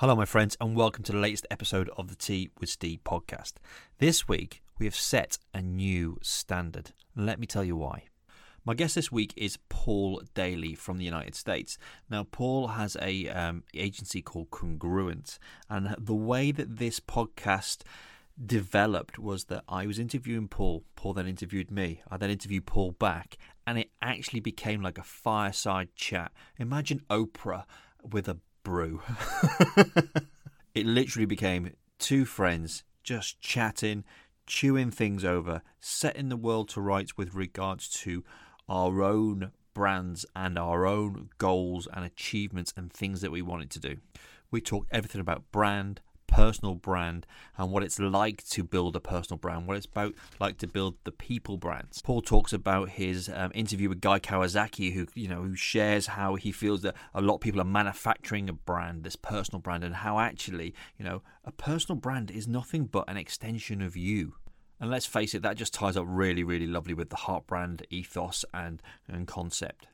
Hello, 0.00 0.14
my 0.14 0.26
friends, 0.26 0.56
and 0.60 0.76
welcome 0.76 1.02
to 1.02 1.10
the 1.10 1.18
latest 1.18 1.44
episode 1.50 1.90
of 1.96 2.06
the 2.06 2.14
Tea 2.14 2.50
with 2.60 2.68
Steve 2.68 3.00
podcast. 3.02 3.54
This 3.98 4.28
week, 4.28 4.62
we 4.78 4.86
have 4.86 4.94
set 4.94 5.38
a 5.52 5.60
new 5.60 6.18
standard. 6.22 6.92
Let 7.16 7.40
me 7.40 7.48
tell 7.48 7.64
you 7.64 7.74
why. 7.74 8.04
My 8.64 8.74
guest 8.74 8.94
this 8.94 9.10
week 9.10 9.34
is 9.36 9.58
Paul 9.68 10.22
Daly 10.34 10.76
from 10.76 10.98
the 10.98 11.04
United 11.04 11.34
States. 11.34 11.78
Now, 12.08 12.22
Paul 12.22 12.68
has 12.68 12.96
a 13.02 13.28
um, 13.30 13.64
agency 13.74 14.22
called 14.22 14.52
Congruent, 14.52 15.40
and 15.68 15.96
the 15.98 16.14
way 16.14 16.52
that 16.52 16.76
this 16.76 17.00
podcast 17.00 17.78
developed 18.46 19.18
was 19.18 19.46
that 19.46 19.64
I 19.68 19.88
was 19.88 19.98
interviewing 19.98 20.46
Paul. 20.46 20.84
Paul 20.94 21.14
then 21.14 21.26
interviewed 21.26 21.72
me. 21.72 22.02
I 22.08 22.18
then 22.18 22.30
interviewed 22.30 22.66
Paul 22.66 22.92
back, 22.92 23.36
and 23.66 23.76
it 23.76 23.90
actually 24.00 24.38
became 24.38 24.80
like 24.80 24.98
a 24.98 25.02
fireside 25.02 25.88
chat. 25.96 26.30
Imagine 26.56 27.02
Oprah 27.10 27.64
with 28.08 28.28
a 28.28 28.38
brew. 28.62 29.02
it 30.74 30.86
literally 30.86 31.26
became 31.26 31.74
two 31.98 32.24
friends 32.24 32.84
just 33.02 33.40
chatting, 33.40 34.04
chewing 34.46 34.90
things 34.90 35.24
over, 35.24 35.62
setting 35.80 36.28
the 36.28 36.36
world 36.36 36.68
to 36.68 36.80
rights 36.80 37.16
with 37.16 37.34
regards 37.34 37.88
to 37.88 38.22
our 38.68 39.02
own 39.02 39.50
brands 39.72 40.26
and 40.36 40.58
our 40.58 40.86
own 40.86 41.30
goals 41.38 41.88
and 41.92 42.04
achievements 42.04 42.74
and 42.76 42.92
things 42.92 43.20
that 43.20 43.30
we 43.30 43.40
wanted 43.40 43.70
to 43.70 43.80
do. 43.80 43.96
We 44.50 44.60
talked 44.60 44.88
everything 44.90 45.20
about 45.20 45.50
brand, 45.52 46.00
personal 46.28 46.76
brand 46.76 47.26
and 47.56 47.72
what 47.72 47.82
it's 47.82 47.98
like 47.98 48.44
to 48.44 48.62
build 48.62 48.94
a 48.94 49.00
personal 49.00 49.38
brand, 49.38 49.66
what 49.66 49.76
it's 49.76 49.86
about 49.86 50.14
like 50.38 50.58
to 50.58 50.68
build 50.68 50.94
the 51.02 51.10
people 51.10 51.56
brands. 51.56 52.00
Paul 52.02 52.22
talks 52.22 52.52
about 52.52 52.90
his 52.90 53.28
um, 53.34 53.50
interview 53.54 53.88
with 53.88 54.00
Guy 54.00 54.20
Kawasaki, 54.20 54.92
who 54.92 55.06
you 55.14 55.26
know 55.26 55.42
who 55.42 55.56
shares 55.56 56.06
how 56.06 56.36
he 56.36 56.52
feels 56.52 56.82
that 56.82 56.94
a 57.12 57.20
lot 57.20 57.36
of 57.36 57.40
people 57.40 57.60
are 57.60 57.64
manufacturing 57.64 58.48
a 58.48 58.52
brand, 58.52 59.02
this 59.02 59.16
personal 59.16 59.60
brand, 59.60 59.82
and 59.82 59.96
how 59.96 60.20
actually 60.20 60.72
you 60.96 61.04
know 61.04 61.22
a 61.44 61.50
personal 61.50 61.98
brand 61.98 62.30
is 62.30 62.46
nothing 62.46 62.84
but 62.84 63.08
an 63.08 63.16
extension 63.16 63.82
of 63.82 63.96
you. 63.96 64.34
And 64.80 64.90
let's 64.90 65.06
face 65.06 65.34
it, 65.34 65.42
that 65.42 65.56
just 65.56 65.74
ties 65.74 65.96
up 65.96 66.04
really, 66.06 66.44
really 66.44 66.66
lovely 66.66 66.94
with 66.94 67.10
the 67.10 67.16
Heart 67.16 67.46
brand 67.46 67.84
ethos 67.90 68.44
and, 68.54 68.80
and 69.08 69.26
concept. 69.26 69.88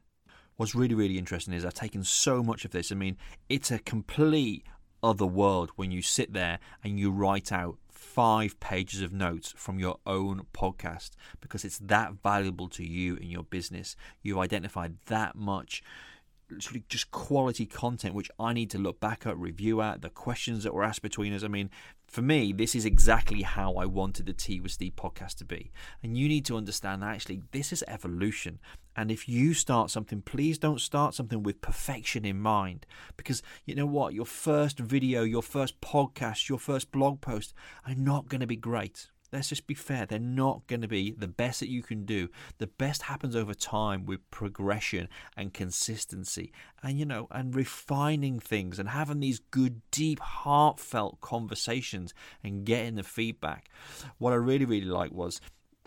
What's 0.57 0.75
really, 0.75 0.95
really 0.95 1.19
interesting 1.19 1.55
is 1.55 1.65
I've 1.65 1.75
taken 1.75 2.05
so 2.05 2.43
much 2.43 2.65
of 2.65 2.71
this. 2.71 2.93
I 2.93 2.95
mean, 2.95 3.17
it's 3.49 3.71
a 3.71 3.79
complete 3.79 4.65
other 5.05 5.27
world 5.27 5.71
when 5.77 5.91
you 5.91 6.01
sit 6.01 6.33
there 6.33 6.59
and 6.83 6.99
you 6.99 7.11
write 7.11 7.53
out 7.53 7.77
five 7.91 8.59
pages 8.59 9.03
of 9.03 9.13
notes 9.13 9.53
from 9.57 9.79
your 9.79 9.99
own 10.07 10.47
podcast 10.55 11.11
because 11.41 11.65
it's 11.65 11.79
that 11.79 12.15
valuable 12.23 12.69
to 12.69 12.85
you 12.85 13.17
in 13.17 13.29
your 13.29 13.43
business. 13.43 13.97
You've 14.23 14.39
identified 14.39 14.97
that 15.07 15.37
much 15.37 15.83
literally 16.51 16.85
just 16.89 17.11
quality 17.11 17.67
content 17.67 18.15
which 18.15 18.31
I 18.39 18.53
need 18.53 18.71
to 18.71 18.79
look 18.79 19.01
back 19.01 19.27
at, 19.27 19.39
review 19.39 19.81
at, 19.81 20.03
the 20.03 20.11
questions 20.11 20.65
that 20.65 20.75
were 20.75 20.85
asked 20.85 21.03
between 21.03 21.33
us. 21.33 21.43
I 21.43 21.49
mean, 21.49 21.71
for 22.07 22.23
me, 22.23 22.53
this 22.53 22.75
is 22.75 22.85
exactly 22.85 23.43
how 23.43 23.75
I 23.75 23.87
wanted 23.87 24.27
the 24.27 24.33
Tea 24.33 24.61
with 24.61 24.73
Steve 24.73 24.95
podcast 24.97 25.37
to 25.37 25.45
be. 25.45 25.73
And 26.03 26.17
you 26.17 26.29
need 26.29 26.45
to 26.47 26.57
understand 26.57 27.03
that 27.03 27.15
actually 27.15 27.43
this 27.53 27.73
is 27.73 27.83
evolution. 27.89 28.61
And 28.97 29.11
if 29.11 29.29
you 29.29 29.55
start 29.55 29.91
something, 29.91 30.23
please 30.23 30.59
don't 30.59 30.81
start 30.81 31.15
something 31.15 31.43
with 31.43 31.61
perfection 31.61 32.25
in 32.25 32.39
mind. 32.39 32.87
Because 33.17 33.43
you 33.65 33.75
know 33.75 33.87
what? 33.87 34.15
Your 34.15 34.27
first 34.27 34.79
video, 34.79 35.23
your 35.23 35.43
first 35.43 35.81
podcast, 35.81 36.49
your 36.49 36.59
first 36.59 36.93
blog 36.93 37.21
post 37.21 37.55
are 37.87 37.95
not 37.95 38.29
going 38.29 38.41
to 38.41 38.47
be 38.47 38.57
great 38.57 39.09
let's 39.35 39.49
just 39.49 39.67
be 39.67 39.75
fair, 39.75 40.07
they're 40.07 40.19
not 40.19 40.67
going 40.69 40.81
to 40.81 40.89
be 40.89 41.11
the 41.11 41.29
best 41.29 41.61
that 41.61 41.69
you 41.69 41.83
can 41.83 42.05
do. 42.07 42.29
The 42.59 42.69
best 42.69 43.03
happens 43.03 43.35
over 43.35 43.53
time 43.53 44.07
with 44.07 44.31
progression 44.31 45.09
and 45.37 45.53
consistency 45.53 46.53
and, 46.83 46.99
you 46.99 47.05
know, 47.05 47.27
and 47.31 47.55
refining 47.55 48.39
things 48.39 48.79
and 48.79 48.89
having 48.89 49.21
these 49.21 49.41
good, 49.51 49.83
deep, 49.91 50.21
heartfelt 50.21 51.21
conversations 51.21 52.15
and 52.43 52.65
getting 52.65 52.95
the 52.95 53.03
feedback. 53.03 53.69
What 54.19 54.33
I 54.33 54.37
really, 54.37 54.65
really 54.65 54.87
liked 54.87 55.13
was 55.13 55.41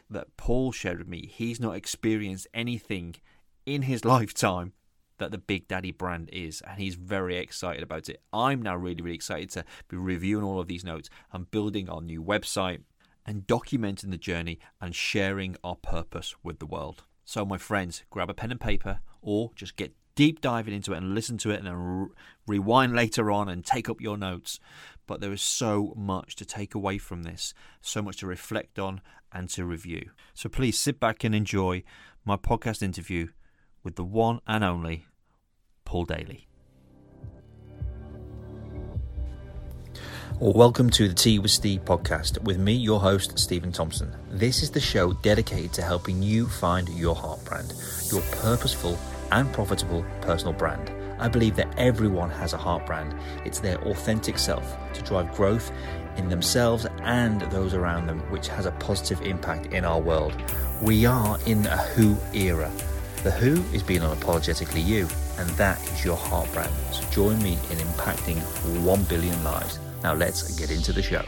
that 0.09 0.36
Paul 0.38 0.72
shared 0.72 1.00
with 1.00 1.08
me 1.08 1.31
he's 1.34 1.59
not 1.59 1.75
experienced 1.75 2.47
anything 2.53 3.16
in 3.66 3.84
his 3.84 4.06
lifetime 4.06 4.74
that 5.18 5.31
the 5.31 5.38
Big 5.38 5.68
Daddy 5.68 5.91
brand 5.91 6.30
is, 6.31 6.62
and 6.62 6.80
he's 6.80 6.96
very 6.96 7.38
excited 7.38 7.81
about 7.81 8.09
it. 8.09 8.22
I'm 8.31 8.62
now 8.62 8.75
really, 8.75 9.02
really 9.02 9.16
excited 9.16 9.50
to 9.52 9.66
be 9.88 9.97
reviewing 9.97 10.44
all 10.44 10.59
of 10.59 10.68
these 10.68 10.84
notes 10.84 11.09
and 11.34 11.50
building 11.50 11.90
our 11.90 12.02
new 12.02 12.24
website, 12.24 12.81
and 13.27 13.45
documenting 13.45 14.09
the 14.09 14.17
journey 14.17 14.57
and 14.81 14.95
sharing 14.95 15.57
our 15.63 15.75
purpose 15.75 16.33
with 16.41 16.59
the 16.59 16.65
world. 16.65 17.03
So, 17.25 17.45
my 17.45 17.57
friends, 17.57 18.03
grab 18.09 18.29
a 18.29 18.33
pen 18.33 18.51
and 18.51 18.59
paper 18.59 19.01
or 19.21 19.51
just 19.53 19.75
get 19.75 19.93
deep 20.15 20.39
diving 20.39 20.73
into 20.73 20.93
it 20.93 20.97
and 20.97 21.13
listen 21.13 21.38
to 21.39 21.51
it 21.51 21.57
and 21.57 21.67
then 21.67 21.75
re- 21.75 22.07
rewind 22.47 22.95
later 22.95 23.29
on 23.29 23.49
and 23.49 23.65
take 23.65 23.89
up 23.89 23.99
your 23.99 24.17
notes. 24.17 24.59
But 25.05 25.19
there 25.19 25.33
is 25.33 25.41
so 25.41 25.93
much 25.97 26.35
to 26.38 26.45
take 26.45 26.73
away 26.73 26.97
from 26.97 27.23
this, 27.23 27.53
so 27.81 28.01
much 28.01 28.17
to 28.17 28.27
reflect 28.27 28.79
on 28.79 29.01
and 29.31 29.49
to 29.49 29.65
review. 29.65 30.11
So, 30.33 30.47
please 30.47 30.79
sit 30.79 30.99
back 30.99 31.25
and 31.25 31.35
enjoy 31.35 31.83
my 32.23 32.38
podcast 32.38 32.81
interview 32.81 33.27
with 33.83 33.95
the 33.95 34.05
one 34.05 34.39
and 34.47 34.63
only 34.63 35.05
Paul 35.83 36.05
Daly. 36.05 36.47
Welcome 40.40 40.92
to 40.92 41.08
the 41.08 41.16
Tea 41.16 41.40
with 41.40 41.50
Steve 41.50 41.84
podcast 41.84 42.44
with 42.44 42.59
me, 42.59 42.74
your 42.74 43.00
host, 43.00 43.40
Stephen 43.40 43.72
Thompson. 43.72 44.16
This 44.30 44.62
is 44.62 44.70
the 44.70 44.80
show 44.80 45.14
dedicated 45.14 45.74
to 45.74 45.81
helping 45.81 46.22
you 46.22 46.46
find 46.46 46.88
your 46.90 47.16
heart 47.16 47.44
brand, 47.44 47.74
your 48.12 48.22
purposeful 48.34 49.00
and 49.31 49.52
profitable 49.52 50.06
personal 50.22 50.53
brand. 50.53 50.92
I 51.20 51.28
believe 51.28 51.56
that 51.56 51.74
everyone 51.80 52.30
has 52.30 52.53
a 52.53 52.58
heart 52.58 52.86
brand. 52.86 53.16
It's 53.46 53.59
their 53.59 53.80
authentic 53.88 54.38
self 54.38 54.78
to 54.94 55.02
drive 55.02 55.34
growth 55.34 55.72
in 56.18 56.30
themselves 56.30 56.86
and 57.02 57.42
those 57.50 57.74
around 57.74 58.06
them, 58.06 58.19
which 58.30 58.48
has 58.50 58.68
a 58.68 58.72
positive 58.74 59.19
impact 59.24 59.74
in 59.74 59.86
our 59.86 60.00
world. 60.00 60.40
We 60.84 61.08
are 61.08 61.40
in 61.48 61.66
a 61.66 61.78
Who 61.78 62.16
era. 62.36 62.72
The 63.24 63.31
Who 63.31 63.64
is 63.75 63.81
being 63.81 64.02
unapologetically 64.02 64.86
you, 64.86 65.08
and 65.40 65.50
that 65.58 65.81
is 65.94 66.06
your 66.06 66.16
heart 66.16 66.54
brand. 66.54 66.75
So 66.92 67.02
join 67.09 67.42
me 67.42 67.54
in 67.72 67.80
impacting 67.80 68.38
1 68.84 69.04
billion 69.06 69.44
lives. 69.44 69.80
Now 70.03 70.13
let's 70.13 70.56
get 70.58 70.72
into 70.72 70.94
the 70.94 71.02
show. 71.02 71.24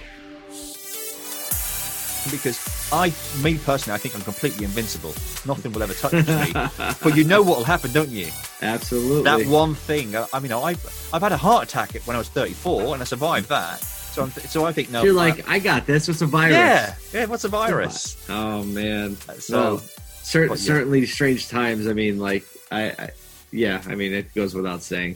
Because 2.31 2.89
I, 2.91 3.13
me 3.41 3.57
personally, 3.57 3.95
I 3.95 3.97
think 3.97 4.13
I'm 4.15 4.21
completely 4.21 4.65
invincible. 4.65 5.13
Nothing 5.45 5.71
will 5.71 5.83
ever 5.83 5.93
touch 5.93 6.13
me. 6.13 6.51
but 7.03 7.15
you 7.15 7.23
know 7.23 7.41
what 7.41 7.57
will 7.57 7.63
happen, 7.63 7.91
don't 7.91 8.09
you? 8.09 8.27
Absolutely. 8.61 9.23
That 9.23 9.45
one 9.47 9.73
thing. 9.73 10.15
I 10.15 10.39
mean, 10.39 10.51
I've 10.51 11.09
I've 11.13 11.21
had 11.21 11.31
a 11.31 11.37
heart 11.37 11.63
attack 11.63 11.95
when 12.05 12.15
I 12.15 12.19
was 12.19 12.29
34, 12.29 12.93
and 12.93 13.01
I 13.01 13.05
survived 13.05 13.49
that. 13.49 13.79
So 13.79 14.23
I'm, 14.23 14.31
so 14.31 14.65
I 14.65 14.73
think 14.73 14.91
no. 14.91 15.03
You're 15.03 15.13
like, 15.13 15.47
I 15.47 15.59
got 15.59 15.85
this. 15.85 16.07
What's 16.07 16.21
a 16.21 16.25
virus? 16.25 16.53
Yeah, 16.53 16.95
yeah. 17.13 17.25
What's 17.25 17.45
a 17.45 17.49
virus? 17.49 18.17
Oh 18.27 18.63
man. 18.63 19.17
Uh, 19.27 19.33
so 19.33 19.57
well, 19.57 19.77
cer- 20.23 20.47
yeah. 20.47 20.55
certainly 20.55 21.05
strange 21.05 21.47
times. 21.47 21.87
I 21.87 21.93
mean, 21.93 22.19
like 22.19 22.45
I, 22.71 22.89
I, 22.89 23.09
yeah. 23.51 23.81
I 23.87 23.95
mean, 23.95 24.13
it 24.13 24.33
goes 24.33 24.53
without 24.53 24.81
saying 24.81 25.15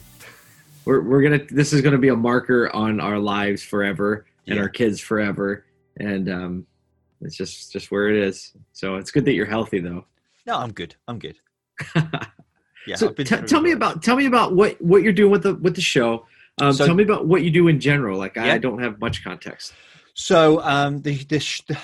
we're 0.85 1.01
we're 1.01 1.21
gonna 1.21 1.43
this 1.49 1.73
is 1.73 1.81
gonna 1.81 1.97
be 1.97 2.09
a 2.09 2.15
marker 2.15 2.69
on 2.73 2.99
our 2.99 3.19
lives 3.19 3.63
forever 3.63 4.25
and 4.47 4.55
yeah. 4.55 4.61
our 4.61 4.69
kids 4.69 4.99
forever, 4.99 5.65
and 5.97 6.29
um, 6.29 6.67
it's 7.21 7.35
just 7.35 7.71
just 7.71 7.91
where 7.91 8.09
it 8.09 8.15
is. 8.15 8.53
So 8.73 8.95
it's 8.95 9.11
good 9.11 9.25
that 9.25 9.33
you're 9.33 9.45
healthy 9.45 9.79
though. 9.79 10.05
No, 10.45 10.57
I'm 10.57 10.71
good. 10.71 10.95
I'm 11.07 11.19
good. 11.19 11.37
yeah. 12.87 12.95
So 12.95 13.09
t- 13.09 13.23
tell 13.23 13.61
me 13.61 13.71
about 13.71 14.03
tell 14.03 14.15
me 14.15 14.25
about 14.25 14.55
what 14.55 14.81
what 14.81 15.03
you're 15.03 15.13
doing 15.13 15.31
with 15.31 15.43
the 15.43 15.55
with 15.55 15.75
the 15.75 15.81
show. 15.81 16.25
Um, 16.61 16.73
so, 16.73 16.85
tell 16.85 16.95
me 16.95 17.03
about 17.03 17.25
what 17.25 17.41
you 17.41 17.49
do 17.49 17.67
in 17.67 17.79
general. 17.79 18.17
Like 18.17 18.35
yeah. 18.35 18.53
I 18.53 18.57
don't 18.57 18.79
have 18.79 18.99
much 18.99 19.23
context. 19.23 19.73
So 20.15 20.61
um, 20.61 21.01
the, 21.01 21.15
the 21.23 21.39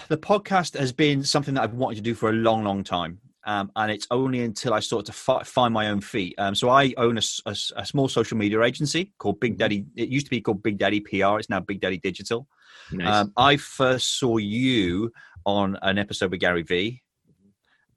the 0.10 0.18
podcast 0.18 0.78
has 0.78 0.92
been 0.92 1.24
something 1.24 1.56
that 1.56 1.64
I've 1.64 1.74
wanted 1.74 1.96
to 1.96 2.02
do 2.02 2.14
for 2.14 2.30
a 2.30 2.34
long, 2.34 2.64
long 2.64 2.84
time. 2.84 3.20
Um, 3.50 3.72
and 3.76 3.92
it's 3.92 4.06
only 4.12 4.42
until 4.42 4.76
I 4.76 4.80
started 4.80 5.08
to 5.08 5.12
fi- 5.12 5.42
find 5.42 5.74
my 5.74 5.90
own 5.90 6.02
feet. 6.02 6.36
Um, 6.38 6.54
so 6.54 6.70
I 6.70 6.94
own 6.98 7.18
a, 7.18 7.22
a, 7.48 7.56
a, 7.78 7.84
small 7.84 8.08
social 8.08 8.38
media 8.38 8.62
agency 8.62 9.12
called 9.18 9.40
Big 9.40 9.54
mm-hmm. 9.54 9.58
Daddy. 9.58 9.86
It 9.96 10.10
used 10.10 10.28
to 10.28 10.30
be 10.30 10.40
called 10.40 10.62
Big 10.62 10.78
Daddy 10.78 11.00
PR. 11.00 11.40
It's 11.40 11.50
now 11.50 11.60
Big 11.60 11.82
Daddy 11.82 11.98
Digital. 11.98 12.48
Nice. 12.92 13.08
Um, 13.08 13.34
I 13.36 13.58
first 13.58 14.20
saw 14.20 14.38
you 14.38 15.12
on 15.48 15.80
an 15.82 15.98
episode 15.98 16.30
with 16.30 16.42
Gary 16.42 16.62
Vee, 16.62 17.02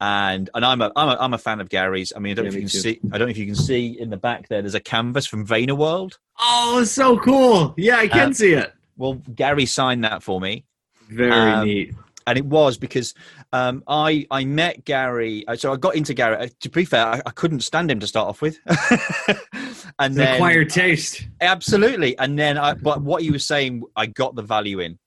and 0.00 0.48
and 0.54 0.64
I'm 0.64 0.80
a 0.80 0.90
I'm 0.96 1.08
a, 1.10 1.16
I'm 1.20 1.34
a 1.34 1.38
fan 1.38 1.60
of 1.60 1.68
Gary's. 1.68 2.14
I 2.16 2.18
mean, 2.18 2.30
I 2.30 2.34
don't 2.36 2.46
yeah, 2.46 2.52
know 2.52 2.56
if 2.56 2.62
you 2.62 2.68
can 2.68 2.70
too. 2.70 2.78
see. 2.78 3.00
I 3.12 3.18
don't 3.18 3.28
know 3.28 3.32
if 3.32 3.36
you 3.36 3.46
can 3.46 3.54
see 3.54 4.00
in 4.00 4.08
the 4.08 4.16
back 4.16 4.48
there. 4.48 4.62
There's 4.62 4.74
a 4.74 4.80
canvas 4.80 5.26
from 5.26 5.46
Vayner 5.46 5.76
World. 5.76 6.18
Oh, 6.40 6.82
so 6.84 7.18
cool! 7.18 7.74
Yeah, 7.76 7.98
I 7.98 8.08
can 8.08 8.30
uh, 8.30 8.32
see 8.32 8.54
it. 8.54 8.72
Well, 8.96 9.20
Gary 9.34 9.66
signed 9.66 10.04
that 10.04 10.22
for 10.22 10.40
me. 10.40 10.64
Very 11.10 11.30
um, 11.30 11.66
neat 11.66 11.94
and 12.26 12.38
it 12.38 12.44
was 12.44 12.76
because 12.76 13.14
um, 13.52 13.82
I 13.86 14.26
I 14.30 14.44
met 14.44 14.84
Gary. 14.84 15.46
Uh, 15.46 15.56
so 15.56 15.72
I 15.72 15.76
got 15.76 15.94
into 15.94 16.14
Gary. 16.14 16.36
Uh, 16.36 16.48
to 16.60 16.70
be 16.70 16.84
fair, 16.84 17.06
I, 17.06 17.22
I 17.26 17.30
couldn't 17.30 17.60
stand 17.60 17.90
him 17.90 18.00
to 18.00 18.06
start 18.06 18.28
off 18.28 18.40
with. 18.40 18.58
and 19.98 20.16
then 20.16 20.34
acquired 20.34 20.70
taste. 20.70 21.26
Absolutely. 21.40 22.16
And 22.18 22.38
then, 22.38 22.56
I, 22.56 22.74
but 22.74 23.02
what 23.02 23.22
he 23.22 23.30
was 23.30 23.44
saying, 23.44 23.82
I 23.96 24.06
got 24.06 24.34
the 24.34 24.42
value 24.42 24.80
in. 24.80 24.98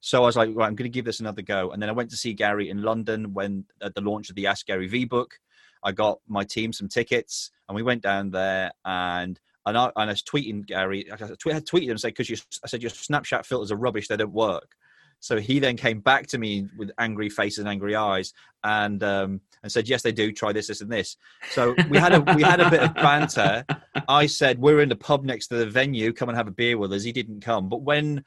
So 0.00 0.22
I 0.22 0.26
was 0.26 0.36
like, 0.36 0.50
right, 0.54 0.66
I'm 0.66 0.74
going 0.74 0.90
to 0.90 0.94
give 0.94 1.04
this 1.04 1.20
another 1.20 1.42
go. 1.42 1.70
And 1.70 1.80
then 1.80 1.88
I 1.88 1.92
went 1.92 2.10
to 2.10 2.16
see 2.16 2.32
Gary 2.32 2.70
in 2.70 2.82
London 2.82 3.34
when 3.34 3.64
at 3.82 3.94
the 3.94 4.00
launch 4.00 4.30
of 4.30 4.36
the 4.36 4.46
Ask 4.46 4.66
Gary 4.66 4.88
Vee 4.88 5.04
book. 5.04 5.38
I 5.84 5.92
got 5.92 6.18
my 6.28 6.44
team 6.44 6.72
some 6.72 6.88
tickets, 6.88 7.50
and 7.68 7.76
we 7.76 7.82
went 7.82 8.02
down 8.02 8.30
there 8.30 8.70
and 8.84 9.38
And 9.66 9.76
I, 9.76 9.86
and 9.96 10.10
I 10.10 10.12
was 10.12 10.22
tweeting 10.22 10.66
Gary, 10.66 11.10
I 11.10 11.16
tweeted 11.16 11.84
him 11.84 11.90
and 11.90 12.00
said, 12.00 12.14
because 12.16 12.44
I 12.64 12.68
said, 12.68 12.82
your 12.82 12.90
Snapchat 12.90 13.46
filters 13.46 13.70
are 13.70 13.76
rubbish, 13.76 14.08
they 14.08 14.16
don't 14.16 14.32
work. 14.32 14.74
So 15.22 15.38
he 15.38 15.60
then 15.60 15.76
came 15.76 16.00
back 16.00 16.26
to 16.28 16.38
me 16.38 16.66
with 16.76 16.90
angry 16.98 17.28
faces 17.28 17.60
and 17.60 17.68
angry 17.68 17.94
eyes, 17.94 18.34
and 18.64 19.00
um, 19.04 19.40
and 19.62 19.70
said, 19.70 19.88
"Yes, 19.88 20.02
they 20.02 20.10
do. 20.10 20.32
Try 20.32 20.52
this, 20.52 20.66
this, 20.66 20.80
and 20.80 20.90
this." 20.90 21.16
So 21.50 21.76
we 21.88 21.96
had 21.96 22.12
a 22.12 22.20
we 22.34 22.42
had 22.42 22.60
a 22.60 22.68
bit 22.68 22.80
of 22.80 22.92
banter. 22.94 23.64
I 24.08 24.26
said, 24.26 24.58
"We're 24.58 24.80
in 24.80 24.88
the 24.88 24.96
pub 24.96 25.24
next 25.24 25.46
to 25.48 25.56
the 25.56 25.70
venue. 25.70 26.12
Come 26.12 26.28
and 26.28 26.36
have 26.36 26.48
a 26.48 26.52
beer 26.52 26.76
with 26.76 26.92
us." 26.92 27.04
He 27.04 27.12
didn't 27.12 27.40
come, 27.40 27.68
but 27.68 27.82
when 27.82 28.24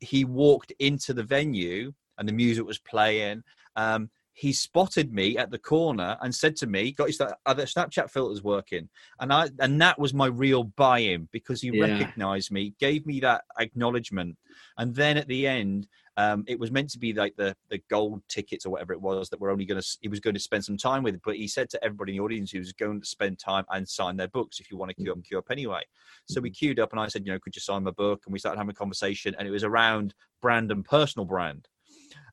he 0.00 0.24
walked 0.24 0.72
into 0.78 1.12
the 1.12 1.22
venue 1.22 1.92
and 2.16 2.26
the 2.26 2.32
music 2.32 2.64
was 2.64 2.78
playing, 2.78 3.42
um, 3.76 4.08
he 4.38 4.52
spotted 4.52 5.12
me 5.12 5.36
at 5.36 5.50
the 5.50 5.58
corner 5.58 6.16
and 6.20 6.32
said 6.32 6.54
to 6.56 6.68
me, 6.68 6.92
"Got 6.92 7.18
your 7.18 7.36
other 7.44 7.64
Snapchat 7.64 8.08
filters 8.08 8.40
working?" 8.44 8.88
And 9.18 9.32
I 9.32 9.50
and 9.58 9.80
that 9.82 9.98
was 9.98 10.14
my 10.14 10.26
real 10.26 10.62
buy-in 10.62 11.28
because 11.32 11.60
he 11.60 11.70
yeah. 11.72 11.86
recognised 11.86 12.52
me, 12.52 12.72
gave 12.78 13.04
me 13.04 13.18
that 13.20 13.42
acknowledgement, 13.58 14.36
and 14.76 14.94
then 14.94 15.16
at 15.16 15.26
the 15.26 15.48
end, 15.48 15.88
um, 16.16 16.44
it 16.46 16.56
was 16.56 16.70
meant 16.70 16.88
to 16.90 17.00
be 17.00 17.12
like 17.12 17.34
the 17.36 17.56
the 17.68 17.80
gold 17.90 18.22
tickets 18.28 18.64
or 18.64 18.70
whatever 18.70 18.92
it 18.92 19.00
was 19.00 19.28
that 19.28 19.40
we're 19.40 19.50
only 19.50 19.64
going 19.64 19.80
to 19.80 19.98
he 20.02 20.08
was 20.08 20.20
going 20.20 20.34
to 20.34 20.40
spend 20.40 20.64
some 20.64 20.76
time 20.76 21.02
with, 21.02 21.20
but 21.24 21.34
he 21.34 21.48
said 21.48 21.68
to 21.70 21.84
everybody 21.84 22.12
in 22.12 22.18
the 22.18 22.24
audience 22.24 22.52
he 22.52 22.58
was 22.58 22.72
going 22.72 23.00
to 23.00 23.06
spend 23.06 23.40
time 23.40 23.64
and 23.70 23.88
sign 23.88 24.16
their 24.16 24.28
books 24.28 24.60
if 24.60 24.70
you 24.70 24.76
want 24.76 24.90
to 24.90 24.94
queue 24.94 25.10
up, 25.10 25.18
queue 25.24 25.38
up 25.38 25.50
anyway. 25.50 25.82
So 26.26 26.40
we 26.40 26.50
mm-hmm. 26.50 26.54
queued 26.54 26.78
up 26.78 26.92
and 26.92 27.00
I 27.00 27.08
said, 27.08 27.26
you 27.26 27.32
know, 27.32 27.40
could 27.40 27.56
you 27.56 27.60
sign 27.60 27.82
my 27.82 27.90
book? 27.90 28.22
And 28.24 28.32
we 28.32 28.38
started 28.38 28.58
having 28.58 28.70
a 28.70 28.74
conversation, 28.74 29.34
and 29.36 29.48
it 29.48 29.50
was 29.50 29.64
around 29.64 30.14
brand 30.40 30.70
and 30.70 30.84
personal 30.84 31.26
brand, 31.26 31.66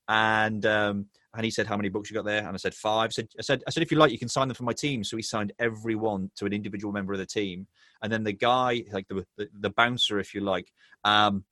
and 0.08 0.66
um, 0.66 1.08
and 1.36 1.44
he 1.44 1.52
said, 1.52 1.68
"How 1.68 1.78
many 1.78 1.90
books 1.90 2.10
you 2.10 2.16
got 2.16 2.26
there?" 2.26 2.40
And 2.40 2.50
I 2.50 2.58
said, 2.58 2.74
five. 2.74 3.14
Said, 3.14 3.28
"I 3.38 3.42
said, 3.42 3.64
I 3.68 3.72
said, 3.72 3.84
if 3.84 3.92
you 3.92 3.98
like, 3.98 4.12
you 4.12 4.20
can 4.20 4.30
sign 4.30 4.48
them 4.48 4.56
for 4.56 4.64
my 4.64 4.74
team." 4.74 5.04
So 5.04 5.18
he 5.18 5.24
signed 5.24 5.54
every 5.60 5.96
one 5.96 6.32
to 6.36 6.46
an 6.46 6.54
individual 6.54 6.94
member 6.94 7.14
of 7.14 7.20
the 7.20 7.26
team, 7.26 7.68
and 8.02 8.12
then 8.12 8.24
the 8.24 8.34
guy, 8.34 8.84
like 8.92 9.08
the 9.08 9.26
the, 9.38 9.50
the 9.60 9.70
bouncer, 9.72 10.20
if 10.20 10.34
you 10.34 10.42
like, 10.42 10.72
um, 11.04 11.44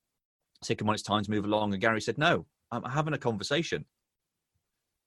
said, 0.62 0.78
"Come 0.78 0.88
on, 0.88 0.94
it's 0.94 1.02
time 1.02 1.22
to 1.22 1.30
move 1.30 1.44
along." 1.44 1.72
And 1.72 1.80
Gary 1.80 2.00
said, 2.00 2.18
"No, 2.18 2.46
I'm 2.70 2.84
having 2.84 3.14
a 3.14 3.18
conversation," 3.18 3.84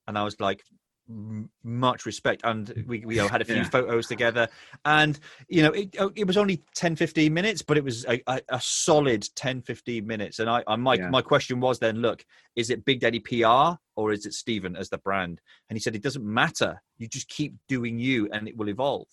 and 0.07 0.17
I 0.17 0.23
was 0.23 0.39
like, 0.39 0.63
much 1.63 2.05
respect 2.05 2.41
and 2.43 2.83
we, 2.85 3.03
we 3.05 3.17
had 3.17 3.41
a 3.41 3.45
few 3.45 3.55
yeah. 3.55 3.63
photos 3.63 4.07
together 4.07 4.47
and 4.83 5.19
you 5.47 5.61
know 5.61 5.71
it, 5.71 5.95
oh, 5.99 6.11
it 6.15 6.27
was 6.27 6.35
only 6.35 6.61
10 6.75 6.97
15 6.97 7.33
minutes 7.33 7.61
but 7.61 7.77
it 7.77 7.83
was 7.83 8.05
a, 8.05 8.21
a, 8.27 8.41
a 8.49 8.61
solid 8.61 9.25
10 9.35 9.61
15 9.61 10.05
minutes 10.05 10.39
and 10.39 10.49
i, 10.49 10.63
I 10.67 10.75
my, 10.75 10.95
yeah. 10.95 11.09
my 11.09 11.21
question 11.21 11.61
was 11.61 11.79
then 11.79 11.97
look 11.97 12.25
is 12.55 12.69
it 12.69 12.83
big 12.83 12.99
daddy 12.99 13.19
pr 13.19 13.77
or 13.95 14.11
is 14.11 14.25
it 14.25 14.33
stephen 14.33 14.75
as 14.75 14.89
the 14.89 14.97
brand 14.97 15.39
and 15.69 15.77
he 15.77 15.81
said 15.81 15.95
it 15.95 16.03
doesn't 16.03 16.25
matter 16.25 16.81
you 16.97 17.07
just 17.07 17.29
keep 17.29 17.55
doing 17.69 17.99
you 17.99 18.27
and 18.33 18.47
it 18.47 18.57
will 18.57 18.69
evolve 18.69 19.07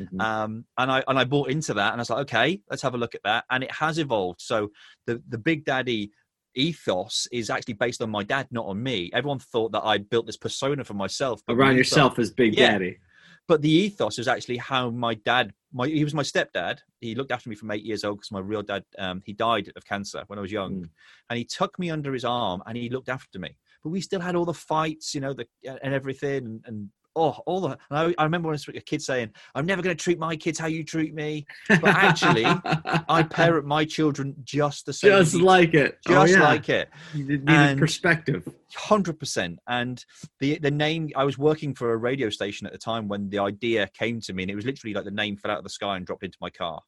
Mm-hmm. 0.00 0.20
Um, 0.20 0.64
and 0.76 0.92
I 0.92 1.02
and 1.08 1.18
I 1.18 1.24
bought 1.24 1.50
into 1.50 1.74
that, 1.74 1.92
and 1.92 2.00
I 2.00 2.02
was 2.02 2.10
like, 2.10 2.20
okay, 2.20 2.60
let's 2.70 2.82
have 2.82 2.94
a 2.94 2.98
look 2.98 3.16
at 3.16 3.22
that, 3.24 3.44
and 3.50 3.64
it 3.64 3.72
has 3.72 3.98
evolved. 3.98 4.40
So 4.40 4.70
the 5.06 5.20
the 5.28 5.38
Big 5.38 5.64
Daddy 5.64 6.12
ethos 6.58 7.26
is 7.32 7.50
actually 7.50 7.74
based 7.74 8.02
on 8.02 8.10
my 8.10 8.22
dad, 8.22 8.48
not 8.50 8.66
on 8.66 8.82
me. 8.82 9.10
Everyone 9.12 9.38
thought 9.38 9.72
that 9.72 9.84
I 9.84 9.98
built 9.98 10.26
this 10.26 10.36
persona 10.36 10.84
for 10.84 10.94
myself. 10.94 11.40
Around 11.48 11.76
yourself 11.76 12.18
as 12.18 12.30
Big 12.30 12.56
yeah. 12.56 12.72
Daddy. 12.72 12.98
But 13.46 13.62
the 13.62 13.70
ethos 13.70 14.18
is 14.18 14.28
actually 14.28 14.58
how 14.58 14.90
my 14.90 15.14
dad, 15.14 15.54
my 15.72 15.88
he 15.88 16.04
was 16.04 16.12
my 16.12 16.22
stepdad. 16.22 16.80
He 17.00 17.14
looked 17.14 17.32
after 17.32 17.48
me 17.48 17.56
from 17.56 17.70
eight 17.70 17.84
years 17.84 18.04
old 18.04 18.18
because 18.18 18.30
my 18.30 18.40
real 18.40 18.62
dad, 18.62 18.84
um, 18.98 19.22
he 19.24 19.32
died 19.32 19.72
of 19.74 19.86
cancer 19.86 20.22
when 20.26 20.38
I 20.38 20.42
was 20.42 20.52
young, 20.52 20.82
mm. 20.82 20.90
and 21.30 21.38
he 21.38 21.44
took 21.44 21.78
me 21.78 21.90
under 21.90 22.12
his 22.12 22.26
arm 22.26 22.62
and 22.66 22.76
he 22.76 22.90
looked 22.90 23.08
after 23.08 23.38
me. 23.38 23.56
But 23.82 23.90
we 23.90 24.02
still 24.02 24.20
had 24.20 24.36
all 24.36 24.44
the 24.44 24.52
fights, 24.52 25.14
you 25.14 25.22
know, 25.22 25.32
the 25.32 25.46
and 25.82 25.94
everything, 25.94 26.44
and, 26.44 26.60
and 26.66 26.88
oh, 27.18 27.42
all 27.46 27.60
the. 27.60 27.78
I, 27.90 28.14
I, 28.16 28.24
remember 28.24 28.48
when 28.48 28.58
a 28.74 28.80
kid 28.80 29.02
saying, 29.02 29.30
"I'm 29.54 29.66
never 29.66 29.82
going 29.82 29.96
to 29.96 30.02
treat 30.02 30.18
my 30.18 30.36
kids 30.36 30.58
how 30.58 30.66
you 30.66 30.84
treat 30.84 31.14
me," 31.14 31.46
but 31.68 31.84
actually, 31.84 32.44
I 33.08 33.22
parent 33.22 33.66
my 33.66 33.84
children 33.84 34.34
just 34.44 34.86
the 34.86 34.92
same, 34.92 35.10
just 35.10 35.34
like 35.34 35.74
it, 35.74 35.98
oh, 36.08 36.12
just 36.12 36.34
oh, 36.34 36.38
yeah. 36.38 36.44
like 36.44 36.68
it. 36.68 36.88
You 37.14 37.38
need 37.38 37.78
perspective, 37.78 38.48
hundred 38.74 39.18
percent. 39.18 39.58
And 39.66 40.04
the 40.40 40.58
the 40.58 40.70
name, 40.70 41.10
I 41.16 41.24
was 41.24 41.38
working 41.38 41.74
for 41.74 41.92
a 41.92 41.96
radio 41.96 42.30
station 42.30 42.66
at 42.66 42.72
the 42.72 42.78
time 42.78 43.08
when 43.08 43.28
the 43.30 43.38
idea 43.40 43.88
came 43.94 44.20
to 44.22 44.32
me, 44.32 44.44
and 44.44 44.50
it 44.50 44.54
was 44.54 44.64
literally 44.64 44.94
like 44.94 45.04
the 45.04 45.10
name 45.10 45.36
fell 45.36 45.50
out 45.50 45.58
of 45.58 45.64
the 45.64 45.70
sky 45.70 45.96
and 45.96 46.06
dropped 46.06 46.24
into 46.24 46.38
my 46.40 46.50
car 46.50 46.82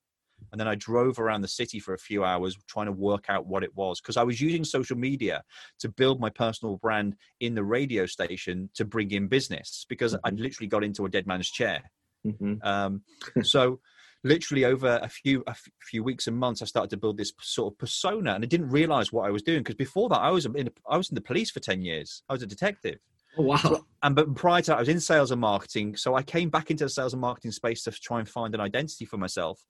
and 0.52 0.60
then 0.60 0.68
I 0.68 0.74
drove 0.74 1.18
around 1.18 1.42
the 1.42 1.48
city 1.48 1.78
for 1.78 1.94
a 1.94 1.98
few 1.98 2.24
hours 2.24 2.56
trying 2.66 2.86
to 2.86 2.92
work 2.92 3.26
out 3.28 3.46
what 3.46 3.62
it 3.62 3.74
was 3.76 4.00
because 4.00 4.16
I 4.16 4.22
was 4.22 4.40
using 4.40 4.64
social 4.64 4.96
media 4.96 5.42
to 5.80 5.88
build 5.88 6.20
my 6.20 6.30
personal 6.30 6.76
brand 6.76 7.16
in 7.40 7.54
the 7.54 7.64
radio 7.64 8.06
station 8.06 8.70
to 8.74 8.84
bring 8.84 9.10
in 9.10 9.28
business 9.28 9.86
because 9.88 10.14
mm-hmm. 10.14 10.26
I'd 10.26 10.40
literally 10.40 10.68
got 10.68 10.84
into 10.84 11.04
a 11.06 11.10
dead 11.10 11.26
man's 11.26 11.50
chair. 11.50 11.82
Mm-hmm. 12.26 12.54
Um, 12.62 13.02
so 13.42 13.80
literally 14.24 14.64
over 14.64 15.00
a 15.02 15.08
few 15.08 15.42
a 15.46 15.54
few 15.80 16.02
weeks 16.02 16.26
and 16.26 16.36
months, 16.36 16.62
I 16.62 16.66
started 16.66 16.90
to 16.90 16.96
build 16.96 17.16
this 17.16 17.32
sort 17.40 17.72
of 17.72 17.78
persona, 17.78 18.34
and 18.34 18.44
I 18.44 18.46
didn't 18.46 18.70
realize 18.70 19.12
what 19.12 19.26
I 19.26 19.30
was 19.30 19.42
doing 19.42 19.60
because 19.60 19.76
before 19.76 20.08
that, 20.10 20.18
I 20.18 20.30
was 20.30 20.46
in 20.46 20.70
I 20.88 20.96
was 20.96 21.10
in 21.10 21.14
the 21.14 21.20
police 21.20 21.50
for 21.50 21.60
ten 21.60 21.82
years. 21.82 22.22
I 22.28 22.32
was 22.32 22.42
a 22.42 22.46
detective. 22.46 22.98
Oh, 23.38 23.42
wow. 23.44 23.56
So, 23.56 23.86
and 24.02 24.16
but 24.16 24.34
prior 24.34 24.60
to 24.60 24.70
that, 24.70 24.76
I 24.76 24.80
was 24.80 24.88
in 24.88 25.00
sales 25.00 25.30
and 25.30 25.40
marketing. 25.40 25.96
So 25.96 26.14
I 26.14 26.22
came 26.22 26.50
back 26.50 26.70
into 26.70 26.84
the 26.84 26.90
sales 26.90 27.12
and 27.12 27.20
marketing 27.20 27.52
space 27.52 27.84
to 27.84 27.92
try 27.92 28.18
and 28.18 28.28
find 28.28 28.54
an 28.54 28.60
identity 28.60 29.04
for 29.04 29.18
myself. 29.18 29.64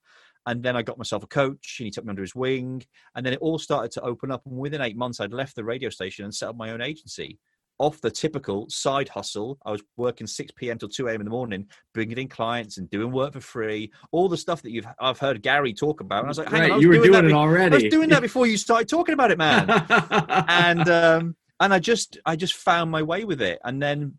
And 0.47 0.63
then 0.63 0.77
I 0.77 0.83
got 0.83 0.99
myself 0.99 1.23
a 1.23 1.27
coach 1.27 1.77
and 1.79 1.85
he 1.85 1.91
took 1.91 2.05
me 2.05 2.11
under 2.11 2.23
his 2.23 2.35
wing. 2.35 2.83
And 3.15 3.25
then 3.25 3.33
it 3.33 3.41
all 3.41 3.59
started 3.59 3.91
to 3.93 4.03
open 4.03 4.31
up. 4.31 4.43
And 4.47 4.57
within 4.57 4.81
eight 4.81 4.97
months, 4.97 5.21
I'd 5.21 5.33
left 5.33 5.55
the 5.55 5.65
radio 5.65 5.91
station 5.91 6.25
and 6.25 6.35
set 6.35 6.49
up 6.49 6.57
my 6.57 6.71
own 6.71 6.81
agency. 6.81 7.39
Off 7.79 8.01
the 8.03 8.11
typical 8.11 8.69
side 8.69 9.09
hustle, 9.09 9.59
I 9.65 9.71
was 9.71 9.83
working 9.97 10.27
6 10.27 10.53
p.m. 10.57 10.77
till 10.77 10.91
2 10.91 11.09
a.m. 11.09 11.23
in 11.23 11.25
the 11.25 11.31
morning, 11.31 11.67
bringing 11.95 12.19
in 12.19 12.29
clients 12.29 12.77
and 12.77 12.91
doing 12.91 13.11
work 13.11 13.33
for 13.33 13.41
free. 13.41 13.91
All 14.13 14.29
the 14.29 14.37
stuff 14.37 14.61
that 14.63 14.71
you've 14.71 14.87
I've 15.01 15.19
heard 15.19 15.41
Gary 15.41 15.73
talk 15.73 16.03
about. 16.03 16.19
And 16.19 16.27
I 16.27 16.29
was 16.29 16.39
like, 16.39 16.51
hang 16.51 16.61
right, 16.61 16.73
on, 16.73 16.81
you 16.83 16.89
were 16.89 16.97
doing, 16.97 17.13
doing 17.13 17.31
it 17.31 17.33
already. 17.33 17.77
I 17.77 17.79
was 17.85 17.91
doing 17.91 18.11
that 18.11 18.21
before 18.21 18.47
you 18.47 18.59
started 18.59 18.87
talking 18.87 19.15
about 19.15 19.31
it, 19.31 19.39
man. 19.39 19.71
and 20.49 20.89
um, 20.91 21.37
and 21.59 21.73
I 21.73 21.79
just 21.79 22.19
I 22.27 22.37
just 22.37 22.53
found 22.53 22.91
my 22.91 23.03
way 23.03 23.25
with 23.25 23.41
it, 23.41 23.59
and 23.65 23.83
then 23.83 24.15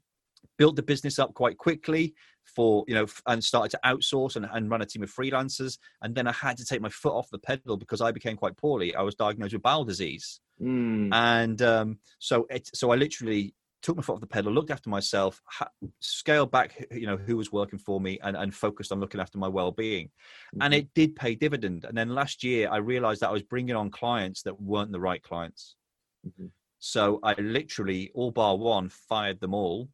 built 0.58 0.76
the 0.76 0.84
business 0.84 1.20
up 1.20 1.34
quite 1.34 1.58
quickly 1.58 2.14
for 2.46 2.84
you 2.88 2.96
know 2.96 3.06
and 3.28 3.44
started 3.44 3.72
to 3.72 3.80
outsource 3.86 4.36
and, 4.36 4.48
and 4.52 4.70
run 4.70 4.82
a 4.82 4.86
team 4.86 5.04
of 5.04 5.14
freelancers. 5.14 5.78
And 6.02 6.14
then 6.16 6.28
i 6.28 6.32
had 6.32 6.58
to 6.58 6.66
take 6.66 6.82
my 6.82 6.90
foot 6.90 7.14
off 7.14 7.30
the 7.32 7.40
pedal 7.40 7.78
because 7.78 8.02
i 8.02 8.12
became 8.12 8.38
quite 8.38 8.58
poorly. 8.58 8.96
I 8.96 9.02
was 9.02 9.16
diagnosed 9.16 9.54
with 9.54 9.62
bowel 9.62 9.86
disease. 9.86 10.40
Mm. 10.62 11.10
and 11.12 11.60
um, 11.64 11.98
so 12.20 12.46
it 12.52 12.70
so 12.72 12.92
i 12.92 12.96
literally 12.96 13.56
took 13.82 13.96
my 13.96 14.04
foot 14.04 14.14
off 14.14 14.20
the 14.20 14.28
pedal 14.28 14.54
looked 14.54 14.70
after 14.70 14.92
myself 14.92 15.42
ha- 15.46 15.72
scaled 16.00 16.52
back 16.52 16.86
you 16.92 17.08
know 17.08 17.18
who 17.18 17.36
was 17.36 17.52
working 17.52 17.80
for 17.80 18.00
me 18.00 18.20
and, 18.22 18.38
and 18.38 18.54
focused 18.54 18.92
on 18.92 19.00
looking 19.00 19.20
after 19.20 19.40
my 19.40 19.48
well-being. 19.48 20.06
Mm-hmm. 20.06 20.62
and 20.62 20.74
it 20.76 20.94
did 20.94 21.16
pay 21.16 21.34
dividend. 21.34 21.86
And 21.86 21.98
then 21.98 22.10
last 22.10 22.44
year 22.44 22.70
i 22.72 22.78
realized 22.78 23.22
that 23.22 23.30
i 23.30 23.34
was 23.34 23.42
bringing 23.42 23.76
on 23.76 23.90
clients 23.90 24.44
that 24.44 24.62
weren't 24.62 24.92
the 24.92 25.00
right 25.00 25.24
clients. 25.24 25.76
Mm-hmm. 26.28 26.48
so 26.78 27.20
i 27.24 27.34
literally 27.40 28.12
all 28.14 28.30
bar 28.30 28.56
one 28.56 28.90
fired 28.90 29.40
them 29.40 29.56
all 29.56 29.90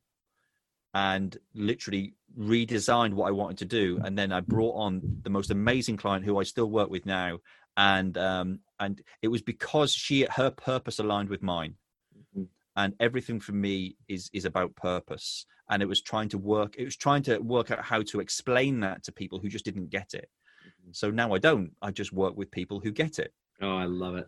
and 0.98 1.38
literally 1.54 2.16
redesigned 2.36 3.14
what 3.14 3.28
I 3.28 3.32
wanted 3.32 3.60
to 3.60 3.66
do. 3.66 4.00
And 4.04 4.18
then 4.18 4.32
I 4.32 4.40
brought 4.40 4.74
on 4.76 5.20
the 5.22 5.30
most 5.30 5.52
amazing 5.52 5.98
client 5.98 6.26
who 6.26 6.40
I 6.40 6.44
still 6.44 6.72
work 6.72 6.90
with 6.90 7.06
now. 7.06 7.38
And 7.78 8.18
um, 8.18 8.60
and 8.80 9.00
it 9.22 9.28
was 9.28 9.44
because 9.44 9.94
she 9.94 10.26
her 10.32 10.50
purpose 10.50 10.98
aligned 10.98 11.30
with 11.30 11.44
mine. 11.44 11.76
Mm-hmm. 12.18 12.46
And 12.76 12.96
everything 13.00 13.40
for 13.40 13.52
me 13.52 13.96
is 14.08 14.32
is 14.34 14.46
about 14.46 14.76
purpose. 14.76 15.46
And 15.70 15.84
it 15.84 15.88
was 15.88 16.02
trying 16.02 16.30
to 16.30 16.40
work, 16.40 16.76
it 16.80 16.86
was 16.86 16.96
trying 16.96 17.22
to 17.24 17.38
work 17.38 17.70
out 17.70 17.84
how 17.84 18.02
to 18.02 18.20
explain 18.20 18.80
that 18.80 19.04
to 19.04 19.12
people 19.12 19.38
who 19.40 19.50
just 19.50 19.66
didn't 19.66 19.92
get 19.92 20.16
it. 20.16 20.30
Mm-hmm. 20.66 20.92
So 20.94 21.12
now 21.12 21.36
I 21.36 21.38
don't. 21.38 21.74
I 21.80 21.92
just 21.92 22.12
work 22.12 22.36
with 22.36 22.50
people 22.50 22.80
who 22.80 22.92
get 22.92 23.20
it. 23.20 23.34
Oh, 23.62 23.78
I 23.78 23.86
love 23.86 24.16
it. 24.16 24.28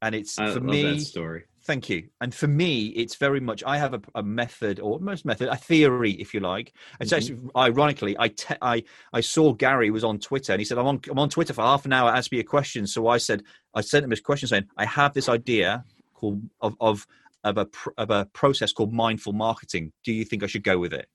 And 0.00 0.16
it's 0.16 0.36
I 0.36 0.52
for 0.52 0.60
me 0.60 0.98
story 0.98 1.44
Thank 1.64 1.88
you. 1.88 2.08
And 2.20 2.34
for 2.34 2.48
me, 2.48 2.86
it's 2.86 3.14
very 3.14 3.38
much 3.38 3.62
I 3.64 3.78
have 3.78 3.94
a, 3.94 4.00
a 4.16 4.22
method, 4.22 4.80
or 4.80 4.98
most 4.98 5.24
method, 5.24 5.48
a 5.48 5.56
theory, 5.56 6.12
if 6.12 6.34
you 6.34 6.40
like. 6.40 6.72
It's 7.00 7.12
mm-hmm. 7.12 7.16
actually 7.16 7.50
ironically, 7.56 8.16
I, 8.18 8.28
te- 8.28 8.56
I 8.60 8.82
I 9.12 9.20
saw 9.20 9.52
Gary 9.52 9.90
was 9.90 10.02
on 10.02 10.18
Twitter, 10.18 10.52
and 10.52 10.60
he 10.60 10.64
said, 10.64 10.78
"I'm 10.78 10.86
on 10.86 11.00
I'm 11.08 11.20
on 11.20 11.28
Twitter 11.28 11.52
for 11.52 11.62
half 11.62 11.84
an 11.84 11.92
hour. 11.92 12.10
Ask 12.10 12.32
me 12.32 12.40
a 12.40 12.44
question." 12.44 12.86
So 12.86 13.06
I 13.06 13.18
said, 13.18 13.44
I 13.74 13.80
sent 13.80 14.02
him 14.02 14.10
this 14.10 14.20
question 14.20 14.48
saying, 14.48 14.66
"I 14.76 14.84
have 14.86 15.14
this 15.14 15.28
idea 15.28 15.84
called 16.14 16.42
of 16.60 16.74
of 16.80 17.06
of 17.44 17.58
a 17.58 17.68
of 17.96 18.10
a 18.10 18.26
process 18.32 18.72
called 18.72 18.92
mindful 18.92 19.32
marketing. 19.32 19.92
Do 20.04 20.12
you 20.12 20.24
think 20.24 20.42
I 20.42 20.46
should 20.48 20.64
go 20.64 20.78
with 20.78 20.92
it?" 20.92 21.08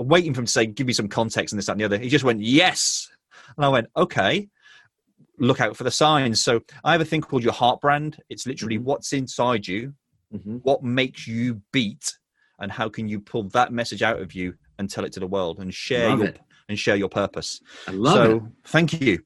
I'm 0.00 0.08
waiting 0.08 0.34
for 0.34 0.40
him 0.40 0.46
to 0.46 0.52
say, 0.52 0.66
"Give 0.66 0.88
me 0.88 0.92
some 0.92 1.08
context 1.08 1.52
and 1.52 1.58
this 1.58 1.66
that, 1.66 1.72
and 1.72 1.80
the 1.80 1.84
other." 1.84 1.98
He 1.98 2.08
just 2.08 2.24
went, 2.24 2.40
"Yes," 2.40 3.08
and 3.56 3.64
I 3.64 3.68
went, 3.68 3.86
"Okay." 3.96 4.48
Look 5.38 5.60
out 5.60 5.76
for 5.76 5.84
the 5.84 5.90
signs. 5.90 6.42
So 6.42 6.60
I 6.84 6.92
have 6.92 7.00
a 7.00 7.04
thing 7.04 7.20
called 7.20 7.42
your 7.42 7.52
heart 7.52 7.80
brand. 7.80 8.18
It's 8.28 8.46
literally 8.46 8.76
mm-hmm. 8.76 8.84
what's 8.84 9.12
inside 9.12 9.66
you, 9.66 9.94
mm-hmm. 10.34 10.56
what 10.56 10.82
makes 10.82 11.26
you 11.26 11.62
beat, 11.72 12.16
and 12.58 12.70
how 12.70 12.88
can 12.88 13.08
you 13.08 13.20
pull 13.20 13.44
that 13.50 13.72
message 13.72 14.02
out 14.02 14.20
of 14.20 14.34
you 14.34 14.54
and 14.78 14.90
tell 14.90 15.04
it 15.04 15.12
to 15.12 15.20
the 15.20 15.26
world 15.26 15.58
and 15.58 15.72
share 15.72 16.10
love 16.10 16.18
your 16.18 16.28
it. 16.28 16.40
and 16.68 16.78
share 16.78 16.96
your 16.96 17.08
purpose. 17.08 17.60
I 17.86 17.92
love 17.92 18.14
so, 18.14 18.36
it. 18.36 18.42
Thank 18.66 19.00
you. 19.00 19.20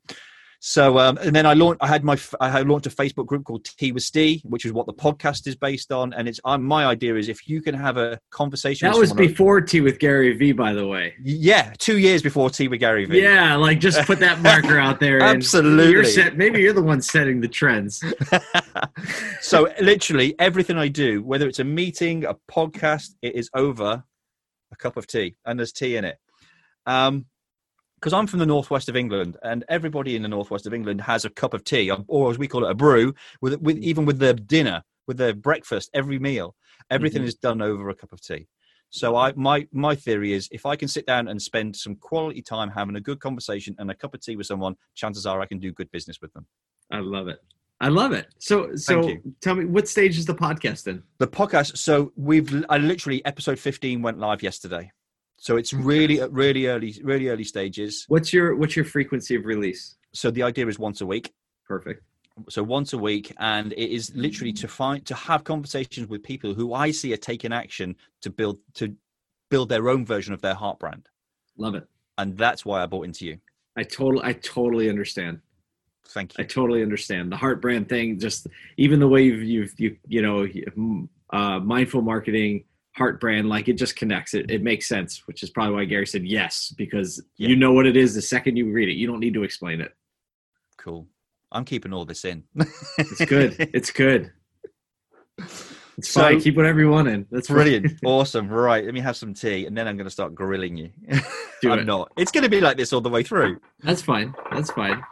So 0.64 0.96
um, 1.00 1.18
and 1.18 1.34
then 1.34 1.44
I 1.44 1.54
launched. 1.54 1.82
I 1.82 1.88
had 1.88 2.04
my 2.04 2.16
I 2.40 2.48
had 2.48 2.68
launched 2.68 2.86
a 2.86 2.90
Facebook 2.90 3.26
group 3.26 3.42
called 3.42 3.64
Tea 3.64 3.90
with 3.90 4.04
Steve, 4.04 4.42
which 4.44 4.64
is 4.64 4.72
what 4.72 4.86
the 4.86 4.92
podcast 4.92 5.48
is 5.48 5.56
based 5.56 5.90
on. 5.90 6.12
And 6.12 6.28
it's 6.28 6.38
um, 6.44 6.62
my 6.62 6.86
idea 6.86 7.16
is 7.16 7.28
if 7.28 7.48
you 7.48 7.60
can 7.60 7.74
have 7.74 7.96
a 7.96 8.20
conversation. 8.30 8.88
That 8.88 8.96
was 8.96 9.12
before 9.12 9.60
Tea 9.60 9.80
with 9.80 9.98
Gary 9.98 10.32
Vee, 10.36 10.52
by 10.52 10.72
the 10.72 10.86
way. 10.86 11.14
Yeah, 11.20 11.72
two 11.78 11.98
years 11.98 12.22
before 12.22 12.48
Tea 12.48 12.68
with 12.68 12.78
Gary 12.78 13.06
Vee. 13.06 13.22
Yeah, 13.22 13.56
like 13.56 13.80
just 13.80 14.06
put 14.06 14.20
that 14.20 14.40
marker 14.42 14.78
out 14.78 15.00
there. 15.00 15.20
Absolutely. 15.20 15.90
You're 15.90 16.04
set, 16.04 16.36
maybe 16.36 16.60
you're 16.60 16.72
the 16.72 16.80
one 16.80 17.02
setting 17.02 17.40
the 17.40 17.48
trends. 17.48 18.00
so 19.40 19.68
literally 19.80 20.36
everything 20.38 20.78
I 20.78 20.86
do, 20.86 21.24
whether 21.24 21.48
it's 21.48 21.58
a 21.58 21.64
meeting, 21.64 22.24
a 22.24 22.36
podcast, 22.48 23.16
it 23.20 23.34
is 23.34 23.50
over 23.56 24.04
a 24.70 24.76
cup 24.76 24.96
of 24.96 25.08
tea, 25.08 25.34
and 25.44 25.58
there's 25.58 25.72
tea 25.72 25.96
in 25.96 26.04
it. 26.04 26.18
Um, 26.86 27.26
because 28.02 28.12
I'm 28.12 28.26
from 28.26 28.40
the 28.40 28.46
northwest 28.46 28.88
of 28.88 28.96
England, 28.96 29.36
and 29.44 29.64
everybody 29.68 30.16
in 30.16 30.22
the 30.22 30.28
northwest 30.28 30.66
of 30.66 30.74
England 30.74 31.00
has 31.02 31.24
a 31.24 31.30
cup 31.30 31.54
of 31.54 31.62
tea, 31.62 31.88
or 32.08 32.32
as 32.32 32.36
we 32.36 32.48
call 32.48 32.64
it, 32.64 32.70
a 32.70 32.74
brew, 32.74 33.14
with, 33.40 33.60
with 33.60 33.78
even 33.78 34.04
with 34.04 34.18
their 34.18 34.32
dinner, 34.32 34.82
with 35.06 35.18
their 35.18 35.32
breakfast, 35.32 35.88
every 35.94 36.18
meal, 36.18 36.56
everything 36.90 37.20
mm-hmm. 37.20 37.28
is 37.28 37.36
done 37.36 37.62
over 37.62 37.90
a 37.90 37.94
cup 37.94 38.12
of 38.12 38.20
tea. 38.20 38.48
So 38.90 39.16
I 39.16 39.32
my 39.36 39.66
my 39.72 39.94
theory 39.94 40.32
is 40.32 40.48
if 40.50 40.66
I 40.66 40.74
can 40.76 40.88
sit 40.88 41.06
down 41.06 41.28
and 41.28 41.40
spend 41.40 41.76
some 41.76 41.94
quality 41.94 42.42
time 42.42 42.70
having 42.70 42.96
a 42.96 43.00
good 43.00 43.20
conversation 43.20 43.74
and 43.78 43.90
a 43.90 43.94
cup 43.94 44.14
of 44.14 44.20
tea 44.20 44.36
with 44.36 44.46
someone, 44.46 44.74
chances 44.94 45.24
are 45.24 45.40
I 45.40 45.46
can 45.46 45.60
do 45.60 45.72
good 45.72 45.90
business 45.92 46.20
with 46.20 46.32
them. 46.34 46.46
I 46.90 46.98
love 46.98 47.28
it. 47.28 47.38
I 47.80 47.88
love 47.88 48.12
it. 48.12 48.26
So 48.38 48.74
so 48.76 49.16
tell 49.40 49.54
me 49.54 49.64
what 49.64 49.88
stage 49.88 50.18
is 50.18 50.26
the 50.26 50.34
podcast 50.34 50.88
in? 50.88 51.02
The 51.18 51.26
podcast. 51.26 51.78
So 51.78 52.12
we've 52.16 52.64
I 52.68 52.76
literally 52.78 53.24
episode 53.24 53.58
15 53.58 54.02
went 54.02 54.18
live 54.18 54.42
yesterday. 54.42 54.92
So 55.42 55.56
it's 55.56 55.72
really, 55.72 56.20
really 56.30 56.68
early, 56.68 56.94
really 57.02 57.28
early 57.28 57.42
stages. 57.42 58.04
What's 58.06 58.32
your 58.32 58.54
what's 58.54 58.76
your 58.76 58.84
frequency 58.84 59.34
of 59.34 59.44
release? 59.44 59.96
So 60.12 60.30
the 60.30 60.44
idea 60.44 60.68
is 60.68 60.78
once 60.78 61.00
a 61.00 61.06
week. 61.06 61.32
Perfect. 61.66 62.04
So 62.48 62.62
once 62.62 62.92
a 62.92 62.98
week, 62.98 63.34
and 63.40 63.72
it 63.72 63.90
is 63.92 64.14
literally 64.14 64.52
to 64.52 64.68
find 64.68 65.04
to 65.04 65.16
have 65.16 65.42
conversations 65.42 66.06
with 66.06 66.22
people 66.22 66.54
who 66.54 66.74
I 66.74 66.92
see 66.92 67.12
are 67.12 67.16
taking 67.16 67.52
action 67.52 67.96
to 68.20 68.30
build 68.30 68.58
to 68.74 68.94
build 69.50 69.68
their 69.68 69.88
own 69.88 70.06
version 70.06 70.32
of 70.32 70.42
their 70.42 70.54
heart 70.54 70.78
brand. 70.78 71.08
Love 71.56 71.74
it. 71.74 71.88
And 72.18 72.38
that's 72.38 72.64
why 72.64 72.80
I 72.80 72.86
bought 72.86 73.06
into 73.06 73.26
you. 73.26 73.38
I 73.76 73.82
totally, 73.82 74.24
I 74.24 74.34
totally 74.34 74.88
understand. 74.88 75.40
Thank 76.06 76.38
you. 76.38 76.44
I 76.44 76.46
totally 76.46 76.82
understand 76.82 77.32
the 77.32 77.36
heart 77.36 77.60
brand 77.60 77.88
thing. 77.88 78.20
Just 78.20 78.46
even 78.76 79.00
the 79.00 79.08
way 79.08 79.24
you've, 79.24 79.42
you've, 79.42 79.74
you, 79.76 79.96
you 80.06 80.22
know, 80.22 80.46
uh, 81.32 81.58
mindful 81.58 82.02
marketing, 82.02 82.64
heart 82.94 83.20
brand 83.20 83.48
like 83.48 83.68
it 83.68 83.74
just 83.74 83.96
connects. 83.96 84.34
It 84.34 84.50
it 84.50 84.62
makes 84.62 84.88
sense 84.88 85.26
which 85.26 85.42
is 85.42 85.50
probably 85.50 85.74
why 85.74 85.84
gary 85.84 86.06
said 86.06 86.24
yes 86.24 86.74
because 86.76 87.22
yeah. 87.36 87.48
you 87.48 87.56
know 87.56 87.72
what 87.72 87.86
it 87.86 87.96
is 87.96 88.14
the 88.14 88.22
second 88.22 88.56
you 88.56 88.70
read 88.70 88.88
it. 88.88 88.94
You 88.94 89.06
don't 89.06 89.20
need 89.20 89.34
to 89.34 89.42
explain 89.42 89.80
it. 89.80 89.92
Cool. 90.78 91.06
I'm 91.50 91.64
keeping 91.64 91.92
all 91.92 92.04
this 92.04 92.24
in. 92.24 92.44
It's 92.98 93.24
good. 93.24 93.56
It's 93.74 93.90
good. 93.90 94.32
It's 95.98 96.08
so, 96.08 96.22
fine 96.22 96.40
keep 96.40 96.56
whatever 96.56 96.80
you 96.80 96.88
want 96.88 97.08
in. 97.08 97.26
That's 97.30 97.48
brilliant. 97.48 97.92
Awesome. 98.04 98.48
Right. 98.48 98.84
Let 98.84 98.94
me 98.94 99.00
have 99.00 99.16
some 99.16 99.34
tea 99.34 99.66
and 99.66 99.76
then 99.76 99.86
i'm 99.86 99.96
going 99.96 100.06
to 100.06 100.10
start 100.10 100.34
grilling 100.34 100.76
you. 100.76 100.90
Do 101.60 101.70
i'm 101.72 101.80
it. 101.80 101.86
not. 101.86 102.12
It's 102.16 102.32
going 102.32 102.44
to 102.44 102.50
be 102.50 102.60
like 102.60 102.76
this 102.76 102.92
all 102.92 103.00
the 103.00 103.10
way 103.10 103.22
through. 103.22 103.60
That's 103.82 104.02
fine. 104.02 104.34
That's 104.50 104.70
fine 104.70 105.02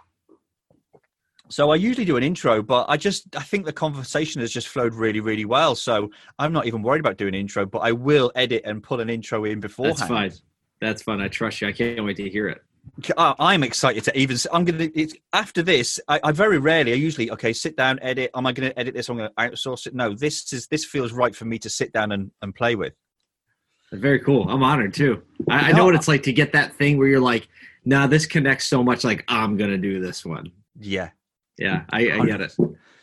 so 1.50 1.70
I 1.70 1.76
usually 1.76 2.04
do 2.04 2.16
an 2.16 2.22
intro, 2.22 2.62
but 2.62 2.86
I 2.88 2.96
just 2.96 3.36
I 3.36 3.42
think 3.42 3.66
the 3.66 3.72
conversation 3.72 4.40
has 4.40 4.52
just 4.52 4.68
flowed 4.68 4.94
really, 4.94 5.20
really 5.20 5.44
well. 5.44 5.74
So 5.74 6.10
I'm 6.38 6.52
not 6.52 6.66
even 6.66 6.82
worried 6.82 7.00
about 7.00 7.16
doing 7.16 7.34
an 7.34 7.40
intro, 7.40 7.66
but 7.66 7.80
I 7.80 7.92
will 7.92 8.30
edit 8.34 8.62
and 8.64 8.82
put 8.82 9.00
an 9.00 9.10
intro 9.10 9.44
in 9.44 9.60
beforehand. 9.60 9.98
That's 9.98 10.08
fine. 10.08 10.32
That's 10.80 11.02
fun. 11.02 11.20
I 11.20 11.28
trust 11.28 11.60
you. 11.60 11.68
I 11.68 11.72
can't 11.72 12.04
wait 12.04 12.16
to 12.16 12.28
hear 12.30 12.48
it. 12.48 12.62
I'm 13.18 13.62
excited 13.62 14.04
to 14.04 14.18
even. 14.18 14.36
I'm 14.52 14.64
gonna. 14.64 14.88
It's 14.94 15.14
after 15.32 15.62
this. 15.62 16.00
I, 16.08 16.20
I 16.22 16.32
very 16.32 16.58
rarely. 16.58 16.92
I 16.92 16.96
usually 16.96 17.30
okay. 17.30 17.52
Sit 17.52 17.76
down, 17.76 17.98
edit. 18.02 18.30
Am 18.34 18.46
I 18.46 18.52
going 18.52 18.70
to 18.70 18.78
edit 18.78 18.94
this? 18.94 19.08
I'm 19.08 19.16
going 19.16 19.28
to 19.28 19.34
outsource 19.34 19.86
it. 19.86 19.94
No, 19.94 20.14
this 20.14 20.52
is 20.52 20.66
this 20.68 20.84
feels 20.84 21.12
right 21.12 21.34
for 21.34 21.44
me 21.44 21.58
to 21.60 21.70
sit 21.70 21.92
down 21.92 22.12
and, 22.12 22.30
and 22.42 22.54
play 22.54 22.76
with. 22.76 22.94
Very 23.92 24.20
cool. 24.20 24.48
I'm 24.48 24.62
honored 24.62 24.94
too. 24.94 25.22
I, 25.48 25.70
I 25.70 25.72
know 25.72 25.84
what 25.84 25.94
it's 25.94 26.08
like 26.08 26.22
to 26.24 26.32
get 26.32 26.52
that 26.52 26.74
thing 26.76 26.96
where 26.96 27.08
you're 27.08 27.20
like, 27.20 27.48
"Nah, 27.84 28.06
this 28.06 28.24
connects 28.24 28.66
so 28.66 28.82
much. 28.82 29.04
Like 29.04 29.24
I'm 29.28 29.56
gonna 29.56 29.78
do 29.78 30.00
this 30.00 30.24
one." 30.24 30.52
Yeah, 30.78 31.10
yeah, 31.60 31.84
I, 31.90 32.10
I 32.10 32.26
get 32.26 32.40
it. 32.40 32.56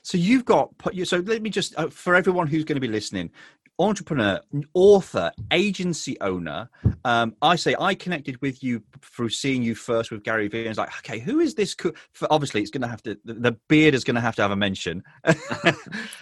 So 0.03 0.17
you've 0.17 0.45
got 0.45 0.69
so 1.03 1.17
let 1.17 1.41
me 1.41 1.49
just 1.49 1.77
uh, 1.77 1.89
for 1.89 2.15
everyone 2.15 2.47
who's 2.47 2.63
going 2.63 2.77
to 2.77 2.81
be 2.81 2.87
listening, 2.87 3.29
entrepreneur, 3.79 4.39
author, 4.73 5.31
agency 5.51 6.19
owner. 6.21 6.69
Um, 7.05 7.35
I 7.41 7.55
say 7.55 7.75
I 7.79 7.93
connected 7.93 8.41
with 8.41 8.63
you 8.63 8.83
through 9.01 9.29
seeing 9.29 9.61
you 9.61 9.75
first 9.75 10.11
with 10.11 10.23
Gary 10.23 10.47
Vee. 10.47 10.59
And 10.59 10.69
it's 10.69 10.77
like, 10.77 10.95
okay, 10.99 11.19
who 11.19 11.39
is 11.39 11.55
this? 11.55 11.75
Co-? 11.75 11.93
For, 12.13 12.27
obviously, 12.31 12.61
it's 12.61 12.71
going 12.71 12.81
to 12.81 12.87
have 12.87 13.03
to. 13.03 13.17
The, 13.25 13.57
beard 13.67 13.93
is 13.93 14.03
going 14.03 14.15
to 14.15 14.21
have 14.21 14.35
to 14.37 14.41
have 14.41 14.51
a 14.51 14.55
mention. 14.55 15.03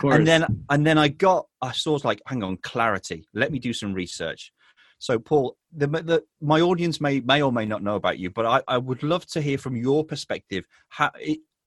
and 0.04 0.27
then 0.27 0.46
and 0.70 0.86
then 0.86 0.98
I 0.98 1.08
got 1.08 1.48
I 1.62 1.72
saw 1.72 1.96
it's 1.96 2.06
like, 2.06 2.22
hang 2.27 2.44
on, 2.44 2.58
clarity. 2.58 3.27
Let 3.34 3.51
me 3.51 3.60
do 3.60 3.74
some 3.74 3.94
research. 3.94 4.51
So, 4.98 5.20
Paul, 5.20 5.58
the, 5.74 5.88
the, 5.88 6.24
my 6.42 6.62
audience 6.62 7.00
may 7.00 7.20
may 7.20 7.42
or 7.42 7.51
may 7.51 7.65
not 7.65 7.84
know 7.84 7.96
about 7.96 8.18
you, 8.18 8.30
but 8.30 8.46
I, 8.46 8.62
I 8.68 8.77
would 8.77 9.04
love 9.04 9.25
to 9.27 9.42
hear 9.42 9.58
from 9.58 9.75
your 9.75 10.04
perspective. 10.04 10.65
How 10.89 11.12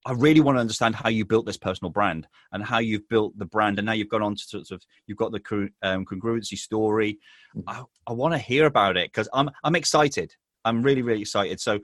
I 0.09 0.13
really 0.13 0.41
want 0.41 0.57
to 0.57 0.61
understand 0.61 0.95
how 0.95 1.11
you 1.11 1.27
built 1.27 1.45
this 1.45 1.59
personal 1.59 1.91
brand 1.91 2.27
and 2.53 2.65
how 2.65 2.79
you've 2.79 3.07
built 3.11 3.39
the 3.39 3.45
brand. 3.45 3.79
And 3.79 3.85
now 3.85 3.93
you've 3.93 4.09
gone 4.09 4.23
on 4.23 4.35
to 4.37 4.43
sort 4.43 4.71
of, 4.71 4.83
you've 5.07 5.19
got 5.19 5.33
the 5.33 5.71
um, 5.83 6.07
congruency 6.07 6.57
story. 6.57 7.19
Mm-hmm. 7.55 7.69
I, 7.69 7.83
I 8.07 8.15
want 8.15 8.33
to 8.33 8.39
hear 8.39 8.65
about 8.65 8.97
it 8.97 9.13
because 9.13 9.29
I'm, 9.35 9.51
I'm 9.65 9.77
excited. 9.77 10.35
I'm 10.65 10.83
really, 10.83 11.03
really 11.03 11.21
excited. 11.21 11.61
So 11.61 11.81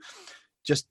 just 0.65 0.87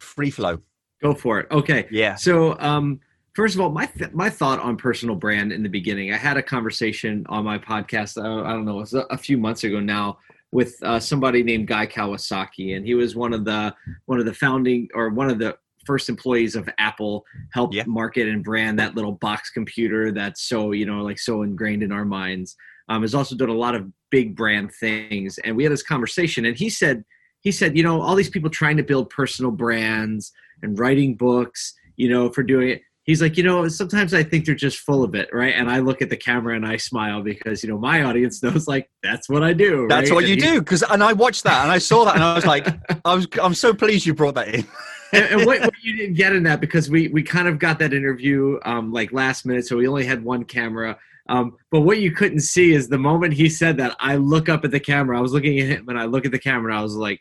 free 0.00 0.30
flow. 0.30 0.58
Go 1.00 1.14
for 1.14 1.38
it. 1.38 1.46
Okay. 1.52 1.86
Yeah. 1.92 2.16
So, 2.16 2.58
um, 2.58 2.98
first 3.34 3.54
of 3.54 3.60
all, 3.60 3.70
my 3.70 3.86
th- 3.86 4.12
my 4.12 4.28
thought 4.28 4.58
on 4.58 4.76
personal 4.76 5.14
brand 5.14 5.52
in 5.52 5.62
the 5.62 5.68
beginning, 5.68 6.12
I 6.12 6.16
had 6.16 6.36
a 6.36 6.42
conversation 6.42 7.24
on 7.28 7.44
my 7.44 7.58
podcast. 7.58 8.16
Uh, 8.16 8.42
I 8.42 8.52
don't 8.52 8.64
know, 8.64 8.78
it 8.78 8.80
was 8.80 8.94
a, 8.94 9.02
a 9.10 9.18
few 9.18 9.38
months 9.38 9.62
ago 9.62 9.78
now 9.78 10.18
with 10.50 10.82
uh, 10.82 10.98
somebody 10.98 11.42
named 11.42 11.66
Guy 11.66 11.86
Kawasaki, 11.86 12.76
and 12.76 12.86
he 12.86 12.94
was 12.94 13.14
one 13.14 13.32
of 13.34 13.44
the 13.44 13.74
one 14.06 14.18
of 14.18 14.24
the 14.24 14.34
founding 14.34 14.88
or 14.94 15.10
one 15.10 15.28
of 15.28 15.38
the 15.38 15.56
first 15.86 16.08
employees 16.08 16.56
of 16.56 16.68
Apple 16.78 17.24
helped 17.52 17.74
yeah. 17.74 17.84
market 17.86 18.28
and 18.28 18.42
brand 18.42 18.78
that 18.78 18.94
little 18.94 19.12
box 19.12 19.50
computer 19.50 20.12
that's 20.12 20.42
so 20.42 20.72
you 20.72 20.86
know 20.86 21.02
like 21.02 21.18
so 21.18 21.42
ingrained 21.42 21.82
in 21.82 21.92
our 21.92 22.04
minds. 22.04 22.56
Um, 22.88 23.00
has 23.00 23.14
also 23.14 23.34
done 23.34 23.48
a 23.48 23.54
lot 23.54 23.74
of 23.74 23.90
big 24.10 24.36
brand 24.36 24.70
things, 24.74 25.38
and 25.38 25.56
we 25.56 25.62
had 25.62 25.72
this 25.72 25.82
conversation, 25.82 26.44
and 26.44 26.56
he 26.56 26.68
said 26.68 27.04
he 27.40 27.50
said 27.50 27.76
you 27.76 27.82
know 27.82 28.00
all 28.00 28.14
these 28.14 28.30
people 28.30 28.50
trying 28.50 28.76
to 28.76 28.82
build 28.82 29.08
personal 29.10 29.50
brands 29.50 30.32
and 30.62 30.78
writing 30.78 31.14
books, 31.14 31.74
you 31.96 32.08
know, 32.08 32.30
for 32.30 32.42
doing 32.42 32.70
it. 32.70 32.82
He's 33.04 33.20
like, 33.20 33.36
you 33.36 33.42
know, 33.42 33.68
sometimes 33.68 34.14
I 34.14 34.22
think 34.22 34.46
they're 34.46 34.54
just 34.54 34.78
full 34.78 35.04
of 35.04 35.14
it, 35.14 35.28
right? 35.30 35.54
And 35.54 35.70
I 35.70 35.80
look 35.80 36.00
at 36.00 36.08
the 36.08 36.16
camera 36.16 36.56
and 36.56 36.66
I 36.66 36.78
smile 36.78 37.22
because 37.22 37.62
you 37.62 37.68
know 37.68 37.78
my 37.78 38.02
audience 38.02 38.42
knows 38.42 38.66
like 38.66 38.90
that's 39.02 39.28
what 39.28 39.42
I 39.42 39.52
do. 39.52 39.86
That's 39.88 40.10
right? 40.10 40.16
what 40.16 40.26
you 40.26 40.36
do 40.36 40.60
because 40.60 40.82
and 40.82 41.02
I 41.02 41.12
watched 41.12 41.44
that 41.44 41.62
and 41.62 41.70
I 41.70 41.78
saw 41.78 42.04
that 42.06 42.14
and 42.14 42.24
I 42.24 42.34
was 42.34 42.46
like, 42.46 42.66
I 43.04 43.14
was 43.14 43.28
I'm 43.42 43.54
so 43.54 43.74
pleased 43.74 44.06
you 44.06 44.14
brought 44.14 44.34
that 44.36 44.48
in 44.48 44.66
and, 45.14 45.24
and 45.26 45.46
what, 45.46 45.60
what, 45.60 45.72
you 45.82 45.96
didn't 45.96 46.14
get 46.14 46.34
in 46.34 46.42
that 46.44 46.60
because 46.60 46.90
we 46.90 47.08
we 47.08 47.22
kind 47.22 47.48
of 47.48 47.58
got 47.58 47.78
that 47.78 47.92
interview 47.92 48.58
um, 48.64 48.92
like 48.92 49.12
last 49.12 49.46
minute, 49.46 49.66
so 49.66 49.76
we 49.76 49.86
only 49.86 50.04
had 50.04 50.24
one 50.24 50.44
camera. 50.44 50.98
Um, 51.28 51.56
but 51.70 51.80
what 51.80 51.98
you 51.98 52.12
couldn't 52.12 52.40
see 52.40 52.72
is 52.72 52.88
the 52.88 52.98
moment 52.98 53.32
he 53.32 53.48
said 53.48 53.78
that, 53.78 53.96
I 53.98 54.16
look 54.16 54.48
up 54.48 54.64
at 54.64 54.70
the 54.70 54.80
camera. 54.80 55.16
I 55.16 55.22
was 55.22 55.32
looking 55.32 55.58
at 55.60 55.68
him, 55.68 55.88
and 55.88 55.98
I 55.98 56.04
look 56.04 56.26
at 56.26 56.32
the 56.32 56.38
camera, 56.38 56.72
and 56.72 56.78
I 56.78 56.82
was 56.82 56.96
like, 56.96 57.20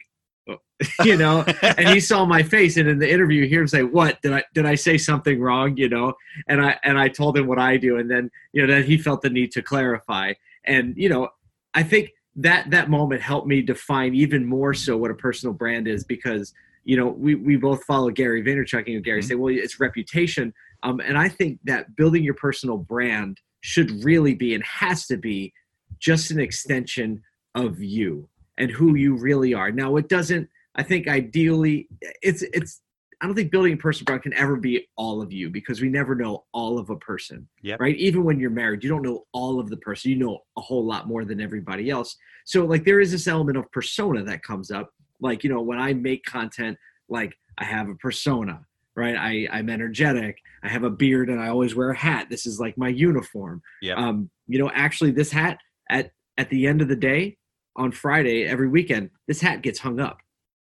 oh, 0.50 0.58
you 1.06 1.18
know, 1.18 1.46
and 1.62 1.88
he 1.90 2.00
saw 2.00 2.26
my 2.26 2.44
face, 2.44 2.78
and 2.78 2.90
in 2.90 3.00
the 3.00 3.10
interview, 3.10 3.44
you 3.44 3.48
hear 3.48 3.62
him 3.62 3.68
say, 3.68 3.84
"What 3.84 4.22
did 4.22 4.34
I 4.34 4.44
did 4.54 4.66
I 4.66 4.76
say 4.76 4.98
something 4.98 5.40
wrong?" 5.40 5.78
You 5.78 5.90
know, 5.90 6.14
and 6.48 6.62
I 6.62 6.78
and 6.84 7.00
I 7.00 7.08
told 7.08 7.38
him 7.38 7.48
what 7.48 7.60
I 7.60 7.78
do, 7.78 7.98
and 7.98 8.10
then 8.10 8.30
you 8.52 8.66
know, 8.66 8.74
then 8.74 8.84
he 8.84 8.98
felt 8.98 9.22
the 9.22 9.30
need 9.30 9.52
to 9.54 9.62
clarify, 9.62 10.34
and 10.66 10.94
you 10.98 11.10
know, 11.10 11.30
I 11.74 11.84
think 11.84 12.12
that 12.36 12.70
that 12.72 12.90
moment 12.90 13.22
helped 13.22 13.48
me 13.48 13.62
define 13.62 14.16
even 14.16 14.46
more 14.46 14.74
so 14.74 14.98
what 14.98 15.12
a 15.12 15.16
personal 15.16 15.54
brand 15.54 15.88
is 15.88 16.04
because 16.04 16.54
you 16.84 16.98
know, 16.98 17.08
we, 17.08 17.36
we 17.36 17.56
both 17.56 17.84
follow 17.86 18.10
Gary 18.10 18.44
Vaynerchuk 18.44 18.94
and 18.94 19.04
Gary 19.04 19.22
mm-hmm. 19.22 19.28
say, 19.28 19.36
well, 19.36 19.54
it's 19.54 19.80
reputation. 19.80 20.54
Um, 20.84 21.00
and 21.00 21.18
I 21.18 21.30
think 21.30 21.60
that 21.64 21.96
building 21.96 22.24
your 22.24 22.34
personal 22.34 22.78
brand 22.78 23.40
should 23.62 24.04
really 24.04 24.36
be 24.36 24.54
and 24.54 24.64
has 24.64 25.08
to 25.08 25.18
be 25.18 25.54
just 26.00 26.32
an 26.32 26.40
extension 26.40 27.22
of 27.56 27.82
you 27.82 28.28
and 28.58 28.70
who 28.70 28.96
you 28.96 29.16
really 29.16 29.54
are. 29.54 29.72
Now, 29.72 29.96
it 29.96 30.10
doesn't, 30.10 30.50
I 30.76 30.84
think 30.84 31.08
ideally, 31.08 31.88
it's, 32.22 32.42
it's, 32.42 32.82
I 33.22 33.26
don't 33.26 33.36
think 33.36 33.52
building 33.52 33.74
a 33.74 33.78
personal 33.78 34.06
brand 34.06 34.24
can 34.24 34.34
ever 34.34 34.58
be 34.58 34.86
all 34.98 35.22
of 35.22 35.32
you 35.32 35.50
because 35.50 35.80
we 35.80 35.88
never 35.88 36.14
know 36.14 36.44
all 36.52 36.78
of 36.78 36.90
a 36.90 36.98
person. 36.98 37.48
Yep. 37.62 37.80
Right. 37.80 37.96
Even 37.96 38.26
when 38.26 38.38
you're 38.38 38.50
married, 38.50 38.84
you 38.84 38.90
don't 38.90 39.02
know 39.02 39.24
all 39.32 39.62
of 39.62 39.70
the 39.70 39.78
person. 39.78 40.12
You 40.12 40.18
know 40.18 40.40
a 40.58 40.62
whole 40.62 40.86
lot 40.86 41.08
more 41.08 41.24
than 41.24 41.40
everybody 41.40 41.90
else. 41.90 42.18
So, 42.44 42.66
like, 42.66 42.84
there 42.84 43.00
is 43.00 43.14
this 43.14 43.28
element 43.28 43.58
of 43.58 43.72
persona 43.72 44.24
that 44.24 44.44
comes 44.44 44.72
up 44.72 44.92
like 45.24 45.44
you 45.44 45.50
know 45.50 45.62
when 45.62 45.80
i 45.80 45.94
make 45.94 46.24
content 46.26 46.78
like 47.10 47.34
i 47.58 47.64
have 47.64 47.90
a 47.90 47.96
persona 47.96 48.64
right 48.96 49.16
i 49.16 49.48
i'm 49.52 49.70
energetic 49.70 50.38
i 50.64 50.68
have 50.68 50.84
a 50.84 50.90
beard 50.90 51.30
and 51.30 51.42
i 51.42 51.48
always 51.48 51.76
wear 51.76 51.90
a 51.92 51.98
hat 51.98 52.28
this 52.30 52.46
is 52.46 52.60
like 52.60 52.78
my 52.78 52.90
uniform 52.90 53.62
yeah 53.82 53.96
um 53.96 54.30
you 54.48 54.60
know 54.60 54.70
actually 54.74 55.12
this 55.12 55.32
hat 55.32 55.58
at 55.90 56.12
at 56.38 56.50
the 56.50 56.68
end 56.68 56.82
of 56.82 56.88
the 56.88 56.96
day 56.96 57.36
on 57.76 57.92
friday 57.92 58.44
every 58.46 58.68
weekend 58.68 59.10
this 59.28 59.42
hat 59.42 59.62
gets 59.62 59.80
hung 59.80 60.00
up 60.00 60.20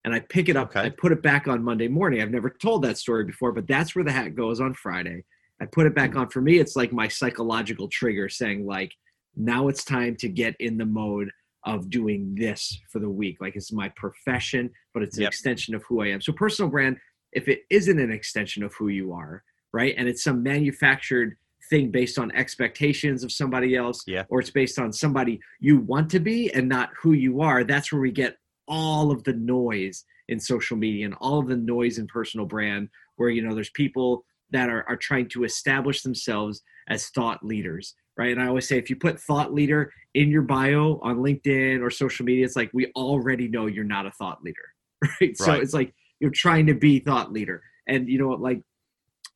and 0.06 0.14
I 0.14 0.20
pick 0.20 0.50
it 0.50 0.56
up. 0.56 0.70
Okay. 0.70 0.82
I 0.82 0.90
put 0.92 1.12
it 1.12 1.24
back 1.24 1.48
on 1.48 1.64
Monday 1.64 1.88
morning. 1.88 2.22
I've 2.22 2.30
never 2.30 2.52
told 2.52 2.84
that 2.84 3.00
story 3.00 3.26
before, 3.26 3.52
but 3.52 3.68
that's 3.68 3.96
where 3.96 4.06
the 4.06 4.12
hat 4.12 4.36
goes 4.36 4.62
on 4.62 4.76
Friday. 4.76 5.24
I 5.60 5.66
put 5.66 5.88
it 5.88 5.96
back 5.96 6.12
mm. 6.12 6.20
on. 6.20 6.30
For 6.30 6.42
me, 6.42 6.60
it's 6.60 6.76
like 6.76 6.94
my 6.94 7.08
psychological 7.08 7.88
trigger 7.88 8.30
saying, 8.30 8.68
like, 8.68 8.94
now 9.36 9.68
it's 9.68 9.84
time 9.84 10.16
to 10.18 10.30
get 10.30 10.56
in 10.60 10.78
the 10.78 10.86
mode 10.86 11.32
of 11.66 11.90
doing 11.90 12.36
this 12.36 12.80
for 12.92 13.00
the 13.00 13.10
week. 13.10 13.38
Like 13.42 13.56
it's 13.56 13.72
my 13.72 13.90
profession, 13.90 14.70
but 14.94 15.04
it's 15.04 15.18
an 15.18 15.24
yep. 15.24 15.30
extension 15.30 15.76
of 15.76 15.84
who 15.84 16.02
I 16.02 16.08
am. 16.08 16.22
So 16.22 16.32
personal 16.32 16.70
brand, 16.70 16.98
if 17.34 17.48
it 17.48 17.62
isn't 17.70 18.00
an 18.00 18.12
extension 18.12 18.64
of 18.64 18.74
who 18.76 18.88
you 18.88 19.14
are, 19.14 19.44
right? 19.74 19.96
And 19.98 20.08
it's 20.08 20.24
some 20.24 20.44
manufactured 20.44 21.38
thing 21.70 21.90
based 21.90 22.20
on 22.20 22.32
expectations 22.32 23.24
of 23.24 23.32
somebody 23.32 23.76
else, 23.76 24.04
yeah. 24.06 24.24
or 24.30 24.40
it's 24.40 24.52
based 24.52 24.78
on 24.78 24.94
somebody 24.94 25.40
you 25.60 25.80
want 25.80 26.10
to 26.12 26.20
be 26.20 26.54
and 26.54 26.70
not 26.70 26.90
who 27.02 27.14
you 27.14 27.42
are, 27.42 27.64
that's 27.64 27.92
where 27.92 28.02
we 28.02 28.12
get 28.12 28.38
all 28.68 29.12
of 29.12 29.24
the 29.24 29.34
noise 29.34 30.06
in 30.28 30.40
social 30.40 30.78
media 30.78 31.06
and 31.06 31.16
all 31.20 31.40
of 31.40 31.48
the 31.48 31.58
noise 31.58 31.98
in 31.98 32.08
personal 32.08 32.46
brand 32.46 32.90
where 33.16 33.30
you 33.30 33.42
know 33.42 33.54
there's 33.54 33.70
people 33.72 34.26
that 34.52 34.70
are, 34.70 34.84
are 34.88 34.98
trying 34.98 35.28
to 35.30 35.44
establish 35.44 36.02
themselves 36.02 36.62
as 36.88 37.10
thought 37.10 37.44
leaders 37.44 37.96
right? 38.18 38.32
And 38.32 38.42
i 38.42 38.48
always 38.48 38.68
say 38.68 38.78
if 38.78 38.90
you 38.90 38.96
put 38.96 39.20
thought 39.20 39.54
leader 39.54 39.92
in 40.14 40.30
your 40.30 40.42
bio 40.42 41.00
on 41.04 41.18
linkedin 41.18 41.82
or 41.82 41.90
social 41.90 42.26
media 42.26 42.46
it's 42.46 42.56
like 42.56 42.70
we 42.74 42.92
already 42.96 43.48
know 43.48 43.66
you're 43.66 43.84
not 43.84 44.06
a 44.06 44.12
thought 44.12 44.42
leader 44.44 44.62
right, 45.04 45.12
right. 45.22 45.38
so 45.38 45.54
it's 45.54 45.74
like 45.74 45.94
you're 46.20 46.32
trying 46.32 46.66
to 46.68 46.74
be 46.74 47.00
thought 47.00 47.32
leader. 47.32 47.62
And 47.88 48.10
you 48.10 48.18
know 48.18 48.30
like 48.30 48.62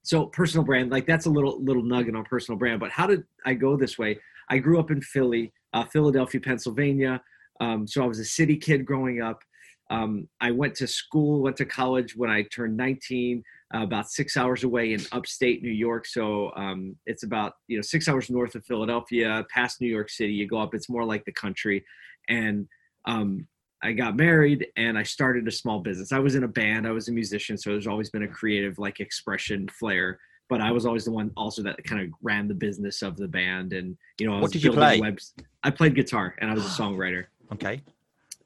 so 0.02 0.26
personal 0.28 0.66
brand 0.66 0.90
like 0.92 1.06
that's 1.06 1.28
a 1.28 1.30
little 1.30 1.64
little 1.64 1.84
nugget 1.84 2.16
on 2.16 2.24
personal 2.24 2.58
brand 2.58 2.80
but 2.80 2.90
how 2.90 3.06
did 3.06 3.24
i 3.46 3.54
go 3.54 3.78
this 3.78 3.98
way? 3.98 4.20
I 4.50 4.58
grew 4.58 4.80
up 4.80 4.90
in 4.90 5.02
philly 5.02 5.54
uh, 5.74 5.86
philadelphia 5.86 6.42
pennsylvania. 6.42 7.22
Um, 7.62 7.86
so 7.86 8.04
I 8.04 8.08
was 8.08 8.20
a 8.20 8.26
city 8.26 8.58
kid 8.58 8.86
growing 8.86 9.22
up. 9.22 9.44
Um, 9.92 10.28
I 10.40 10.52
went 10.52 10.76
to 10.76 10.88
school, 10.88 11.42
went 11.42 11.58
to 11.58 11.66
college 11.66 12.16
when 12.16 12.30
I 12.30 12.44
turned 12.44 12.78
19, 12.78 13.44
uh, 13.74 13.84
about 13.84 14.10
six 14.10 14.36
hours 14.36 14.64
away 14.64 14.94
in 14.94 15.02
upstate 15.12 15.62
New 15.62 15.70
York. 15.70 16.06
So 16.08 16.52
um, 16.56 16.96
it's 17.06 17.24
about 17.24 17.54
you 17.68 17.78
know 17.78 17.82
six 17.82 18.08
hours 18.08 18.30
north 18.30 18.56
of 18.56 18.66
Philadelphia, 18.66 19.46
past 19.54 19.80
New 19.82 19.88
York 19.88 20.10
City. 20.10 20.34
You 20.34 20.48
go 20.48 20.60
up, 20.60 20.74
it's 20.74 20.90
more 20.90 21.06
like 21.06 21.24
the 21.26 21.32
country. 21.32 21.86
And 22.28 22.68
um, 23.06 23.48
I 23.82 23.94
got 23.94 24.16
married 24.16 24.68
and 24.76 24.98
I 24.98 25.04
started 25.04 25.48
a 25.48 25.52
small 25.52 25.80
business. 25.80 26.12
I 26.12 26.20
was 26.20 26.36
in 26.36 26.44
a 26.44 26.48
band, 26.48 26.86
I 26.88 26.92
was 26.92 27.08
a 27.08 27.12
musician, 27.12 27.58
so 27.58 27.72
there's 27.72 27.88
always 27.88 28.10
been 28.10 28.24
a 28.24 28.28
creative 28.28 28.78
like 28.78 29.00
expression 29.00 29.68
flair. 29.70 30.20
But 30.50 30.62
I 30.62 30.72
was 30.72 30.88
always 30.88 31.06
the 31.06 31.12
one 31.12 31.32
also 31.38 31.62
that 31.62 31.84
kind 31.84 32.02
of 32.02 32.10
ran 32.24 32.48
the 32.48 32.56
business 32.56 33.04
of 33.04 33.16
the 33.18 33.28
band. 33.28 33.72
And 33.72 33.96
you 34.20 34.28
know, 34.28 34.36
I 34.36 34.42
what 34.42 34.52
did 34.52 34.64
you 34.64 34.74
play? 34.74 35.00
Webs- 35.00 35.34
I 35.64 35.70
played 35.70 35.94
guitar 35.94 36.36
and 36.40 36.50
I 36.50 36.54
was 36.54 36.66
a 36.66 36.82
songwriter. 36.82 37.26
Okay. 37.52 37.82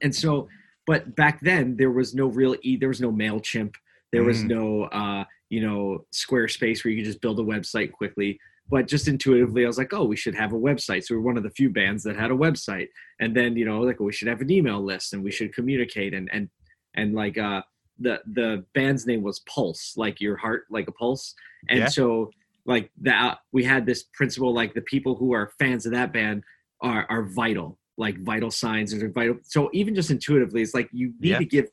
And 0.02 0.16
so, 0.16 0.48
but 0.88 1.14
back 1.18 1.42
then 1.42 1.76
there 1.76 1.92
was 1.92 2.16
no 2.16 2.28
real 2.28 2.56
e. 2.62 2.78
There 2.78 2.88
was 2.88 3.02
no 3.02 3.12
Mailchimp. 3.12 3.76
There 4.14 4.24
was 4.24 4.44
mm. 4.44 4.48
no, 4.48 4.84
uh, 4.84 5.26
you 5.50 5.62
know, 5.62 6.06
Squarespace 6.14 6.84
where 6.84 6.92
you 6.92 7.02
could 7.02 7.08
just 7.08 7.20
build 7.20 7.40
a 7.40 7.44
website 7.44 7.92
quickly. 7.92 8.40
But 8.70 8.88
just 8.88 9.10
intuitively, 9.10 9.66
I 9.66 9.68
was 9.68 9.78
like, 9.78 9.92
oh, 9.92 10.06
we 10.06 10.16
should 10.16 10.36
have 10.36 10.54
a 10.54 10.58
website. 10.58 11.04
So 11.04 11.16
we're 11.16 11.22
one 11.22 11.36
of 11.36 11.44
the 11.44 11.50
few 11.50 11.70
bands 11.70 12.04
that 12.04 12.16
had 12.16 12.32
a 12.32 12.36
website. 12.36 12.88
And 13.20 13.36
then, 13.36 13.58
you 13.58 13.66
know, 13.66 13.82
like 13.82 14.00
oh, 14.00 14.06
we 14.06 14.14
should 14.14 14.30
have 14.30 14.40
an 14.40 14.50
email 14.50 14.82
list 14.82 15.14
and 15.14 15.24
we 15.24 15.32
should 15.32 15.54
communicate 15.54 16.14
and 16.14 16.30
and 16.32 16.48
and 16.96 17.14
like 17.14 17.38
uh 17.38 17.64
the 18.00 18.22
the 18.26 18.64
band's 18.74 19.06
name 19.06 19.22
was 19.22 19.40
Pulse, 19.42 19.94
like 19.98 20.22
your 20.22 20.38
heart, 20.38 20.66
like 20.70 20.88
a 20.88 20.94
pulse. 20.94 21.36
And 21.70 21.80
yeah. 21.80 21.88
so 21.88 22.32
like 22.66 22.90
that 23.02 23.40
we 23.52 23.64
had 23.66 23.86
this 23.86 24.04
principle 24.14 24.54
like 24.54 24.74
the 24.74 24.82
people 24.82 25.16
who 25.16 25.34
are 25.34 25.52
fans 25.60 25.86
of 25.86 25.92
that 25.92 26.14
band 26.14 26.44
are 26.82 27.06
are 27.10 27.24
vital 27.24 27.78
like 27.98 28.18
vital 28.20 28.52
signs 28.52 28.94
or 28.94 29.10
vital. 29.10 29.38
So 29.44 29.70
even 29.74 29.96
just 29.96 30.12
intuitively, 30.12 30.62
it's 30.62 30.74
like 30.74 30.90
you 30.92 31.14
need 31.20 31.30
yeah. 31.30 31.38
to 31.40 31.46
give 31.46 31.68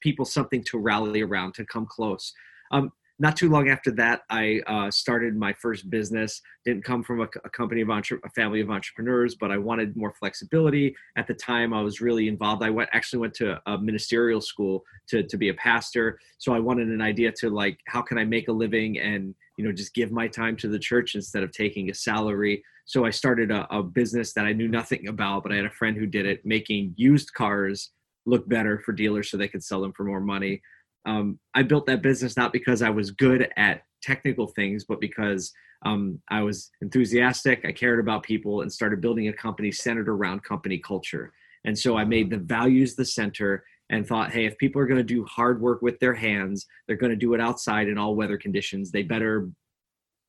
people 0.00 0.24
something 0.24 0.62
to 0.64 0.78
rally 0.78 1.22
around 1.22 1.54
to 1.54 1.64
come 1.64 1.86
close. 1.86 2.32
Um, 2.70 2.92
not 3.18 3.36
too 3.36 3.50
long 3.50 3.68
after 3.68 3.92
that, 3.92 4.22
I 4.30 4.60
uh, 4.66 4.90
started 4.90 5.36
my 5.36 5.52
first 5.52 5.88
business. 5.90 6.40
Didn't 6.64 6.82
come 6.82 7.04
from 7.04 7.20
a, 7.20 7.28
a 7.44 7.50
company 7.50 7.80
of 7.80 7.88
entre- 7.88 8.18
a 8.24 8.30
family 8.30 8.60
of 8.60 8.68
entrepreneurs, 8.68 9.36
but 9.36 9.52
I 9.52 9.58
wanted 9.58 9.96
more 9.96 10.12
flexibility. 10.18 10.96
At 11.16 11.28
the 11.28 11.34
time, 11.34 11.72
I 11.72 11.82
was 11.82 12.00
really 12.00 12.26
involved. 12.26 12.64
I 12.64 12.70
went 12.70 12.88
actually 12.92 13.20
went 13.20 13.34
to 13.34 13.60
a 13.70 13.78
ministerial 13.78 14.40
school 14.40 14.82
to 15.08 15.22
to 15.22 15.36
be 15.36 15.50
a 15.50 15.54
pastor. 15.54 16.18
So 16.38 16.52
I 16.52 16.58
wanted 16.58 16.88
an 16.88 17.00
idea 17.00 17.30
to 17.38 17.50
like, 17.50 17.78
how 17.86 18.02
can 18.02 18.18
I 18.18 18.24
make 18.24 18.48
a 18.48 18.52
living 18.52 18.98
and 18.98 19.34
you 19.56 19.64
know 19.64 19.72
just 19.72 19.94
give 19.94 20.10
my 20.10 20.26
time 20.26 20.56
to 20.56 20.68
the 20.68 20.78
church 20.78 21.14
instead 21.14 21.44
of 21.44 21.52
taking 21.52 21.90
a 21.90 21.94
salary. 21.94 22.64
So 22.86 23.04
I 23.04 23.10
started 23.10 23.52
a, 23.52 23.72
a 23.72 23.84
business 23.84 24.32
that 24.32 24.46
I 24.46 24.52
knew 24.52 24.68
nothing 24.68 25.06
about, 25.14 25.44
but 25.44 25.52
I 25.52 25.56
had 25.56 25.66
a 25.66 25.70
friend 25.70 25.96
who 25.96 26.06
did 26.06 26.26
it, 26.26 26.44
making 26.44 26.94
used 26.96 27.34
cars 27.34 27.90
look 28.26 28.48
better 28.48 28.80
for 28.84 28.92
dealers 28.92 29.30
so 29.30 29.36
they 29.36 29.48
could 29.48 29.64
sell 29.64 29.80
them 29.80 29.92
for 29.92 30.04
more 30.04 30.20
money. 30.20 30.62
Um, 31.04 31.38
I 31.54 31.62
built 31.62 31.86
that 31.86 32.02
business 32.02 32.36
not 32.36 32.52
because 32.52 32.82
I 32.82 32.90
was 32.90 33.10
good 33.10 33.48
at 33.56 33.82
technical 34.02 34.46
things, 34.46 34.84
but 34.84 35.00
because 35.00 35.52
um, 35.84 36.20
I 36.28 36.42
was 36.42 36.70
enthusiastic, 36.80 37.64
I 37.64 37.72
cared 37.72 37.98
about 37.98 38.22
people, 38.22 38.60
and 38.60 38.72
started 38.72 39.00
building 39.00 39.28
a 39.28 39.32
company 39.32 39.72
centered 39.72 40.08
around 40.08 40.44
company 40.44 40.78
culture. 40.78 41.32
And 41.64 41.78
so 41.78 41.96
I 41.96 42.04
made 42.04 42.30
the 42.30 42.38
values 42.38 42.94
the 42.94 43.04
center 43.04 43.64
and 43.90 44.06
thought, 44.06 44.32
hey, 44.32 44.46
if 44.46 44.56
people 44.58 44.80
are 44.80 44.86
going 44.86 44.98
to 44.98 45.04
do 45.04 45.24
hard 45.24 45.60
work 45.60 45.82
with 45.82 45.98
their 45.98 46.14
hands, 46.14 46.66
they're 46.86 46.96
going 46.96 47.10
to 47.10 47.16
do 47.16 47.34
it 47.34 47.40
outside 47.40 47.88
in 47.88 47.98
all 47.98 48.14
weather 48.14 48.38
conditions. 48.38 48.90
They 48.90 49.02
better 49.02 49.50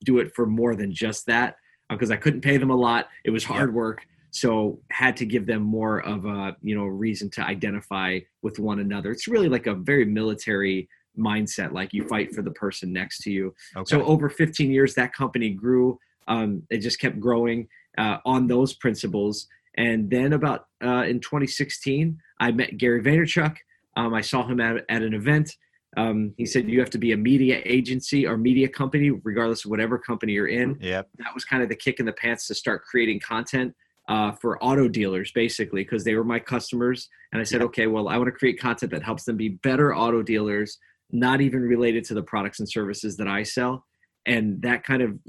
do 0.03 0.19
it 0.19 0.33
for 0.35 0.45
more 0.45 0.75
than 0.75 0.91
just 0.91 1.25
that 1.27 1.55
because 1.89 2.11
I 2.11 2.17
couldn't 2.17 2.41
pay 2.41 2.57
them 2.57 2.71
a 2.71 2.75
lot. 2.75 3.07
It 3.23 3.29
was 3.29 3.43
hard 3.43 3.73
work, 3.73 4.05
so 4.33 4.79
had 4.91 5.15
to 5.17 5.25
give 5.25 5.45
them 5.45 5.61
more 5.61 6.01
of 6.01 6.25
a 6.25 6.57
you 6.61 6.75
know 6.75 6.85
reason 6.85 7.29
to 7.31 7.41
identify 7.41 8.19
with 8.41 8.59
one 8.59 8.79
another. 8.79 9.11
It's 9.11 9.27
really 9.27 9.47
like 9.47 9.67
a 9.67 9.75
very 9.75 10.05
military 10.05 10.89
mindset, 11.17 11.71
like 11.71 11.93
you 11.93 12.07
fight 12.07 12.33
for 12.33 12.41
the 12.41 12.51
person 12.51 12.91
next 12.91 13.19
to 13.19 13.31
you. 13.31 13.53
Okay. 13.75 13.85
So 13.85 14.03
over 14.03 14.29
15 14.29 14.71
years, 14.71 14.95
that 14.95 15.13
company 15.13 15.51
grew. 15.51 15.99
Um, 16.27 16.63
it 16.71 16.79
just 16.79 16.99
kept 16.99 17.19
growing 17.19 17.67
uh, 17.99 18.17
on 18.25 18.47
those 18.47 18.73
principles. 18.73 19.47
And 19.75 20.09
then 20.09 20.33
about 20.33 20.65
uh, 20.83 21.03
in 21.03 21.19
2016, 21.19 22.17
I 22.39 22.51
met 22.51 22.77
Gary 22.77 23.03
Vaynerchuk. 23.03 23.55
Um, 23.95 24.15
I 24.15 24.21
saw 24.21 24.47
him 24.47 24.59
at, 24.59 24.83
at 24.89 25.03
an 25.03 25.13
event. 25.13 25.55
Um, 25.95 26.33
he 26.37 26.47
said 26.47 26.67
you 26.67 26.79
have 26.79 26.89
to 26.91 26.97
be 26.97 27.11
a 27.11 27.17
media 27.17 27.61
agency 27.65 28.25
or 28.25 28.35
media 28.35 28.67
company, 28.67 29.11
regardless 29.11 29.63
of 29.63 29.69
whatever 29.69 29.99
company 29.99 30.33
you're 30.33 30.47
in. 30.47 30.77
Yep. 30.81 31.09
That 31.19 31.35
was 31.35 31.45
kind 31.45 31.61
of 31.61 31.69
the 31.69 31.75
kick 31.75 31.99
in 31.99 32.07
the 32.07 32.13
pants 32.13 32.47
to 32.47 32.55
start 32.55 32.83
creating 32.83 33.19
content 33.19 33.75
uh, 34.09 34.31
for 34.33 34.61
auto 34.63 34.87
dealers, 34.87 35.31
basically, 35.33 35.83
because 35.83 36.03
they 36.03 36.15
were 36.15 36.23
my 36.23 36.39
customers. 36.39 37.09
And 37.31 37.39
I 37.41 37.43
said, 37.43 37.61
yep. 37.61 37.67
okay, 37.67 37.87
well, 37.87 38.09
I 38.09 38.17
want 38.17 38.27
to 38.27 38.31
create 38.31 38.59
content 38.59 38.91
that 38.91 39.03
helps 39.03 39.23
them 39.23 39.37
be 39.37 39.49
better 39.49 39.95
auto 39.95 40.21
dealers, 40.21 40.77
not 41.11 41.41
even 41.41 41.61
related 41.61 42.03
to 42.05 42.13
the 42.13 42.23
products 42.23 42.59
and 42.59 42.69
services 42.69 43.17
that 43.17 43.27
I 43.27 43.43
sell. 43.43 43.85
And 44.25 44.61
that 44.61 44.83
kind 44.83 45.01
of 45.01 45.19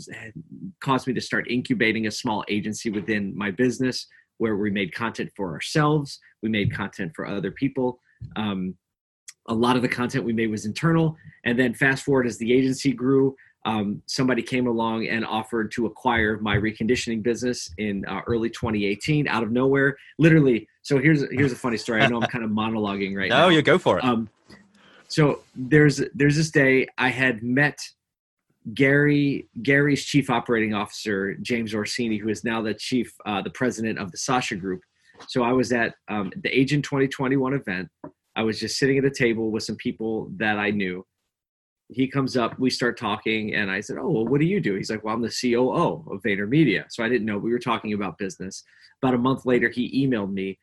caused 0.82 1.06
me 1.06 1.14
to 1.14 1.20
start 1.20 1.50
incubating 1.50 2.06
a 2.06 2.10
small 2.10 2.44
agency 2.48 2.90
within 2.90 3.36
my 3.36 3.50
business 3.50 4.06
where 4.38 4.56
we 4.56 4.70
made 4.70 4.94
content 4.94 5.30
for 5.36 5.52
ourselves, 5.52 6.18
we 6.42 6.48
made 6.48 6.74
content 6.74 7.12
for 7.14 7.26
other 7.26 7.50
people. 7.50 8.00
Um, 8.36 8.74
a 9.48 9.54
lot 9.54 9.76
of 9.76 9.82
the 9.82 9.88
content 9.88 10.24
we 10.24 10.32
made 10.32 10.50
was 10.50 10.64
internal. 10.64 11.16
And 11.44 11.58
then 11.58 11.74
fast 11.74 12.04
forward 12.04 12.26
as 12.26 12.38
the 12.38 12.52
agency 12.52 12.92
grew, 12.92 13.34
um, 13.64 14.02
somebody 14.06 14.42
came 14.42 14.66
along 14.66 15.06
and 15.06 15.24
offered 15.24 15.70
to 15.72 15.86
acquire 15.86 16.38
my 16.38 16.56
reconditioning 16.56 17.22
business 17.22 17.72
in 17.78 18.04
uh, 18.06 18.20
early 18.26 18.50
2018 18.50 19.26
out 19.26 19.42
of 19.42 19.50
nowhere. 19.50 19.96
Literally. 20.18 20.68
So 20.82 20.98
here's 20.98 21.24
here's 21.30 21.52
a 21.52 21.56
funny 21.56 21.78
story. 21.78 22.02
I 22.02 22.08
know 22.08 22.20
I'm 22.20 22.28
kind 22.28 22.44
of 22.44 22.50
monologuing 22.62 23.16
right 23.16 23.30
no, 23.30 23.36
now. 23.36 23.42
No, 23.44 23.48
you 23.48 23.62
go 23.62 23.78
for 23.78 23.98
it. 23.98 24.04
Um, 24.04 24.28
so 25.08 25.40
there's 25.54 26.02
there's 26.14 26.36
this 26.36 26.50
day 26.50 26.88
I 26.98 27.08
had 27.08 27.42
met 27.42 27.78
Gary 28.74 29.48
Gary's 29.62 30.04
chief 30.04 30.30
operating 30.30 30.74
officer 30.74 31.34
James 31.34 31.74
Orsini, 31.74 32.18
who 32.18 32.28
is 32.28 32.44
now 32.44 32.60
the 32.62 32.74
chief 32.74 33.14
uh, 33.24 33.40
the 33.42 33.50
president 33.50 33.98
of 33.98 34.10
the 34.10 34.18
Sasha 34.18 34.56
Group. 34.56 34.82
So 35.28 35.42
I 35.42 35.52
was 35.52 35.72
at 35.72 35.94
um, 36.08 36.32
the 36.42 36.50
Agent 36.50 36.84
2021 36.84 37.54
event. 37.54 37.88
I 38.36 38.42
was 38.42 38.58
just 38.58 38.78
sitting 38.78 38.98
at 38.98 39.04
a 39.04 39.10
table 39.10 39.50
with 39.50 39.62
some 39.62 39.76
people 39.76 40.28
that 40.36 40.58
I 40.58 40.70
knew. 40.70 41.06
He 41.88 42.08
comes 42.08 42.36
up, 42.36 42.58
we 42.58 42.70
start 42.70 42.98
talking, 42.98 43.54
and 43.54 43.70
I 43.70 43.80
said, 43.80 43.98
Oh, 43.98 44.10
well, 44.10 44.26
what 44.26 44.40
do 44.40 44.46
you 44.46 44.60
do? 44.60 44.74
He's 44.74 44.90
like, 44.90 45.04
Well, 45.04 45.14
I'm 45.14 45.22
the 45.22 45.28
COO 45.28 46.04
of 46.10 46.22
VaynerMedia. 46.22 46.86
So 46.90 47.04
I 47.04 47.08
didn't 47.08 47.26
know 47.26 47.38
we 47.38 47.52
were 47.52 47.58
talking 47.58 47.92
about 47.92 48.18
business. 48.18 48.64
About 49.02 49.14
a 49.14 49.18
month 49.18 49.44
later, 49.44 49.68
he 49.68 50.06
emailed 50.06 50.32
me 50.32 50.58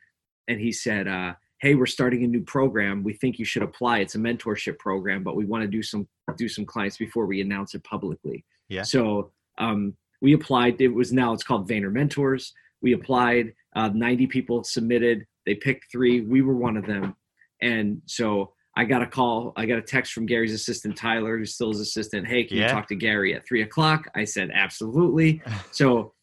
and 0.48 0.60
he 0.60 0.72
said, 0.72 1.08
uh, 1.08 1.34
Hey, 1.60 1.76
we're 1.76 1.86
starting 1.86 2.24
a 2.24 2.28
new 2.28 2.42
program. 2.42 3.04
We 3.04 3.14
think 3.14 3.38
you 3.38 3.46
should 3.46 3.62
apply. 3.62 4.00
It's 4.00 4.16
a 4.16 4.20
mentorship 4.20 4.80
program, 4.80 5.24
but 5.24 5.36
we 5.36 5.46
want 5.46 5.62
to 5.64 5.68
do 5.68 5.84
some 5.84 6.08
do 6.38 6.50
some 6.50 6.66
clients 6.66 6.98
before 6.98 7.26
we 7.26 7.42
announce 7.42 7.76
it 7.76 7.84
publicly. 7.84 8.44
Yeah. 8.68 8.84
So 8.84 9.32
um, 9.60 9.96
we 10.22 10.34
applied. 10.34 10.82
It 10.82 10.88
was 10.88 11.14
now 11.14 11.34
it's 11.34 11.44
called 11.44 11.70
Vayner 11.70 11.92
Mentors. 11.92 12.54
We 12.82 12.94
applied. 12.94 13.54
Uh, 13.76 13.90
90 13.94 14.28
people 14.28 14.64
submitted. 14.64 15.26
They 15.46 15.56
picked 15.56 15.92
three. 15.92 16.22
We 16.22 16.42
were 16.42 16.56
one 16.56 16.78
of 16.78 16.86
them 16.86 17.16
and 17.62 18.02
so 18.06 18.54
I 18.82 18.84
got 18.84 19.04
a 19.04 19.06
call, 19.06 19.54
I 19.56 19.68
got 19.68 19.78
a 19.78 19.82
text 19.84 20.12
from 20.12 20.26
Gary's 20.26 20.56
assistant, 20.56 20.98
Tyler, 20.98 21.38
who's 21.38 21.54
still 21.54 21.70
his 21.70 21.82
assistant. 21.82 22.28
Hey, 22.28 22.46
can 22.46 22.58
yeah. 22.58 22.66
you 22.66 22.70
talk 22.72 22.88
to 22.88 22.96
Gary 22.96 23.36
at 23.36 23.46
three 23.48 23.62
o'clock? 23.62 24.08
I 24.16 24.24
said, 24.24 24.50
absolutely. 24.52 25.44
so 25.72 26.16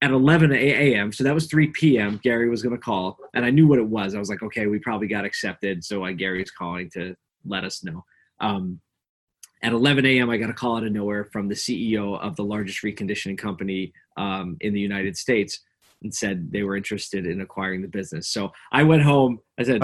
at 0.00 0.10
11 0.10 0.52
a.m. 0.52 1.12
So 1.12 1.22
that 1.22 1.34
was 1.34 1.48
3 1.48 1.66
p.m. 1.66 2.18
Gary 2.22 2.48
was 2.48 2.62
going 2.62 2.74
to 2.74 2.80
call, 2.80 3.18
and 3.34 3.44
I 3.44 3.50
knew 3.50 3.66
what 3.66 3.78
it 3.78 3.86
was. 3.86 4.14
I 4.14 4.18
was 4.18 4.30
like, 4.30 4.42
okay, 4.42 4.68
we 4.68 4.78
probably 4.78 5.06
got 5.06 5.26
accepted. 5.26 5.84
So 5.84 6.02
I 6.02 6.14
Gary's 6.14 6.50
calling 6.50 6.88
to 6.94 7.14
let 7.44 7.62
us 7.62 7.84
know. 7.84 8.06
Um, 8.40 8.80
at 9.62 9.74
11 9.74 10.06
a.m., 10.06 10.30
I 10.30 10.38
got 10.38 10.48
a 10.48 10.54
call 10.54 10.78
out 10.78 10.84
of 10.84 10.92
nowhere 10.92 11.26
from 11.26 11.46
the 11.46 11.54
CEO 11.54 12.18
of 12.18 12.36
the 12.36 12.44
largest 12.44 12.84
reconditioning 12.84 13.36
company 13.36 13.92
um, 14.16 14.56
in 14.62 14.72
the 14.72 14.80
United 14.80 15.14
States 15.14 15.60
and 16.02 16.14
said 16.14 16.50
they 16.50 16.62
were 16.62 16.74
interested 16.76 17.26
in 17.26 17.42
acquiring 17.42 17.82
the 17.82 17.88
business. 17.88 18.28
So 18.28 18.50
I 18.72 18.82
went 18.82 19.02
home. 19.02 19.40
I 19.58 19.64
said, 19.64 19.82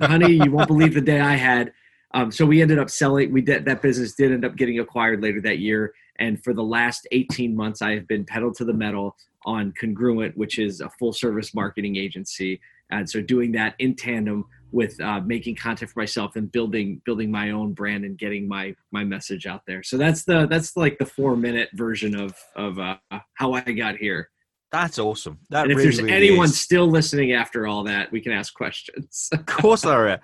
honey, 0.00 0.32
you 0.32 0.50
won't 0.50 0.68
believe 0.68 0.94
the 0.94 1.00
day 1.00 1.20
I 1.20 1.34
had. 1.34 1.72
Um, 2.14 2.32
so 2.32 2.46
we 2.46 2.62
ended 2.62 2.78
up 2.78 2.90
selling. 2.90 3.32
We 3.32 3.42
did 3.42 3.64
that 3.66 3.82
business 3.82 4.14
did 4.14 4.32
end 4.32 4.44
up 4.44 4.56
getting 4.56 4.80
acquired 4.80 5.22
later 5.22 5.40
that 5.42 5.58
year. 5.58 5.92
And 6.18 6.42
for 6.42 6.52
the 6.52 6.62
last 6.62 7.06
18 7.12 7.54
months, 7.54 7.82
I 7.82 7.92
have 7.92 8.08
been 8.08 8.24
pedal 8.24 8.52
to 8.54 8.64
the 8.64 8.72
metal 8.72 9.16
on 9.44 9.72
Congruent, 9.80 10.36
which 10.36 10.58
is 10.58 10.80
a 10.80 10.90
full 10.98 11.12
service 11.12 11.54
marketing 11.54 11.96
agency. 11.96 12.60
And 12.90 13.08
so 13.08 13.20
doing 13.20 13.52
that 13.52 13.74
in 13.78 13.94
tandem 13.94 14.46
with 14.72 15.00
uh, 15.00 15.20
making 15.20 15.56
content 15.56 15.90
for 15.90 16.00
myself 16.00 16.36
and 16.36 16.50
building 16.50 17.00
building 17.04 17.30
my 17.30 17.50
own 17.50 17.72
brand 17.72 18.04
and 18.04 18.18
getting 18.18 18.48
my 18.48 18.74
my 18.90 19.04
message 19.04 19.46
out 19.46 19.62
there. 19.66 19.82
So 19.82 19.96
that's 19.96 20.24
the 20.24 20.46
that's 20.46 20.76
like 20.76 20.98
the 20.98 21.06
four 21.06 21.36
minute 21.36 21.70
version 21.74 22.18
of 22.18 22.34
of 22.56 22.78
uh, 22.78 22.96
how 23.34 23.52
I 23.52 23.60
got 23.60 23.96
here. 23.96 24.30
That's 24.70 24.98
awesome. 24.98 25.38
That 25.50 25.64
and 25.64 25.72
if 25.72 25.78
really, 25.78 25.90
there's 25.90 26.02
really 26.02 26.14
anyone 26.14 26.46
is. 26.46 26.60
still 26.60 26.86
listening 26.86 27.32
after 27.32 27.66
all 27.66 27.84
that, 27.84 28.12
we 28.12 28.20
can 28.20 28.32
ask 28.32 28.52
questions. 28.52 29.28
of 29.32 29.46
course 29.46 29.82
there 29.82 30.10
are. 30.10 30.20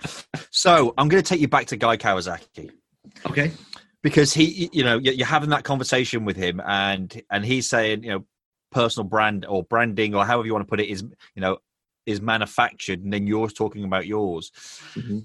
So 0.50 0.92
I'm 0.98 1.08
going 1.08 1.22
to 1.22 1.28
take 1.28 1.40
you 1.40 1.48
back 1.48 1.66
to 1.66 1.76
Guy 1.76 1.96
Kawasaki. 1.96 2.70
Okay. 3.26 3.52
Because 4.02 4.34
he, 4.34 4.68
you 4.72 4.84
know, 4.84 4.98
you're 4.98 5.26
having 5.26 5.48
that 5.50 5.64
conversation 5.64 6.26
with 6.26 6.36
him, 6.36 6.60
and 6.66 7.22
and 7.30 7.42
he's 7.42 7.70
saying, 7.70 8.04
you 8.04 8.10
know, 8.10 8.24
personal 8.70 9.08
brand 9.08 9.46
or 9.46 9.62
branding 9.62 10.14
or 10.14 10.26
however 10.26 10.46
you 10.46 10.52
want 10.52 10.66
to 10.66 10.68
put 10.68 10.80
it 10.80 10.88
is, 10.88 11.02
you 11.34 11.40
know, 11.40 11.56
is 12.04 12.20
manufactured, 12.20 13.02
and 13.02 13.10
then 13.10 13.26
you're 13.26 13.48
talking 13.48 13.84
about 13.84 14.06
yours. 14.06 14.52
Mm-hmm. 14.94 15.20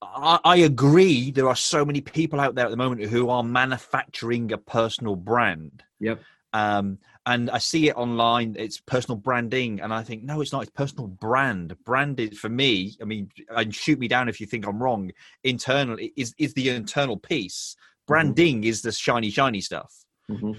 I, 0.00 0.38
I 0.44 0.56
agree. 0.58 1.32
There 1.32 1.48
are 1.48 1.56
so 1.56 1.84
many 1.84 2.00
people 2.00 2.38
out 2.38 2.54
there 2.54 2.66
at 2.66 2.70
the 2.70 2.76
moment 2.76 3.02
who 3.04 3.30
are 3.30 3.42
manufacturing 3.42 4.52
a 4.52 4.58
personal 4.58 5.16
brand. 5.16 5.82
Yep. 5.98 6.20
Um, 6.52 6.98
and 7.26 7.50
I 7.50 7.58
see 7.58 7.88
it 7.88 7.96
online. 7.96 8.54
It's 8.56 8.78
personal 8.78 9.16
branding, 9.16 9.80
and 9.80 9.92
I 9.92 10.02
think 10.04 10.22
no, 10.22 10.40
it's 10.40 10.52
not. 10.52 10.62
It's 10.62 10.70
personal 10.70 11.08
brand. 11.08 11.76
Brand 11.84 12.20
is 12.20 12.38
for 12.38 12.48
me. 12.48 12.96
I 13.02 13.04
mean, 13.04 13.30
and 13.50 13.74
shoot 13.74 13.98
me 13.98 14.06
down 14.06 14.28
if 14.28 14.40
you 14.40 14.46
think 14.46 14.66
I'm 14.66 14.80
wrong. 14.80 15.10
Internal 15.42 15.98
is 16.16 16.34
is 16.38 16.54
the 16.54 16.70
internal 16.70 17.16
piece. 17.16 17.74
Mm-hmm. 17.76 18.06
Branding 18.06 18.56
mm-hmm. 18.58 18.68
is 18.68 18.82
the 18.82 18.92
shiny, 18.92 19.30
shiny 19.30 19.60
stuff. 19.60 19.92
Mm-hmm. 20.30 20.52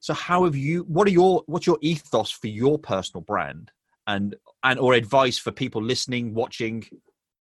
So, 0.00 0.14
how 0.14 0.44
have 0.44 0.56
you? 0.56 0.84
What 0.88 1.06
are 1.06 1.10
your? 1.12 1.42
What's 1.46 1.66
your 1.66 1.78
ethos 1.82 2.30
for 2.30 2.48
your 2.48 2.78
personal 2.78 3.22
brand, 3.22 3.70
and 4.06 4.34
and 4.64 4.80
or 4.80 4.94
advice 4.94 5.36
for 5.36 5.52
people 5.52 5.82
listening, 5.82 6.32
watching, 6.32 6.86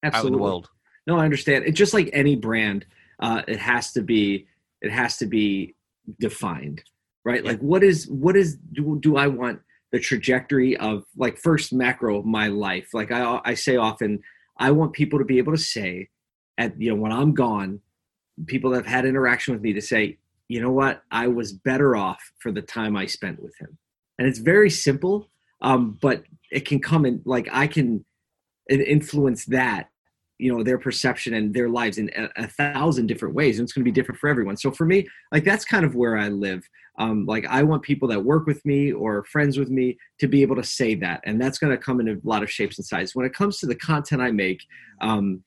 Absolutely. 0.01 0.17
out 0.17 0.25
in 0.25 0.31
the 0.33 0.43
world? 0.43 0.69
No, 1.05 1.19
I 1.19 1.25
understand. 1.25 1.65
It's 1.65 1.77
just 1.77 1.93
like 1.93 2.09
any 2.11 2.35
brand. 2.35 2.87
Uh, 3.19 3.43
it 3.47 3.59
has 3.59 3.93
to 3.93 4.01
be. 4.01 4.47
It 4.81 4.91
has 4.91 5.17
to 5.17 5.27
be 5.27 5.75
defined 6.19 6.83
right? 7.25 7.43
Yeah. 7.43 7.51
Like 7.51 7.59
what 7.59 7.83
is 7.83 8.07
what 8.07 8.35
is 8.35 8.57
do, 8.71 8.97
do 8.99 9.17
I 9.17 9.27
want 9.27 9.61
the 9.91 9.99
trajectory 9.99 10.75
of 10.77 11.03
like 11.15 11.37
first 11.37 11.73
macro 11.73 12.17
of 12.19 12.25
my 12.25 12.47
life? 12.47 12.89
Like 12.93 13.11
I 13.11 13.39
I 13.43 13.53
say 13.53 13.75
often, 13.75 14.21
I 14.57 14.71
want 14.71 14.93
people 14.93 15.19
to 15.19 15.25
be 15.25 15.37
able 15.37 15.53
to 15.53 15.59
say 15.59 16.09
at 16.57 16.79
you 16.79 16.89
know 16.89 16.95
when 16.95 17.11
I'm 17.11 17.33
gone, 17.33 17.81
people 18.45 18.71
that 18.71 18.77
have 18.77 18.85
had 18.85 19.05
interaction 19.05 19.53
with 19.53 19.61
me 19.61 19.73
to 19.73 19.81
say, 19.81 20.17
you 20.47 20.61
know 20.61 20.71
what, 20.71 21.03
I 21.11 21.27
was 21.27 21.53
better 21.53 21.95
off 21.95 22.31
for 22.39 22.51
the 22.51 22.61
time 22.61 22.95
I 22.95 23.05
spent 23.05 23.41
with 23.41 23.53
him. 23.59 23.77
And 24.19 24.27
it's 24.27 24.39
very 24.39 24.69
simple, 24.69 25.29
um, 25.61 25.97
but 26.01 26.23
it 26.51 26.65
can 26.65 26.79
come 26.79 27.05
in 27.05 27.21
like 27.25 27.47
I 27.51 27.67
can 27.67 28.05
influence 28.69 29.45
that 29.45 29.89
you 30.43 30.53
know 30.53 30.61
their 30.61 30.77
perception 30.77 31.33
and 31.35 31.53
their 31.53 31.69
lives 31.69 31.97
in 31.97 32.09
a, 32.17 32.43
a, 32.43 32.47
thousand 32.47 33.07
different 33.07 33.33
ways 33.33 33.57
and 33.57 33.65
it's 33.65 33.71
going 33.71 33.81
to 33.81 33.89
be 33.89 33.93
different 33.93 34.19
for 34.19 34.27
everyone. 34.27 34.57
So 34.57 34.71
for 34.71 34.85
me 34.85 35.07
like 35.31 35.45
that's 35.45 35.63
kind 35.63 35.85
of 35.85 35.95
where 35.95 36.17
i 36.17 36.27
live. 36.27 36.67
Um, 36.99 37.25
like 37.25 37.45
i 37.47 37.63
want 37.63 37.81
people 37.81 38.07
that 38.09 38.23
work 38.23 38.45
with 38.45 38.63
me 38.65 38.91
or 38.91 39.23
friends 39.23 39.57
with 39.57 39.69
me 39.69 39.97
to 40.19 40.27
be 40.27 40.41
able 40.41 40.57
to 40.57 40.63
say 40.63 40.95
that 40.95 41.21
and 41.25 41.41
that's 41.41 41.57
going 41.57 41.71
to 41.71 41.77
come 41.77 41.99
in 42.01 42.09
a 42.09 42.17
lot 42.23 42.43
of 42.43 42.51
shapes 42.51 42.77
and 42.77 42.85
sizes. 42.85 43.15
When 43.15 43.25
it 43.25 43.33
comes 43.33 43.57
to 43.59 43.67
the 43.67 43.75
content 43.75 44.21
i 44.21 44.31
make 44.31 44.61
um, 44.99 45.43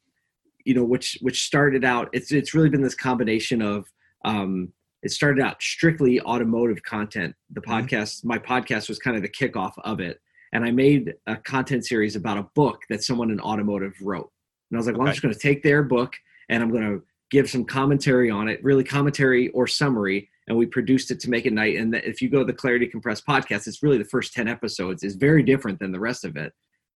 you 0.65 0.75
know 0.75 0.85
which 0.85 1.19
which 1.21 1.45
started 1.45 1.85
out 1.85 2.09
it's 2.15 2.33
it's 2.33 2.55
really 2.55 2.71
been 2.71 2.83
this 2.83 2.95
combination 2.95 3.61
of 3.61 3.85
um, 4.25 4.73
it 5.03 5.11
started 5.11 5.45
out 5.45 5.63
strictly 5.63 6.21
automotive 6.23 6.83
content. 6.83 7.37
The 7.51 7.61
mm-hmm. 7.61 7.71
podcast 7.71 8.25
my 8.25 8.39
podcast 8.39 8.89
was 8.89 8.99
kind 8.99 9.17
of 9.17 9.23
the 9.23 9.29
kickoff 9.29 9.75
of 9.85 10.01
it 10.01 10.21
and 10.53 10.65
i 10.65 10.71
made 10.71 11.15
a 11.27 11.37
content 11.37 11.85
series 11.85 12.17
about 12.17 12.39
a 12.39 12.49
book 12.55 12.81
that 12.89 13.05
someone 13.05 13.31
in 13.31 13.41
automotive 13.41 13.95
wrote 14.01 14.31
and 14.71 14.77
I 14.77 14.79
was 14.79 14.87
like, 14.87 14.97
well, 14.97 15.03
okay. 15.03 15.11
I'm 15.11 15.15
just 15.15 15.23
going 15.23 15.35
to 15.35 15.41
take 15.41 15.63
their 15.63 15.83
book 15.83 16.15
and 16.49 16.63
I'm 16.63 16.71
going 16.71 16.83
to 16.83 17.03
give 17.31 17.51
some 17.51 17.65
commentary 17.65 18.31
on 18.31 18.49
it, 18.49 18.63
really 18.63 18.85
commentary 18.85 19.49
or 19.51 19.67
summary. 19.67 20.29
And 20.49 20.57
we 20.57 20.67
produced 20.67 21.11
it 21.11 21.19
to 21.21 21.31
make 21.31 21.45
it 21.45 21.53
night. 21.53 21.77
And 21.77 21.95
if 21.95 22.23
you 22.23 22.29
go 22.29 22.41
to 22.41 22.45
the 22.45 22.53
Clarity 22.53 22.87
Compressed 22.87 23.27
podcast, 23.27 23.67
it's 23.67 23.83
really 23.83 23.99
the 23.99 24.05
first 24.05 24.33
10 24.33 24.47
episodes 24.47 25.03
is 25.03 25.17
very 25.17 25.43
different 25.43 25.79
than 25.81 25.91
the 25.91 26.01
rest 26.01 26.25
of 26.25 26.37
it. 26.37 26.53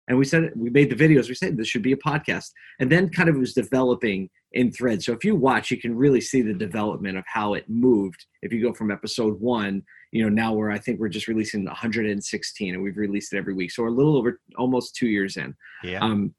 And 0.08 0.18
we 0.18 0.26
said, 0.26 0.52
we 0.56 0.72
made 0.72 0.90
the 0.90 0.96
videos, 0.96 1.30
we 1.30 1.36
said 1.36 1.56
this 1.56 1.68
should 1.68 1.84
be 1.84 1.92
a 1.92 1.98
podcast. 1.98 2.50
And 2.80 2.92
then 2.92 3.10
kind 3.10 3.30
of 3.30 3.36
it 3.36 3.40
was 3.40 3.54
developing 3.54 4.30
in 4.54 4.72
threads. 4.72 5.06
So 5.06 5.14
if 5.14 5.24
you 5.24 5.36
watch, 5.36 5.70
you 5.70 5.78
can 5.78 5.96
really 5.96 6.20
see 6.20 6.42
the 6.42 6.54
development 6.54 7.18
of 7.18 7.24
how 7.28 7.54
it 7.54 7.70
moved. 7.70 8.26
If 8.42 8.52
you 8.52 8.62
go 8.62 8.74
from 8.74 8.90
episode 8.90 9.40
one, 9.40 9.84
you 10.12 10.24
know, 10.24 10.30
now 10.30 10.54
we're, 10.54 10.72
I 10.72 10.80
think 10.80 11.00
we're 11.00 11.10
just 11.10 11.28
releasing 11.28 11.64
116 11.64 12.74
and 12.74 12.84
we've 12.84 12.98
released 12.98 13.34
it 13.34 13.38
every 13.38 13.54
week. 13.54 13.70
So 13.70 13.84
we're 13.84 13.90
a 13.90 13.94
little 13.94 14.18
over 14.18 14.42
almost 14.58 14.96
two 14.96 15.08
years 15.08 15.38
in. 15.38 15.56
Yeah. 15.84 16.00
Um, 16.00 16.34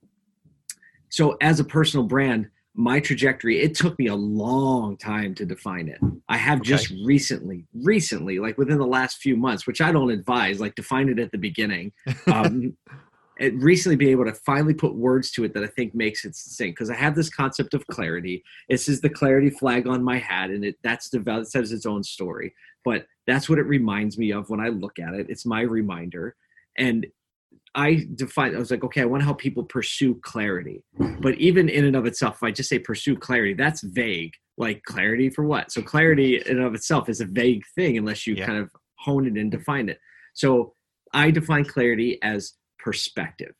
so 1.11 1.37
as 1.41 1.61
a 1.61 1.65
personal 1.65 2.07
brand 2.07 2.49
my 2.75 3.01
trajectory 3.01 3.61
it 3.61 3.75
took 3.75 3.99
me 3.99 4.07
a 4.07 4.15
long 4.15 4.97
time 4.97 5.35
to 5.35 5.45
define 5.45 5.89
it. 5.89 5.99
I 6.29 6.37
have 6.37 6.61
okay. 6.61 6.71
just 6.71 6.91
recently 7.05 7.67
recently 7.75 8.39
like 8.39 8.57
within 8.57 8.79
the 8.79 8.87
last 8.87 9.19
few 9.19 9.37
months 9.37 9.67
which 9.67 9.81
i 9.81 9.93
don't 9.93 10.11
advise 10.11 10.61
like 10.61 10.75
define 10.75 11.09
it 11.09 11.19
at 11.19 11.33
the 11.33 11.39
beginning 11.39 11.93
um, 12.33 12.77
it 13.41 13.55
recently 13.57 13.97
be 13.97 14.11
able 14.11 14.27
to 14.27 14.35
finally 14.35 14.75
put 14.75 14.95
words 14.95 15.31
to 15.33 15.45
it 15.45 15.53
that 15.55 15.65
i 15.65 15.67
think 15.67 15.95
makes 15.95 16.25
it 16.25 16.37
succinct. 16.37 16.77
Because 16.77 16.91
i 16.91 16.95
have 16.95 17.17
this 17.17 17.31
concept 17.31 17.75
of 17.75 17.87
clarity. 17.89 18.43
This 18.69 18.89
is 18.89 19.01
the 19.01 19.11
clarity 19.11 19.51
flag 19.51 19.87
on 19.87 20.05
my 20.05 20.19
hat 20.19 20.51
and 20.51 20.65
it 20.65 20.77
that's 20.83 21.11
developed 21.11 21.49
it 21.49 21.51
says 21.51 21.73
its 21.73 21.87
own 21.87 22.05
story. 22.05 22.55
But 22.85 23.07
that's 23.27 23.49
what 23.49 23.59
it 23.59 23.67
reminds 23.67 24.17
me 24.17 24.33
of 24.33 24.49
when 24.49 24.61
i 24.61 24.69
look 24.69 24.99
at 24.99 25.15
it. 25.15 25.27
It's 25.29 25.45
my 25.45 25.63
reminder. 25.63 26.37
And 26.79 27.07
I 27.75 28.07
defined, 28.15 28.57
I 28.57 28.59
was 28.59 28.71
like, 28.71 28.85
okay, 28.85 29.03
I 29.03 29.05
want 29.05 29.21
to 29.21 29.25
help 29.25 29.39
people 29.39 29.65
pursue 29.65 30.17
clarity. 30.23 30.83
But 31.21 31.37
even 31.37 31.69
in 31.69 31.85
and 31.85 31.97
of 31.97 32.07
itself, 32.07 32.37
if 32.37 32.43
I 32.43 32.51
just 32.51 32.69
say 32.69 32.79
pursue 32.79 33.17
clarity, 33.17 33.55
that's 33.55 33.83
vague. 33.83 34.35
Like 34.59 34.83
clarity 34.85 35.31
for 35.31 35.45
what? 35.45 35.71
So 35.71 35.81
clarity 35.81 36.37
in 36.37 36.59
and 36.59 36.67
of 36.67 36.75
itself 36.75 37.09
is 37.09 37.21
a 37.21 37.27
vague 37.27 37.63
thing 37.75 37.97
unless 37.97 38.27
you 38.27 38.35
yeah. 38.35 38.47
kind 38.47 38.59
of 38.59 38.71
hone 38.97 39.27
it 39.27 39.41
and 39.41 39.51
define 39.51 39.89
it. 39.89 39.99
So 40.35 40.75
I 41.15 41.31
define 41.31 41.65
clarity 41.65 42.19
as 42.23 42.55
perspective. 42.79 43.55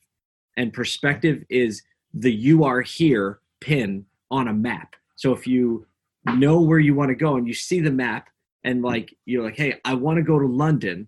And 0.57 0.73
perspective 0.73 1.43
is 1.49 1.81
the 2.13 2.31
you 2.31 2.63
are 2.65 2.81
here 2.81 3.39
pin 3.61 4.05
on 4.29 4.47
a 4.47 4.53
map. 4.53 4.95
So 5.15 5.33
if 5.33 5.47
you 5.47 5.87
know 6.25 6.59
where 6.59 6.79
you 6.79 6.93
want 6.93 7.09
to 7.09 7.15
go 7.15 7.35
and 7.35 7.47
you 7.47 7.53
see 7.53 7.79
the 7.79 7.91
map 7.91 8.29
and 8.63 8.83
like 8.83 9.15
you're 9.25 9.43
like, 9.43 9.57
hey, 9.57 9.79
I 9.85 9.95
want 9.95 10.17
to 10.17 10.23
go 10.23 10.37
to 10.37 10.45
London 10.45 11.07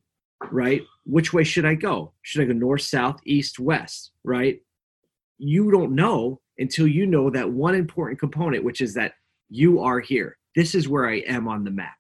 right? 0.51 0.81
Which 1.05 1.33
way 1.33 1.43
should 1.43 1.65
I 1.65 1.75
go? 1.75 2.13
Should 2.21 2.41
I 2.41 2.45
go 2.45 2.53
north, 2.53 2.81
south, 2.81 3.19
east, 3.25 3.59
west, 3.59 4.11
right? 4.23 4.59
You 5.37 5.71
don't 5.71 5.95
know 5.95 6.39
until 6.57 6.87
you 6.87 7.05
know 7.05 7.29
that 7.29 7.51
one 7.51 7.75
important 7.75 8.19
component, 8.19 8.63
which 8.63 8.81
is 8.81 8.93
that 8.93 9.13
you 9.49 9.79
are 9.81 9.99
here. 9.99 10.37
This 10.55 10.75
is 10.75 10.87
where 10.87 11.09
I 11.09 11.17
am 11.27 11.47
on 11.47 11.63
the 11.63 11.71
map. 11.71 11.97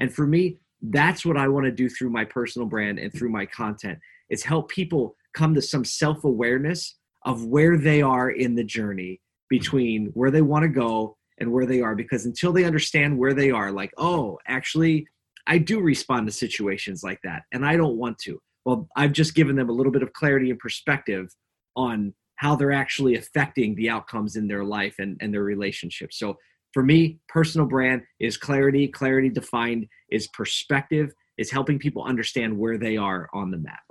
And 0.00 0.12
for 0.12 0.26
me, 0.26 0.58
that's 0.82 1.24
what 1.24 1.36
I 1.36 1.48
want 1.48 1.66
to 1.66 1.72
do 1.72 1.88
through 1.88 2.10
my 2.10 2.24
personal 2.24 2.66
brand 2.66 2.98
and 2.98 3.12
through 3.12 3.30
my 3.30 3.46
content. 3.46 3.98
Is 4.30 4.42
help 4.42 4.70
people 4.70 5.16
come 5.34 5.54
to 5.54 5.62
some 5.62 5.84
self-awareness 5.84 6.96
of 7.24 7.44
where 7.44 7.76
they 7.76 8.00
are 8.02 8.30
in 8.30 8.54
the 8.54 8.64
journey 8.64 9.20
between 9.48 10.06
where 10.14 10.30
they 10.30 10.42
want 10.42 10.62
to 10.62 10.68
go 10.68 11.16
and 11.38 11.50
where 11.50 11.66
they 11.66 11.80
are 11.80 11.94
because 11.94 12.26
until 12.26 12.52
they 12.52 12.64
understand 12.64 13.18
where 13.18 13.34
they 13.34 13.50
are 13.50 13.72
like 13.72 13.92
oh 13.98 14.38
actually 14.46 15.06
I 15.46 15.58
do 15.58 15.80
respond 15.80 16.26
to 16.26 16.32
situations 16.32 17.02
like 17.02 17.20
that, 17.24 17.42
and 17.52 17.64
I 17.64 17.76
don't 17.76 17.96
want 17.96 18.18
to. 18.20 18.40
Well, 18.64 18.88
I've 18.96 19.12
just 19.12 19.34
given 19.34 19.56
them 19.56 19.68
a 19.68 19.72
little 19.72 19.92
bit 19.92 20.02
of 20.02 20.12
clarity 20.12 20.50
and 20.50 20.58
perspective 20.58 21.28
on 21.76 22.14
how 22.36 22.56
they're 22.56 22.72
actually 22.72 23.16
affecting 23.16 23.74
the 23.74 23.90
outcomes 23.90 24.36
in 24.36 24.48
their 24.48 24.64
life 24.64 24.96
and, 24.98 25.16
and 25.20 25.32
their 25.32 25.42
relationships. 25.42 26.18
So 26.18 26.36
for 26.72 26.82
me, 26.82 27.18
personal 27.28 27.66
brand 27.66 28.02
is 28.18 28.36
clarity. 28.36 28.88
Clarity 28.88 29.28
defined 29.28 29.86
is 30.10 30.28
perspective, 30.28 31.12
is 31.36 31.50
helping 31.50 31.78
people 31.78 32.04
understand 32.04 32.56
where 32.56 32.78
they 32.78 32.96
are 32.96 33.28
on 33.34 33.50
the 33.50 33.58
map. 33.58 33.82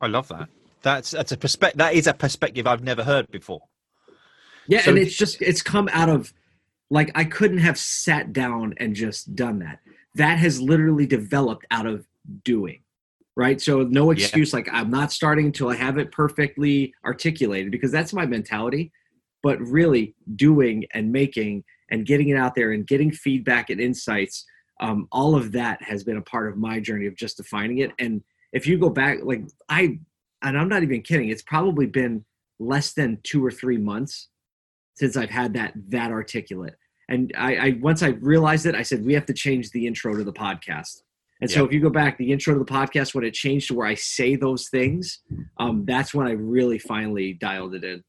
I 0.00 0.06
love 0.06 0.28
that. 0.28 0.48
That's 0.82 1.10
that's 1.10 1.32
a 1.32 1.36
perspective. 1.36 1.78
That 1.78 1.94
is 1.94 2.06
a 2.06 2.14
perspective 2.14 2.66
I've 2.66 2.82
never 2.82 3.02
heard 3.02 3.30
before. 3.30 3.62
Yeah, 4.68 4.82
so, 4.82 4.90
and 4.90 4.98
it's 4.98 5.16
just 5.16 5.42
it's 5.42 5.62
come 5.62 5.88
out 5.92 6.08
of 6.08 6.32
like 6.90 7.10
I 7.14 7.24
couldn't 7.24 7.58
have 7.58 7.78
sat 7.78 8.32
down 8.32 8.74
and 8.78 8.94
just 8.94 9.34
done 9.34 9.58
that 9.60 9.80
that 10.16 10.38
has 10.38 10.60
literally 10.60 11.06
developed 11.06 11.66
out 11.70 11.86
of 11.86 12.06
doing 12.44 12.80
right? 13.38 13.60
So 13.60 13.82
no 13.82 14.12
excuse 14.12 14.52
yeah. 14.52 14.56
like 14.56 14.68
i'm 14.72 14.90
not 14.90 15.12
starting 15.12 15.46
until 15.46 15.68
i 15.68 15.76
have 15.76 15.98
it 15.98 16.10
perfectly 16.10 16.94
articulated 17.04 17.70
because 17.70 17.92
that's 17.92 18.12
my 18.12 18.26
mentality. 18.26 18.92
But 19.42 19.60
really 19.60 20.14
doing 20.34 20.86
and 20.94 21.12
making 21.12 21.62
and 21.90 22.06
getting 22.06 22.30
it 22.30 22.36
out 22.36 22.54
there 22.54 22.72
and 22.72 22.86
getting 22.86 23.12
feedback 23.12 23.70
and 23.70 23.80
insights 23.80 24.44
um, 24.80 25.06
all 25.12 25.36
of 25.36 25.52
that 25.52 25.82
has 25.82 26.02
been 26.02 26.16
a 26.16 26.22
part 26.22 26.48
of 26.48 26.58
my 26.58 26.80
journey 26.80 27.06
of 27.06 27.16
just 27.16 27.36
defining 27.36 27.78
it. 27.78 27.92
And 27.98 28.22
if 28.52 28.66
you 28.66 28.78
go 28.78 28.88
back 28.88 29.18
like 29.22 29.42
i 29.68 29.98
and 30.42 30.58
i'm 30.58 30.68
not 30.68 30.82
even 30.82 31.02
kidding 31.02 31.28
it's 31.28 31.42
probably 31.42 31.86
been 31.86 32.24
less 32.58 32.92
than 32.94 33.18
two 33.22 33.44
or 33.44 33.50
three 33.50 33.76
months 33.76 34.28
since 34.94 35.16
i've 35.16 35.30
had 35.30 35.52
that 35.52 35.74
that 35.88 36.10
articulate 36.10 36.74
and 37.08 37.32
I, 37.36 37.56
I 37.56 37.78
once 37.80 38.02
i 38.02 38.08
realized 38.08 38.66
it 38.66 38.74
i 38.74 38.82
said 38.82 39.04
we 39.04 39.14
have 39.14 39.26
to 39.26 39.34
change 39.34 39.70
the 39.70 39.86
intro 39.86 40.16
to 40.16 40.24
the 40.24 40.32
podcast. 40.32 41.02
And 41.42 41.50
so 41.50 41.66
if 41.66 41.72
you 41.72 41.80
go 41.80 41.90
back 41.90 42.16
the 42.16 42.32
intro 42.32 42.54
to 42.54 42.58
the 42.58 42.64
podcast 42.64 43.14
when 43.14 43.22
it 43.22 43.34
changed 43.34 43.68
to 43.68 43.74
where 43.74 43.86
i 43.86 43.94
say 43.94 44.36
those 44.36 44.68
things 44.68 45.20
um, 45.58 45.84
that's 45.84 46.14
when 46.14 46.26
i 46.26 46.32
really 46.32 46.78
finally 46.78 47.34
dialed 47.34 47.74
it 47.74 47.84
in. 47.84 48.02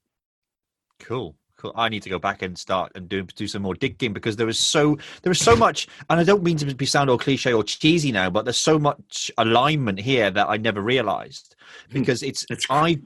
Cool. 1.00 1.36
Cool. 1.58 1.74
I 1.76 1.90
need 1.90 2.04
to 2.04 2.10
go 2.10 2.20
back 2.20 2.44
and 2.44 2.56
start 2.56 2.92
and 2.94 3.10
do 3.10 3.24
do 3.24 3.48
some 3.48 3.64
more 3.64 3.74
digging 3.74 4.14
because 4.14 4.36
there 4.36 4.48
is 4.48 4.60
so 4.60 4.96
there 5.24 5.32
is 5.32 5.40
so 5.40 5.56
much, 5.56 5.88
and 6.08 6.20
I 6.20 6.24
don't 6.24 6.44
mean 6.44 6.58
to 6.58 6.76
be 6.76 6.86
sound 6.86 7.10
or 7.10 7.18
cliche 7.18 7.52
or 7.52 7.64
cheesy 7.64 8.12
now, 8.12 8.30
but 8.30 8.46
there's 8.46 8.58
so 8.58 8.78
much 8.78 9.32
alignment 9.40 10.00
here 10.00 10.30
that 10.30 10.48
I 10.48 10.58
never 10.58 10.82
realized 10.82 11.56
hmm. 11.90 11.94
because 12.00 12.22
it's 12.22 12.46
I 12.70 13.00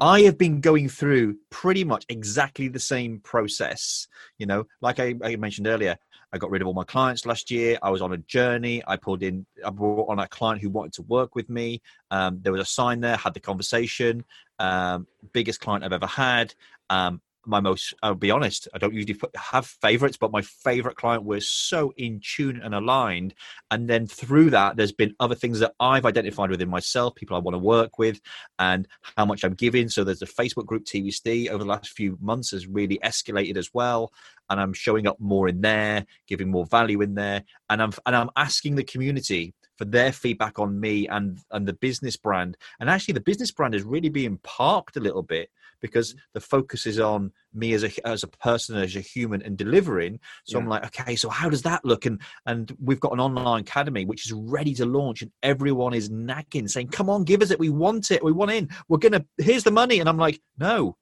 I 0.00 0.22
have 0.22 0.38
been 0.38 0.60
going 0.60 0.88
through 0.88 1.36
pretty 1.50 1.84
much 1.84 2.04
exactly 2.08 2.68
the 2.68 2.78
same 2.78 3.20
process. 3.20 4.06
You 4.38 4.46
know, 4.46 4.66
like 4.80 5.00
I, 5.00 5.14
I, 5.22 5.36
mentioned 5.36 5.66
earlier, 5.66 5.96
I 6.32 6.38
got 6.38 6.50
rid 6.50 6.62
of 6.62 6.68
all 6.68 6.74
my 6.74 6.84
clients 6.84 7.26
last 7.26 7.50
year. 7.50 7.78
I 7.82 7.90
was 7.90 8.02
on 8.02 8.12
a 8.12 8.18
journey. 8.18 8.82
I 8.86 8.96
pulled 8.96 9.22
in, 9.22 9.46
I 9.64 9.70
brought 9.70 10.08
on 10.08 10.18
a 10.18 10.28
client 10.28 10.60
who 10.60 10.70
wanted 10.70 10.92
to 10.94 11.02
work 11.02 11.34
with 11.34 11.48
me. 11.48 11.80
Um, 12.10 12.40
there 12.42 12.52
was 12.52 12.60
a 12.60 12.66
sign 12.66 13.00
there, 13.00 13.16
had 13.16 13.34
the 13.34 13.40
conversation. 13.40 14.24
Um, 14.58 15.06
biggest 15.32 15.60
client 15.60 15.84
I've 15.84 15.92
ever 15.92 16.06
had. 16.06 16.54
Um, 16.90 17.20
my 17.48 17.60
most 17.60 17.94
i'll 18.02 18.14
be 18.14 18.30
honest 18.30 18.68
i 18.74 18.78
don't 18.78 18.94
usually 18.94 19.18
have 19.36 19.66
favorites 19.66 20.16
but 20.16 20.30
my 20.30 20.42
favorite 20.42 20.96
client 20.96 21.24
was 21.24 21.48
so 21.48 21.92
in 21.96 22.20
tune 22.22 22.60
and 22.62 22.74
aligned. 22.74 23.34
And 23.70 23.88
then 23.88 24.06
through 24.06 24.50
that 24.50 24.76
there's 24.76 24.92
been 24.92 25.14
other 25.20 25.34
things 25.34 25.60
that 25.60 25.74
i've 25.80 26.06
identified 26.06 26.50
within 26.50 26.68
myself 26.68 27.14
people 27.14 27.36
i 27.36 27.40
want 27.40 27.54
to 27.54 27.58
work 27.58 27.98
with 27.98 28.20
and 28.58 28.86
how 29.16 29.24
much 29.24 29.44
i'm 29.44 29.54
giving. 29.54 29.88
So 29.88 30.04
there's 30.04 30.22
a 30.22 30.26
facebook 30.26 30.66
group 30.66 30.84
tvsd 30.84 31.48
over 31.48 31.64
the 31.64 31.70
last 31.70 31.90
few 31.90 32.18
months 32.20 32.50
has 32.50 32.66
really 32.66 32.98
escalated 33.04 33.56
as 33.56 33.70
well. 33.72 34.12
And 34.50 34.60
i'm 34.60 34.72
showing 34.72 35.06
up 35.06 35.18
more 35.20 35.48
in 35.48 35.60
there 35.60 36.06
giving 36.26 36.50
more 36.50 36.66
value 36.66 37.00
in 37.00 37.14
there. 37.14 37.44
And 37.70 37.82
i'm 37.82 37.92
and 38.06 38.14
i'm 38.14 38.30
asking 38.36 38.76
the 38.76 38.84
community 38.84 39.54
for 39.76 39.84
their 39.84 40.12
feedback 40.12 40.58
on 40.58 40.80
me 40.80 41.06
and 41.08 41.38
and 41.50 41.66
the 41.66 41.72
business 41.72 42.16
brand. 42.16 42.56
And 42.80 42.90
actually 42.90 43.14
the 43.14 43.20
business 43.20 43.52
brand 43.52 43.74
is 43.74 43.84
really 43.84 44.08
being 44.08 44.38
parked 44.38 44.96
a 44.96 45.00
little 45.00 45.22
bit 45.22 45.50
because 45.80 46.10
mm-hmm. 46.12 46.20
the 46.34 46.40
focus 46.40 46.86
is 46.86 46.98
on 46.98 47.32
me 47.54 47.72
as 47.72 47.84
a 47.84 48.06
as 48.06 48.22
a 48.22 48.28
person 48.28 48.76
as 48.76 48.96
a 48.96 49.00
human 49.00 49.42
and 49.42 49.56
delivering 49.56 50.18
so 50.44 50.58
yeah. 50.58 50.62
i'm 50.62 50.68
like 50.68 50.84
okay 50.84 51.16
so 51.16 51.28
how 51.28 51.48
does 51.48 51.62
that 51.62 51.84
look 51.84 52.06
and 52.06 52.20
and 52.46 52.76
we've 52.82 53.00
got 53.00 53.12
an 53.12 53.20
online 53.20 53.60
academy 53.60 54.04
which 54.04 54.26
is 54.26 54.32
ready 54.32 54.74
to 54.74 54.84
launch 54.84 55.22
and 55.22 55.30
everyone 55.42 55.94
is 55.94 56.10
nagging 56.10 56.68
saying 56.68 56.88
come 56.88 57.08
on 57.08 57.24
give 57.24 57.42
us 57.42 57.50
it 57.50 57.58
we 57.58 57.70
want 57.70 58.10
it 58.10 58.22
we 58.22 58.32
want 58.32 58.50
in 58.50 58.68
we're 58.88 58.98
gonna 58.98 59.24
here's 59.38 59.64
the 59.64 59.70
money 59.70 60.00
and 60.00 60.08
i'm 60.08 60.18
like 60.18 60.40
no 60.58 60.96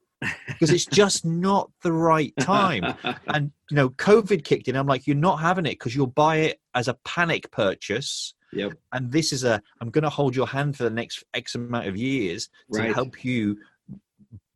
because 0.47 0.71
it's 0.71 0.87
just 0.87 1.25
not 1.25 1.71
the 1.83 1.93
right 1.93 2.33
time. 2.41 2.95
And 3.27 3.53
you 3.71 3.77
know, 3.77 3.91
COVID 3.91 4.45
kicked 4.45 4.69
in. 4.69 4.77
I'm 4.77 4.87
like, 4.87 5.07
you're 5.07 5.17
not 5.17 5.41
having 5.41 5.67
it 5.67 5.73
because 5.73 5.95
you'll 5.95 6.07
buy 6.07 6.37
it 6.37 6.61
as 6.75 6.89
a 6.89 6.95
panic 7.05 7.51
purchase. 7.51 8.35
Yep. 8.53 8.73
And 8.93 9.13
this 9.13 9.33
is 9.33 9.45
a 9.45 9.61
I'm 9.81 9.91
going 9.91 10.05
to 10.05 10.11
hold 10.11 10.35
your 10.35 10.47
hand 10.47 10.77
for 10.77 10.85
the 10.85 10.91
next 10.91 11.25
X 11.35 11.55
amount 11.55 11.87
of 11.87 11.97
years 11.97 12.49
to 12.73 12.93
help 12.93 13.25
you 13.25 13.59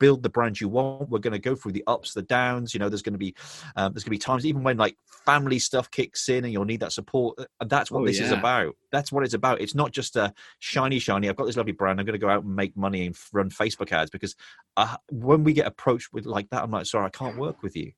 build 0.01 0.25
the 0.25 0.29
brand 0.29 0.61
you 0.61 0.69
want. 0.69 1.09
We're 1.09 1.21
going 1.21 1.35
to 1.35 1.39
go 1.39 1.55
through 1.55 1.73
the 1.73 1.85
ups, 1.87 2.15
the 2.15 2.23
downs. 2.23 2.75
You 2.75 2.81
know, 2.81 2.89
there's 2.89 3.03
going 3.03 3.15
to 3.15 3.19
be 3.19 3.37
um, 3.77 3.93
there's 3.93 4.03
going 4.03 4.11
to 4.11 4.11
be 4.11 4.19
times 4.19 4.45
even 4.45 4.65
when 4.65 4.77
like 4.77 4.97
family 5.25 5.61
stuff 5.61 5.89
kicks 5.93 6.29
in 6.29 6.45
and 6.45 6.53
you'll 6.53 6.65
need 6.65 6.81
that 6.81 6.93
support. 6.93 7.39
Uh, 7.39 7.65
that's 7.67 7.93
what 7.93 8.03
oh, 8.03 8.07
this 8.07 8.19
yeah. 8.19 8.27
is 8.27 8.33
about. 8.33 8.75
That's 8.91 9.13
what 9.13 9.23
it's 9.23 9.35
about. 9.35 9.61
It's 9.61 9.77
not 9.77 9.93
just 9.93 10.17
a 10.17 10.35
shiny, 10.59 10.99
shiny. 10.99 11.29
I've 11.29 11.37
got 11.37 11.47
this 11.47 11.57
lovely 11.57 11.73
brand. 11.73 12.01
I'm 12.01 12.07
going 12.07 12.19
to 12.19 12.27
go 12.27 12.29
out 12.29 12.43
and 12.43 12.57
make 12.57 12.77
money 12.77 13.07
and 13.07 13.17
run 13.33 13.51
Facebook 13.51 13.93
ads 13.93 14.11
because 14.11 14.35
uh, 14.77 14.97
when 15.13 15.45
we 15.45 15.53
get 15.53 15.67
approached 15.67 16.13
with 16.13 16.27
like 16.27 16.51
that, 16.51 16.65
I'm 16.65 16.73
like, 16.73 16.87
sorry, 16.87 17.07
I 17.07 17.11
can't 17.11 17.37
work 17.37 17.63
with 17.63 17.77
you. 17.77 17.93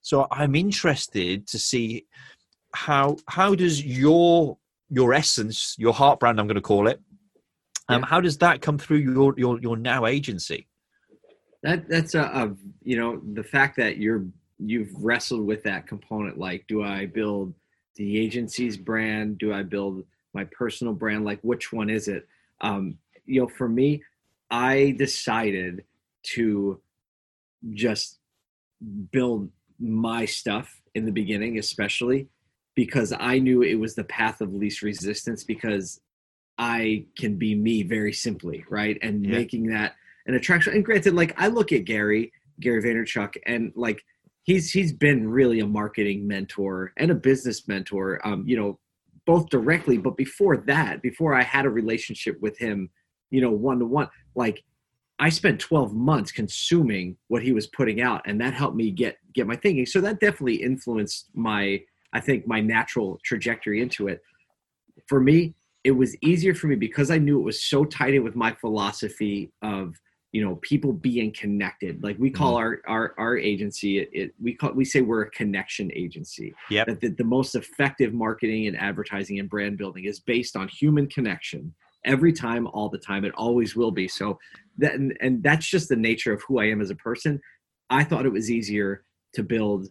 So 0.00 0.26
I'm 0.30 0.54
interested 0.54 1.46
to 1.48 1.58
see 1.58 2.06
how 2.74 3.16
how 3.28 3.54
does 3.54 3.84
your 3.84 4.58
your 4.88 5.14
essence, 5.14 5.74
your 5.78 5.92
heart 5.94 6.20
brand, 6.20 6.38
I'm 6.38 6.46
going 6.46 6.54
to 6.56 6.60
call 6.60 6.86
it. 6.86 7.00
Um, 7.88 8.00
yeah. 8.00 8.06
How 8.06 8.20
does 8.20 8.38
that 8.38 8.60
come 8.60 8.78
through 8.78 8.98
your 8.98 9.34
your 9.38 9.60
your 9.60 9.76
now 9.76 10.06
agency? 10.06 10.68
That 11.62 11.88
that's 11.88 12.14
a, 12.14 12.22
a 12.22 12.56
you 12.82 12.96
know 12.96 13.20
the 13.34 13.44
fact 13.44 13.76
that 13.76 13.98
you're 13.98 14.24
you've 14.58 14.92
wrestled 14.94 15.46
with 15.46 15.62
that 15.64 15.86
component. 15.86 16.38
Like, 16.38 16.66
do 16.66 16.82
I 16.82 17.06
build 17.06 17.54
the 17.96 18.18
agency's 18.18 18.76
brand? 18.76 19.38
Do 19.38 19.52
I 19.52 19.62
build 19.62 20.04
my 20.34 20.44
personal 20.44 20.94
brand? 20.94 21.24
Like, 21.24 21.40
which 21.42 21.72
one 21.72 21.90
is 21.90 22.08
it? 22.08 22.26
Um, 22.60 22.98
you 23.26 23.40
know, 23.40 23.48
for 23.48 23.68
me, 23.68 24.02
I 24.50 24.94
decided 24.98 25.84
to 26.34 26.80
just 27.72 28.18
build 29.10 29.50
my 29.78 30.24
stuff 30.24 30.80
in 30.94 31.04
the 31.04 31.12
beginning, 31.12 31.58
especially 31.58 32.28
because 32.74 33.12
I 33.18 33.38
knew 33.38 33.62
it 33.62 33.74
was 33.74 33.94
the 33.94 34.04
path 34.04 34.40
of 34.40 34.54
least 34.54 34.82
resistance 34.82 35.44
because 35.44 36.00
I 36.58 37.06
can 37.16 37.36
be 37.36 37.54
me 37.54 37.82
very 37.82 38.12
simply, 38.12 38.64
right? 38.68 38.98
And 39.02 39.24
yeah. 39.24 39.32
making 39.32 39.66
that 39.68 39.94
an 40.26 40.34
attraction. 40.34 40.74
And 40.74 40.84
granted, 40.84 41.14
like 41.14 41.34
I 41.40 41.48
look 41.48 41.72
at 41.72 41.84
Gary, 41.84 42.32
Gary 42.60 42.82
Vaynerchuk, 42.82 43.36
and 43.46 43.72
like 43.74 44.02
he's 44.44 44.70
he's 44.70 44.92
been 44.92 45.28
really 45.28 45.60
a 45.60 45.66
marketing 45.66 46.26
mentor 46.26 46.92
and 46.96 47.10
a 47.10 47.14
business 47.14 47.66
mentor. 47.68 48.20
Um, 48.26 48.44
you 48.46 48.56
know, 48.56 48.78
both 49.26 49.48
directly, 49.48 49.98
but 49.98 50.16
before 50.16 50.56
that, 50.56 51.02
before 51.02 51.34
I 51.34 51.42
had 51.42 51.64
a 51.64 51.70
relationship 51.70 52.40
with 52.40 52.58
him, 52.58 52.90
you 53.30 53.40
know, 53.40 53.50
one 53.50 53.78
to 53.78 53.86
one, 53.86 54.08
like 54.34 54.62
I 55.18 55.28
spent 55.28 55.60
12 55.60 55.94
months 55.94 56.32
consuming 56.32 57.16
what 57.28 57.42
he 57.42 57.52
was 57.52 57.68
putting 57.68 58.00
out, 58.00 58.22
and 58.26 58.40
that 58.40 58.54
helped 58.54 58.76
me 58.76 58.90
get 58.90 59.18
get 59.34 59.46
my 59.46 59.56
thinking. 59.56 59.86
So 59.86 60.00
that 60.00 60.20
definitely 60.20 60.62
influenced 60.62 61.30
my 61.34 61.80
I 62.12 62.20
think 62.20 62.46
my 62.46 62.60
natural 62.60 63.18
trajectory 63.24 63.80
into 63.80 64.08
it. 64.08 64.20
For 65.08 65.20
me, 65.20 65.54
it 65.84 65.92
was 65.92 66.16
easier 66.22 66.54
for 66.54 66.66
me 66.66 66.76
because 66.76 67.10
I 67.10 67.18
knew 67.18 67.38
it 67.38 67.44
was 67.44 67.62
so 67.62 67.84
tied 67.84 68.14
in 68.14 68.22
with 68.22 68.36
my 68.36 68.52
philosophy 68.52 69.50
of 69.62 69.94
you 70.32 70.42
know 70.42 70.56
people 70.56 70.92
being 70.92 71.32
connected. 71.32 72.02
Like 72.02 72.16
we 72.18 72.30
call 72.30 72.54
mm-hmm. 72.54 72.90
our 72.90 73.14
our 73.14 73.14
our 73.18 73.38
agency 73.38 73.98
it, 73.98 74.08
it, 74.12 74.34
we 74.42 74.54
call 74.54 74.72
we 74.72 74.84
say 74.84 75.02
we're 75.02 75.22
a 75.22 75.30
connection 75.30 75.90
agency. 75.94 76.54
Yeah 76.70 76.84
that 76.86 77.00
the, 77.00 77.08
the 77.08 77.24
most 77.24 77.54
effective 77.54 78.12
marketing 78.14 78.66
and 78.66 78.76
advertising 78.76 79.38
and 79.38 79.48
brand 79.48 79.78
building 79.78 80.06
is 80.06 80.20
based 80.20 80.56
on 80.56 80.68
human 80.68 81.06
connection 81.06 81.74
every 82.04 82.32
time 82.32 82.66
all 82.68 82.88
the 82.88 82.98
time. 82.98 83.24
It 83.24 83.34
always 83.34 83.76
will 83.76 83.92
be. 83.92 84.08
So 84.08 84.38
that 84.78 84.94
and, 84.94 85.16
and 85.20 85.42
that's 85.42 85.66
just 85.66 85.90
the 85.90 85.96
nature 85.96 86.32
of 86.32 86.42
who 86.48 86.58
i 86.58 86.64
am 86.64 86.80
as 86.80 86.90
a 86.90 86.96
person. 86.96 87.40
I 87.90 88.04
thought 88.04 88.26
it 88.26 88.32
was 88.32 88.50
easier 88.50 89.04
to 89.34 89.42
build 89.42 89.88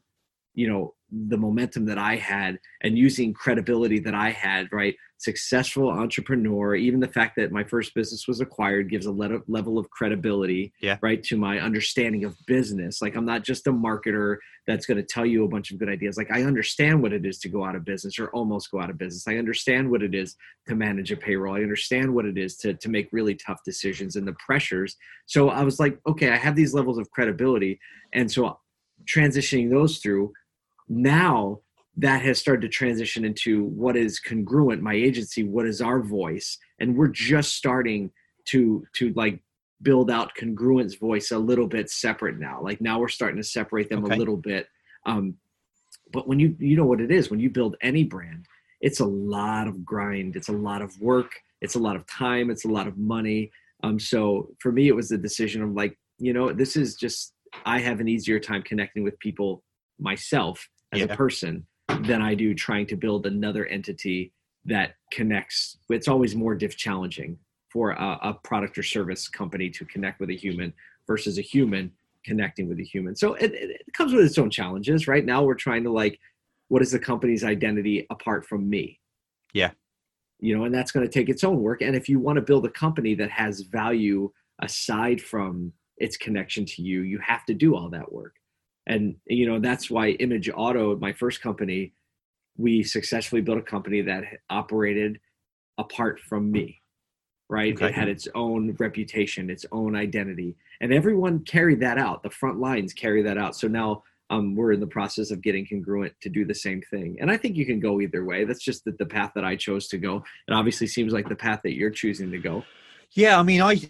you 0.56 0.68
know 0.68 0.94
the 1.12 1.38
momentum 1.38 1.86
that 1.86 1.98
I 1.98 2.16
had 2.16 2.58
and 2.82 2.98
using 2.98 3.34
credibility 3.34 4.00
that 4.00 4.16
I 4.16 4.30
had, 4.30 4.68
right? 4.72 4.96
Successful 5.18 5.90
entrepreneur, 5.90 6.74
even 6.76 7.00
the 7.00 7.08
fact 7.08 7.36
that 7.36 7.52
my 7.52 7.64
first 7.64 7.94
business 7.94 8.28
was 8.28 8.40
acquired 8.40 8.90
gives 8.90 9.06
a 9.06 9.12
level 9.12 9.78
of 9.78 9.90
credibility, 9.90 10.74
yeah. 10.82 10.98
right, 11.02 11.22
to 11.24 11.38
my 11.38 11.60
understanding 11.60 12.24
of 12.24 12.36
business. 12.48 13.02
Like 13.02 13.16
I'm 13.16 13.26
not 13.26 13.44
just 13.44 13.68
a 13.68 13.74
marketer 13.74 14.38
that's 14.68 14.86
going 14.86 14.98
to 14.98 15.04
tell 15.04 15.26
you 15.26 15.44
a 15.44 15.50
bunch 15.50 15.72
of 15.72 15.78
good 15.78 15.90
ideas. 15.90 16.18
Like 16.18 16.32
I 16.32 16.44
understand 16.44 17.02
what 17.02 17.14
it 17.14 17.26
is 17.26 17.40
to 17.40 17.50
go 17.50 17.66
out 17.66 17.76
of 17.76 17.84
business 17.84 18.18
or 18.18 18.30
almost 18.30 18.72
go 18.72 18.80
out 18.80 18.90
of 18.90 18.98
business. 18.98 19.28
I 19.28 19.36
understand 19.36 19.92
what 19.92 20.02
it 20.02 20.16
is 20.16 20.36
to 20.68 20.76
manage 20.76 21.12
a 21.12 21.18
payroll. 21.18 21.56
I 21.56 21.62
understand 21.62 22.14
what 22.14 22.26
it 22.26 22.38
is 22.38 22.56
to, 22.58 22.74
to 22.74 22.90
make 22.90 23.10
really 23.12 23.36
tough 23.36 23.60
decisions 23.66 24.16
and 24.16 24.28
the 24.28 24.36
pressures. 24.46 24.96
So 25.26 25.50
I 25.50 25.64
was 25.64 25.80
like, 25.80 26.00
okay, 26.08 26.30
I 26.30 26.38
have 26.38 26.56
these 26.56 26.74
levels 26.74 26.98
of 26.98 27.12
credibility. 27.12 27.80
And 28.14 28.32
so 28.32 28.60
transitioning 29.06 29.70
those 29.70 29.98
through, 29.98 30.32
now 30.92 31.62
that 31.96 32.22
has 32.22 32.38
started 32.38 32.62
to 32.62 32.68
transition 32.68 33.24
into 33.24 33.64
what 33.64 33.96
is 33.96 34.20
congruent 34.20 34.82
my 34.82 34.94
agency 34.94 35.44
what 35.44 35.66
is 35.66 35.82
our 35.82 36.02
voice. 36.02 36.58
And 36.80 36.98
we're 36.98 37.08
just 37.08 37.56
starting 37.56 38.12
to 38.48 38.86
to 38.96 39.14
like 39.14 39.40
build 39.82 40.12
out 40.12 40.36
Congruent's 40.36 40.96
voice 40.96 41.32
a 41.32 41.40
little 41.40 41.66
bit 41.66 41.90
separate 41.90 42.38
now. 42.38 42.62
Like 42.62 42.82
now 42.82 43.00
we're 43.00 43.08
starting 43.08 43.42
to 43.42 43.48
separate 43.48 43.90
them 43.90 44.04
okay. 44.06 44.16
a 44.16 44.18
little 44.18 44.38
bit. 44.38 44.68
Um 45.06 45.36
but 46.12 46.28
when 46.28 46.40
you 46.40 46.56
you 46.60 46.76
know 46.76 46.86
what 46.86 47.02
it 47.02 47.12
is 47.12 47.30
when 47.30 47.40
you 47.40 47.50
build 47.50 47.78
any 47.82 48.04
brand 48.04 48.46
it's 48.82 49.00
a 49.00 49.06
lot 49.06 49.68
of 49.68 49.86
grind. 49.86 50.36
It's 50.36 50.50
a 50.50 50.54
lot 50.54 50.82
of 50.82 51.00
work. 51.00 51.34
It's 51.62 51.76
a 51.76 51.80
lot 51.80 51.96
of 51.96 52.08
time. 52.08 52.50
It's 52.50 52.66
a 52.66 52.68
lot 52.68 52.88
of 52.88 52.98
money. 52.98 53.52
Um 53.84 53.98
so 53.98 54.50
for 54.60 54.72
me 54.72 54.90
it 54.90 54.96
was 54.96 55.10
the 55.10 55.18
decision 55.18 55.64
of 55.64 55.72
like 55.72 55.98
you 56.18 56.34
know 56.34 56.54
this 56.54 56.76
is 56.76 56.96
just 56.96 57.34
i 57.66 57.80
have 57.80 58.00
an 58.00 58.08
easier 58.08 58.40
time 58.40 58.62
connecting 58.62 59.04
with 59.04 59.18
people 59.20 59.64
myself 60.00 60.68
as 60.92 61.00
yeah. 61.00 61.06
a 61.06 61.16
person 61.16 61.66
than 62.02 62.22
I 62.22 62.36
do 62.36 62.54
trying 62.54 62.88
to 62.88 62.96
build 62.96 63.26
another 63.26 63.66
entity 63.66 64.34
that 64.66 64.96
connects. 65.12 65.78
It's 65.90 66.08
always 66.08 66.36
more 66.36 66.56
diff 66.56 66.78
challenging 66.78 67.38
for 67.70 67.92
a, 67.92 68.20
a 68.22 68.34
product 68.44 68.78
or 68.78 68.84
service 68.84 69.28
company 69.28 69.70
to 69.70 69.86
connect 69.86 70.20
with 70.20 70.30
a 70.30 70.36
human 70.36 70.74
versus 71.08 71.38
a 71.38 71.42
human 71.42 71.92
connecting 72.24 72.70
with 72.70 72.80
a 72.80 72.84
human. 72.84 73.16
So 73.16 73.34
it, 73.36 73.54
it 73.54 73.94
comes 73.94 74.14
with 74.14 74.26
its 74.26 74.38
own 74.38 74.50
challenges. 74.50 75.08
Right 75.08 75.26
now, 75.26 75.44
we're 75.44 75.56
trying 75.56 75.84
to 75.84 75.92
like, 75.92 76.20
what 76.68 76.82
is 76.82 76.92
the 76.92 77.00
company's 77.00 77.44
identity 77.44 78.06
apart 78.10 78.46
from 78.46 78.70
me? 78.70 79.00
Yeah. 79.54 79.72
You 80.40 80.58
know, 80.58 80.66
and 80.66 80.74
that's 80.74 80.92
going 80.92 81.06
to 81.06 81.12
take 81.12 81.30
its 81.30 81.44
own 81.44 81.62
work. 81.62 81.82
And 81.82 81.96
if 81.96 82.08
you 82.08 82.20
want 82.20 82.38
to 82.38 82.42
build 82.42 82.66
a 82.66 82.70
company 82.70 83.16
that 83.16 83.32
has 83.32 83.62
value 83.62 84.32
aside 84.60 85.22
from 85.22 85.74
its 85.98 86.18
connection 86.18 86.66
to 86.66 86.82
you, 86.82 87.02
you 87.02 87.20
have 87.20 87.46
to 87.46 87.54
do 87.54 87.76
all 87.76 87.90
that 87.90 88.12
work. 88.12 88.36
And, 88.88 89.16
you 89.26 89.48
know, 89.48 89.60
that's 89.60 89.90
why 89.90 90.10
Image 90.10 90.50
Auto, 90.54 90.98
my 90.98 91.14
first 91.14 91.42
company, 91.42 91.94
we 92.58 92.84
successfully 92.84 93.42
built 93.42 93.58
a 93.58 93.64
company 93.64 94.02
that 94.02 94.24
operated 94.50 95.20
apart 95.78 96.20
from 96.20 96.52
me 96.52 96.82
right? 97.50 97.74
Okay. 97.74 97.88
it 97.88 97.94
had 97.94 98.08
its 98.08 98.30
own 98.34 98.76
reputation 98.80 99.50
its 99.50 99.66
own 99.74 99.96
identity 99.96 100.56
and 100.82 100.92
everyone 100.92 101.44
carried 101.44 101.80
that 101.82 102.00
out. 102.00 102.24
The 102.24 102.30
front 102.32 102.60
lines 102.60 102.92
carry 102.92 103.22
that 103.22 103.38
out. 103.38 103.56
So 103.56 103.68
now 103.68 104.04
um, 104.32 104.56
we're 104.56 104.72
in 104.72 104.80
the 104.80 104.88
process 104.88 105.30
of 105.30 105.42
getting 105.42 105.68
congruent 105.68 106.14
to 106.22 106.30
do 106.30 106.44
the 106.44 106.56
same 106.56 106.82
thing. 106.90 107.18
And 107.22 107.30
i 107.30 107.38
think 107.38 107.56
you 107.56 107.66
can 107.66 107.80
go 107.80 108.02
either 108.02 108.26
way. 108.26 108.46
That's 108.46 108.64
just 108.64 108.84
the, 108.86 108.94
the 108.98 109.06
path 109.06 109.32
that 109.36 109.46
i 109.46 109.56
chose 109.56 109.88
to 109.90 109.98
go. 109.98 110.24
It 110.48 110.54
obviously 110.54 110.88
seems 110.88 111.14
like 111.14 111.30
the 111.30 111.36
path 111.36 111.60
that 111.64 111.76
you're 111.76 111.92
choosing 111.92 112.32
to 112.32 112.40
go 112.40 112.64
yeah, 113.14 113.38
I 113.38 113.44
mean, 113.44 113.62
I 113.62 113.82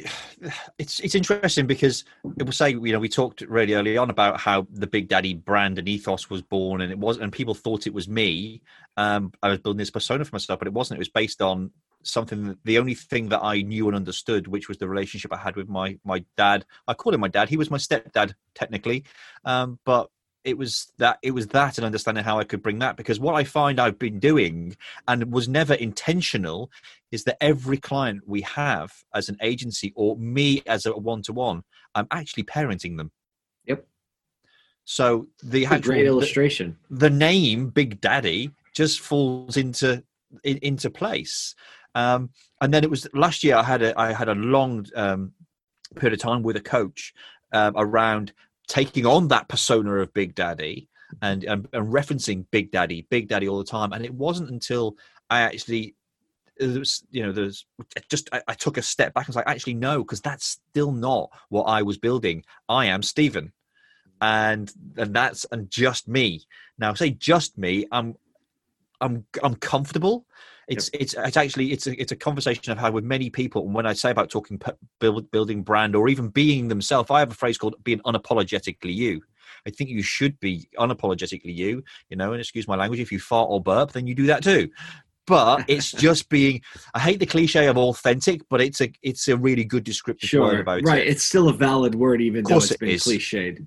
it's 0.79 0.99
it's 0.99 1.13
interesting 1.13 1.67
because 1.67 2.03
it 2.37 2.45
was 2.45 2.57
say 2.57 2.71
you 2.71 2.91
know 2.91 2.99
we 2.99 3.09
talked 3.09 3.41
really 3.41 3.75
early 3.75 3.95
on 3.95 4.09
about 4.09 4.39
how 4.39 4.65
the 4.71 4.87
Big 4.87 5.09
Daddy 5.09 5.35
brand 5.35 5.77
and 5.77 5.87
ethos 5.87 6.29
was 6.29 6.41
born, 6.41 6.81
and 6.81 6.91
it 6.91 6.97
was 6.97 7.17
and 7.17 7.31
people 7.31 7.53
thought 7.53 7.85
it 7.85 7.93
was 7.93 8.07
me. 8.07 8.63
Um, 8.97 9.31
I 9.43 9.49
was 9.49 9.59
building 9.59 9.77
this 9.77 9.91
persona 9.91 10.25
for 10.25 10.35
myself, 10.35 10.59
but 10.59 10.67
it 10.67 10.73
wasn't. 10.73 10.97
It 10.97 11.01
was 11.01 11.09
based 11.09 11.41
on 11.41 11.69
something. 12.01 12.45
That, 12.45 12.57
the 12.65 12.79
only 12.79 12.95
thing 12.95 13.29
that 13.29 13.43
I 13.43 13.61
knew 13.61 13.87
and 13.87 13.95
understood, 13.95 14.47
which 14.47 14.67
was 14.67 14.79
the 14.79 14.89
relationship 14.89 15.31
I 15.31 15.37
had 15.37 15.55
with 15.55 15.69
my 15.69 15.99
my 16.03 16.25
dad. 16.35 16.65
I 16.87 16.95
called 16.95 17.13
him 17.13 17.21
my 17.21 17.27
dad. 17.27 17.47
He 17.47 17.57
was 17.57 17.69
my 17.69 17.77
stepdad 17.77 18.33
technically, 18.55 19.03
um, 19.45 19.77
but 19.85 20.09
it 20.43 20.57
was 20.57 20.91
that 20.97 21.19
it 21.21 21.31
was 21.31 21.47
that 21.47 21.77
and 21.77 21.85
understanding 21.85 22.23
how 22.23 22.39
I 22.39 22.43
could 22.43 22.61
bring 22.61 22.79
that 22.79 22.97
because 22.97 23.19
what 23.19 23.35
I 23.35 23.43
find 23.43 23.79
I've 23.79 23.99
been 23.99 24.19
doing 24.19 24.75
and 25.07 25.31
was 25.31 25.47
never 25.47 25.73
intentional 25.73 26.71
is 27.11 27.23
that 27.25 27.37
every 27.41 27.77
client 27.77 28.21
we 28.25 28.41
have 28.41 28.91
as 29.13 29.29
an 29.29 29.37
agency 29.41 29.93
or 29.95 30.17
me 30.17 30.63
as 30.65 30.85
a 30.85 30.93
one 30.93 31.21
to 31.23 31.33
one, 31.33 31.63
I'm 31.93 32.07
actually 32.11 32.43
parenting 32.43 32.97
them. 32.97 33.11
Yep. 33.65 33.85
So 34.85 35.27
the 35.43 35.65
actual, 35.65 35.93
great 35.93 36.07
illustration. 36.07 36.77
The, 36.89 37.09
the, 37.09 37.09
name 37.09 37.69
Big 37.69 38.01
Daddy 38.01 38.51
just 38.73 38.99
falls 38.99 39.57
into 39.57 40.03
in, 40.43 40.57
into 40.57 40.89
place. 40.89 41.55
Um, 41.93 42.29
and 42.61 42.73
then 42.73 42.83
it 42.83 42.89
was 42.89 43.07
last 43.13 43.43
year 43.43 43.57
I 43.57 43.63
had 43.63 43.81
a 43.83 43.99
I 43.99 44.13
had 44.13 44.29
a 44.29 44.35
long 44.35 44.85
um, 44.95 45.33
period 45.95 46.13
of 46.13 46.19
time 46.19 46.41
with 46.41 46.55
a 46.55 46.61
coach 46.61 47.13
um, 47.51 47.73
around 47.75 48.33
taking 48.71 49.05
on 49.05 49.27
that 49.27 49.49
persona 49.49 49.95
of 49.95 50.13
Big 50.13 50.33
Daddy 50.33 50.87
and, 51.21 51.43
and, 51.43 51.67
and 51.73 51.93
referencing 51.93 52.45
Big 52.51 52.71
Daddy, 52.71 53.05
Big 53.09 53.27
Daddy 53.27 53.49
all 53.49 53.57
the 53.57 53.65
time. 53.65 53.91
And 53.91 54.05
it 54.05 54.13
wasn't 54.13 54.49
until 54.49 54.95
I 55.29 55.41
actually 55.41 55.93
uh, 56.61 56.79
was, 56.79 57.03
you 57.11 57.21
know, 57.21 57.33
there's 57.33 57.65
just 58.09 58.29
I, 58.31 58.41
I, 58.47 58.53
took 58.53 58.77
a 58.77 58.81
step 58.81 59.13
back 59.13 59.25
and 59.25 59.27
was 59.27 59.35
like, 59.35 59.49
actually, 59.49 59.73
no, 59.73 60.05
because 60.05 60.21
that's 60.21 60.45
still 60.69 60.93
not 60.93 61.29
what 61.49 61.63
I 61.63 61.81
was 61.81 61.97
building. 61.97 62.45
I 62.69 62.85
am 62.85 63.03
Stephen, 63.03 63.51
and 64.21 64.71
and 64.95 65.13
that's 65.13 65.45
and 65.51 65.69
just 65.69 66.07
me. 66.07 66.45
Now, 66.79 66.93
say 66.93 67.09
just 67.09 67.57
me. 67.57 67.87
I'm 67.91 68.15
I'm 69.01 69.25
I'm 69.43 69.55
comfortable 69.55 70.25
it's 70.71 70.89
yep. 70.93 71.01
it's 71.01 71.13
it's 71.13 71.37
actually 71.37 71.71
it's 71.71 71.87
a 71.87 72.01
it's 72.01 72.11
a 72.11 72.15
conversation 72.15 72.71
I've 72.71 72.79
had 72.79 72.93
with 72.93 73.03
many 73.03 73.29
people. 73.29 73.65
And 73.65 73.73
when 73.73 73.85
I 73.85 73.93
say 73.93 74.11
about 74.11 74.29
talking 74.29 74.59
build, 74.99 75.29
building 75.31 75.63
brand 75.63 75.95
or 75.95 76.09
even 76.09 76.29
being 76.29 76.67
themselves, 76.67 77.11
I 77.11 77.19
have 77.19 77.31
a 77.31 77.35
phrase 77.35 77.57
called 77.57 77.75
being 77.83 77.99
unapologetically 77.99 78.93
you. 78.93 79.21
I 79.67 79.69
think 79.69 79.89
you 79.89 80.01
should 80.01 80.39
be 80.39 80.67
unapologetically 80.77 81.55
you. 81.55 81.83
You 82.09 82.17
know, 82.17 82.31
and 82.31 82.39
excuse 82.39 82.67
my 82.67 82.75
language. 82.75 82.99
If 82.99 83.11
you 83.11 83.19
fart 83.19 83.49
or 83.49 83.61
burp, 83.61 83.91
then 83.91 84.07
you 84.07 84.15
do 84.15 84.27
that 84.27 84.43
too. 84.43 84.69
But 85.27 85.65
it's 85.67 85.91
just 85.91 86.29
being. 86.29 86.61
I 86.93 86.99
hate 86.99 87.19
the 87.19 87.25
cliche 87.25 87.67
of 87.67 87.77
authentic, 87.77 88.41
but 88.49 88.61
it's 88.61 88.81
a 88.81 88.91
it's 89.01 89.27
a 89.27 89.37
really 89.37 89.65
good 89.65 89.83
descriptive 89.83 90.29
sure. 90.29 90.43
word 90.43 90.59
about 90.61 90.71
right. 90.71 90.83
it. 90.83 90.87
Right, 90.87 91.07
it's 91.07 91.23
still 91.23 91.49
a 91.49 91.53
valid 91.53 91.95
word, 91.95 92.21
even 92.21 92.45
though 92.45 92.57
it's 92.57 92.71
it 92.71 92.79
been 92.79 92.89
is. 92.89 93.03
cliched 93.03 93.65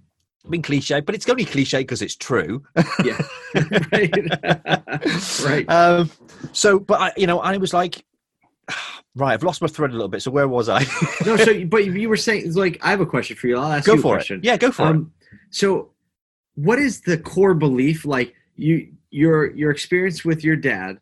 been 0.51 0.63
cliche, 0.63 1.01
but 1.01 1.15
it's 1.15 1.29
only 1.29 1.45
cliche 1.45 1.79
because 1.79 2.03
it's 2.03 2.17
true. 2.17 2.63
yeah, 3.05 3.21
right, 3.93 4.13
right. 5.45 5.69
Um, 5.69 6.11
so, 6.53 6.79
but 6.79 7.01
I, 7.01 7.13
you 7.17 7.27
know, 7.27 7.41
I 7.41 7.57
was 7.57 7.73
like, 7.73 8.05
right, 9.15 9.33
I've 9.33 9.43
lost 9.43 9.63
my 9.63 9.69
thread 9.69 9.91
a 9.91 9.95
little 9.95 10.09
bit. 10.09 10.23
So 10.23 10.31
where 10.31 10.49
was 10.49 10.69
I? 10.69 10.81
no, 11.25 11.37
so 11.37 11.65
but 11.67 11.85
you 11.85 12.09
were 12.09 12.17
saying 12.17 12.53
like 12.55 12.79
I 12.83 12.91
have 12.91 13.01
a 13.01 13.07
question 13.07 13.37
for 13.37 13.49
you. 13.49 13.57
I'll 13.57 13.73
ask 13.73 13.87
go 13.87 13.95
you 13.95 13.99
a 13.99 14.03
for 14.03 14.15
question. 14.15 14.39
It. 14.39 14.45
Yeah, 14.45 14.57
go 14.57 14.71
for 14.71 14.83
um, 14.83 15.13
it. 15.21 15.39
So, 15.51 15.91
what 16.55 16.79
is 16.79 17.03
the 17.03 17.19
core 17.19 17.55
belief? 17.55 18.05
Like 18.05 18.35
you, 18.57 18.93
your 19.11 19.51
your 19.53 19.71
experience 19.71 20.25
with 20.25 20.45
your 20.45 20.57
dad 20.57 20.99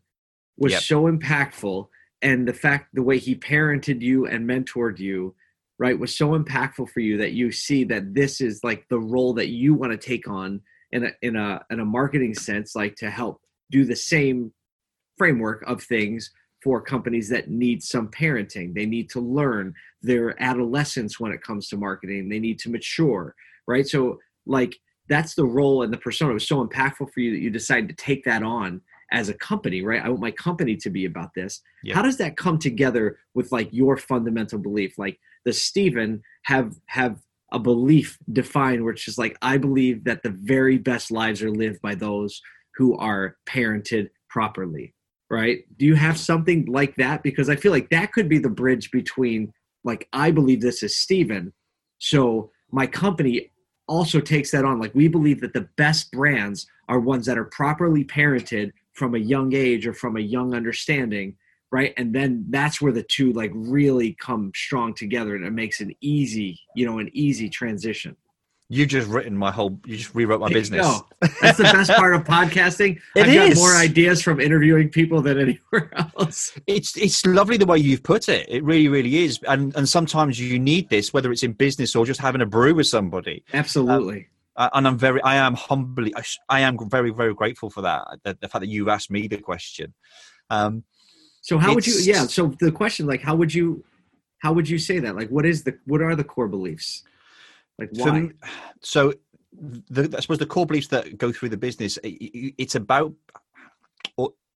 was 0.56 0.72
yep. 0.72 0.82
so 0.82 1.04
impactful, 1.10 1.88
and 2.20 2.46
the 2.46 2.54
fact 2.54 2.94
the 2.94 3.02
way 3.02 3.18
he 3.18 3.34
parented 3.34 4.00
you 4.00 4.26
and 4.26 4.48
mentored 4.48 4.98
you 4.98 5.34
right 5.78 5.98
was 5.98 6.16
so 6.16 6.38
impactful 6.38 6.88
for 6.90 7.00
you 7.00 7.16
that 7.16 7.32
you 7.32 7.50
see 7.50 7.84
that 7.84 8.14
this 8.14 8.40
is 8.40 8.62
like 8.62 8.86
the 8.88 9.00
role 9.00 9.32
that 9.32 9.48
you 9.48 9.74
want 9.74 9.92
to 9.92 9.98
take 9.98 10.28
on 10.28 10.60
in 10.92 11.04
a 11.04 11.10
in 11.22 11.36
a 11.36 11.60
in 11.70 11.80
a 11.80 11.84
marketing 11.84 12.34
sense 12.34 12.74
like 12.74 12.94
to 12.96 13.10
help 13.10 13.40
do 13.70 13.84
the 13.84 13.96
same 13.96 14.52
framework 15.16 15.62
of 15.66 15.82
things 15.82 16.30
for 16.62 16.80
companies 16.80 17.28
that 17.28 17.50
need 17.50 17.82
some 17.82 18.08
parenting. 18.08 18.72
They 18.72 18.86
need 18.86 19.10
to 19.10 19.20
learn 19.20 19.74
their 20.00 20.40
adolescence 20.40 21.18
when 21.18 21.32
it 21.32 21.42
comes 21.42 21.68
to 21.68 21.76
marketing. 21.76 22.28
They 22.28 22.38
need 22.38 22.60
to 22.60 22.70
mature 22.70 23.34
right? 23.66 23.86
So 23.86 24.18
like 24.46 24.76
that's 25.08 25.34
the 25.34 25.44
role 25.44 25.82
and 25.82 25.92
the 25.92 25.98
persona 25.98 26.30
it 26.30 26.34
was 26.34 26.48
so 26.48 26.66
impactful 26.66 27.12
for 27.12 27.20
you 27.20 27.32
that 27.32 27.40
you 27.40 27.50
decided 27.50 27.88
to 27.88 27.94
take 27.96 28.24
that 28.24 28.42
on 28.42 28.80
as 29.10 29.28
a 29.28 29.34
company 29.34 29.82
right? 29.82 30.02
I 30.02 30.08
want 30.08 30.20
my 30.20 30.30
company 30.30 30.76
to 30.76 30.90
be 30.90 31.04
about 31.04 31.34
this. 31.34 31.60
Yep. 31.84 31.96
how 31.96 32.02
does 32.02 32.16
that 32.18 32.36
come 32.36 32.58
together 32.58 33.18
with 33.34 33.52
like 33.52 33.68
your 33.72 33.96
fundamental 33.96 34.58
belief? 34.58 34.98
Like 34.98 35.18
the 35.44 35.52
Stephen 35.52 36.22
have 36.44 36.74
have 36.86 37.20
a 37.52 37.58
belief 37.58 38.18
defined 38.32 38.84
which 38.84 39.08
is 39.08 39.18
like 39.18 39.36
I 39.42 39.58
believe 39.58 40.04
that 40.04 40.22
the 40.22 40.30
very 40.30 40.78
best 40.78 41.10
lives 41.10 41.42
are 41.42 41.50
lived 41.50 41.80
by 41.82 41.94
those 41.94 42.40
who 42.76 42.96
are 42.96 43.36
parented 43.46 44.08
properly. 44.28 44.94
Right? 45.30 45.64
Do 45.78 45.86
you 45.86 45.94
have 45.94 46.18
something 46.18 46.66
like 46.66 46.94
that? 46.96 47.22
Because 47.22 47.48
I 47.48 47.56
feel 47.56 47.72
like 47.72 47.88
that 47.88 48.12
could 48.12 48.28
be 48.28 48.38
the 48.38 48.50
bridge 48.50 48.90
between 48.90 49.52
like 49.84 50.08
I 50.12 50.30
believe 50.30 50.60
this 50.60 50.82
is 50.82 50.96
Stephen, 50.96 51.52
so 51.98 52.50
my 52.70 52.86
company 52.86 53.50
also 53.88 54.20
takes 54.20 54.50
that 54.50 54.64
on. 54.64 54.78
Like 54.78 54.94
we 54.94 55.08
believe 55.08 55.40
that 55.40 55.52
the 55.52 55.68
best 55.76 56.10
brands 56.12 56.66
are 56.88 57.00
ones 57.00 57.26
that 57.26 57.38
are 57.38 57.44
properly 57.44 58.04
parented 58.04 58.72
from 58.92 59.14
a 59.14 59.18
young 59.18 59.54
age 59.54 59.86
or 59.86 59.94
from 59.94 60.16
a 60.16 60.20
young 60.20 60.54
understanding 60.54 61.36
right? 61.72 61.94
And 61.96 62.14
then 62.14 62.44
that's 62.50 62.80
where 62.80 62.92
the 62.92 63.02
two 63.02 63.32
like 63.32 63.50
really 63.54 64.12
come 64.20 64.52
strong 64.54 64.94
together 64.94 65.34
and 65.34 65.44
it 65.44 65.52
makes 65.52 65.80
an 65.80 65.92
easy 66.00 66.60
you 66.76 66.86
know 66.86 66.98
an 66.98 67.10
easy 67.12 67.48
transition. 67.48 68.16
You 68.68 68.86
just 68.86 69.08
written 69.08 69.36
my 69.36 69.50
whole 69.50 69.78
you 69.84 69.96
just 69.96 70.14
rewrote 70.14 70.40
my 70.40 70.48
business. 70.48 70.86
no, 70.86 71.06
that's 71.40 71.58
the 71.58 71.64
best 71.64 71.90
part 71.90 72.14
of 72.14 72.24
podcasting. 72.24 73.00
It 73.16 73.26
i've 73.26 73.28
is. 73.28 73.54
got 73.54 73.60
more 73.60 73.74
ideas 73.74 74.22
from 74.22 74.40
interviewing 74.40 74.90
people 74.90 75.20
than 75.20 75.38
anywhere 75.38 75.90
else. 76.16 76.58
It's 76.66 76.96
it's 76.96 77.26
lovely 77.26 77.56
the 77.56 77.66
way 77.66 77.78
you've 77.78 78.02
put 78.02 78.28
it. 78.28 78.46
It 78.48 78.62
really 78.62 78.88
really 78.88 79.24
is. 79.24 79.40
And 79.48 79.74
and 79.74 79.88
sometimes 79.88 80.38
you 80.38 80.58
need 80.58 80.90
this 80.90 81.12
whether 81.12 81.32
it's 81.32 81.42
in 81.42 81.52
business 81.52 81.96
or 81.96 82.06
just 82.06 82.20
having 82.20 82.42
a 82.42 82.46
brew 82.46 82.74
with 82.74 82.86
somebody. 82.86 83.44
Absolutely. 83.52 84.28
Um, 84.56 84.68
and 84.74 84.86
i'm 84.86 84.98
very 84.98 85.22
i 85.22 85.36
am 85.36 85.54
humbly 85.54 86.14
I, 86.14 86.22
I 86.50 86.60
am 86.60 86.76
very 86.90 87.10
very 87.10 87.32
grateful 87.32 87.70
for 87.70 87.80
that 87.80 88.18
the, 88.22 88.36
the 88.38 88.48
fact 88.48 88.60
that 88.60 88.68
you 88.68 88.90
asked 88.90 89.10
me 89.10 89.26
the 89.26 89.38
question. 89.38 89.94
Um, 90.50 90.84
so 91.42 91.58
how 91.58 91.74
would 91.74 91.86
you? 91.86 91.94
Yeah. 92.00 92.26
So 92.26 92.54
the 92.60 92.72
question, 92.72 93.06
like, 93.06 93.20
how 93.20 93.34
would 93.34 93.52
you? 93.52 93.84
How 94.38 94.52
would 94.52 94.68
you 94.68 94.78
say 94.78 94.98
that? 95.00 95.14
Like, 95.14 95.28
what 95.28 95.44
is 95.44 95.64
the? 95.64 95.76
What 95.86 96.00
are 96.00 96.16
the 96.16 96.24
core 96.24 96.48
beliefs? 96.48 97.02
Like, 97.78 97.90
why? 97.92 98.30
So, 98.80 99.12
the, 99.52 100.14
I 100.16 100.20
suppose 100.20 100.38
the 100.38 100.46
core 100.46 100.66
beliefs 100.66 100.86
that 100.88 101.18
go 101.18 101.32
through 101.32 101.50
the 101.50 101.56
business, 101.56 101.98
it's 102.02 102.76
about 102.76 103.12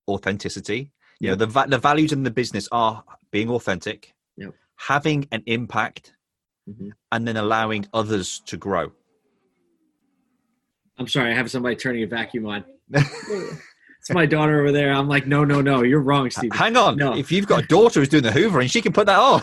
authenticity. 0.09 0.93
You 1.19 1.31
yep. 1.31 1.39
know, 1.39 1.47
the 1.47 1.67
the 1.67 1.79
values 1.79 2.13
in 2.13 2.23
the 2.23 2.31
business 2.31 2.69
are 2.71 3.03
being 3.33 3.51
authentic, 3.51 4.15
yep. 4.37 4.55
having 4.77 5.27
an 5.33 5.43
impact, 5.47 6.15
mm-hmm. 6.69 6.91
and 7.11 7.27
then 7.27 7.37
allowing 7.37 7.87
others 7.93 8.41
to 8.47 8.57
grow. 8.57 8.93
I'm 10.99 11.09
sorry, 11.09 11.33
I 11.33 11.35
have 11.35 11.51
somebody 11.51 11.75
turning 11.75 12.05
a 12.05 12.07
vacuum 12.07 12.47
on. 12.47 12.65
it's 14.07 14.15
my 14.15 14.25
daughter 14.25 14.61
over 14.61 14.71
there. 14.71 14.93
I'm 14.93 15.09
like, 15.09 15.27
no, 15.27 15.45
no, 15.45 15.61
no, 15.61 15.83
you're 15.83 16.01
wrong, 16.01 16.31
Steve. 16.31 16.53
Hang 16.55 16.77
on. 16.77 16.97
No. 16.97 17.17
If 17.17 17.33
you've 17.33 17.49
got 17.49 17.65
a 17.65 17.67
daughter 17.67 17.99
who's 17.99 18.09
doing 18.09 18.23
the 18.23 18.31
hoovering, 18.31 18.71
she 18.71 18.81
can 18.81 18.93
put 18.93 19.07
that 19.07 19.19
on. 19.19 19.41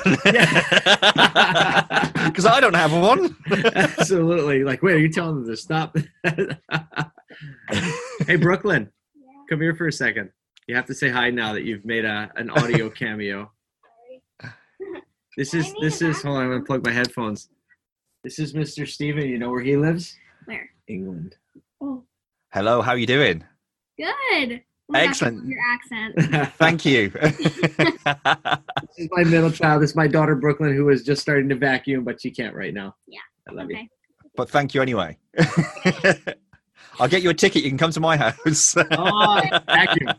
Because 2.28 2.46
I 2.46 2.62
don't 2.62 2.74
have 2.74 2.94
one. 2.94 3.36
Absolutely. 3.76 4.64
Like, 4.64 4.82
wait, 4.82 4.94
are 4.94 5.00
you 5.00 5.10
telling 5.10 5.44
them 5.44 5.48
to 5.48 5.58
stop? 5.58 5.98
hey, 8.26 8.38
Brooklyn, 8.38 8.90
come 9.50 9.60
here 9.60 9.76
for 9.76 9.88
a 9.88 9.92
second. 9.92 10.30
You 10.68 10.76
have 10.76 10.86
to 10.86 10.96
say 10.96 11.10
hi 11.10 11.30
now 11.30 11.52
that 11.52 11.66
you've 11.66 11.84
made 11.84 12.06
a 12.06 12.32
an 12.38 12.50
audio 12.50 12.90
cameo. 12.90 13.52
This 15.36 15.54
is 15.54 15.74
this 15.82 16.02
is 16.02 16.22
hold 16.22 16.38
on, 16.38 16.44
I'm 16.44 16.52
gonna 16.52 16.64
plug 16.64 16.86
my 16.86 16.94
headphones. 16.94 17.50
This 18.24 18.40
is 18.40 18.54
Mr. 18.54 18.88
Steven. 18.88 19.28
You 19.28 19.40
know 19.40 19.50
where 19.50 19.62
he 19.62 19.76
lives? 19.76 20.16
Where? 20.46 20.70
England. 20.88 21.36
Oh, 21.82 22.06
Hello, 22.54 22.82
how 22.82 22.92
are 22.92 22.98
you 22.98 23.08
doing? 23.08 23.44
Good. 23.98 24.62
Oh 24.90 24.92
my 24.92 25.06
gosh, 25.06 25.10
Excellent. 25.24 25.48
Your 25.48 25.60
accent. 25.62 26.54
Thank 26.58 26.86
you. 26.86 27.12
This 28.96 29.06
is 29.06 29.10
my 29.12 29.24
middle 29.24 29.50
child. 29.50 29.82
This 29.82 29.90
is 29.92 29.96
my 29.96 30.06
daughter 30.08 30.36
Brooklyn, 30.36 30.76
who 30.76 30.90
is 30.90 31.02
just 31.02 31.20
starting 31.20 31.50
to 31.50 31.56
vacuum, 31.56 32.04
but 32.04 32.22
she 32.22 32.30
can't 32.30 32.54
right 32.54 32.72
now. 32.74 32.96
Yeah. 33.08 33.22
I 33.50 33.54
love 33.54 33.72
you. 33.72 33.88
but 34.36 34.50
thank 34.52 34.76
you 34.76 34.84
anyway. 34.84 35.18
I'll 37.00 37.08
get 37.08 37.24
you 37.24 37.32
a 37.32 37.34
ticket. 37.34 37.64
You 37.64 37.70
can 37.70 37.80
come 37.80 37.90
to 37.92 38.00
my 38.00 38.18
house. 38.18 38.76
Oh, 38.78 39.42
vacuum. 39.66 40.10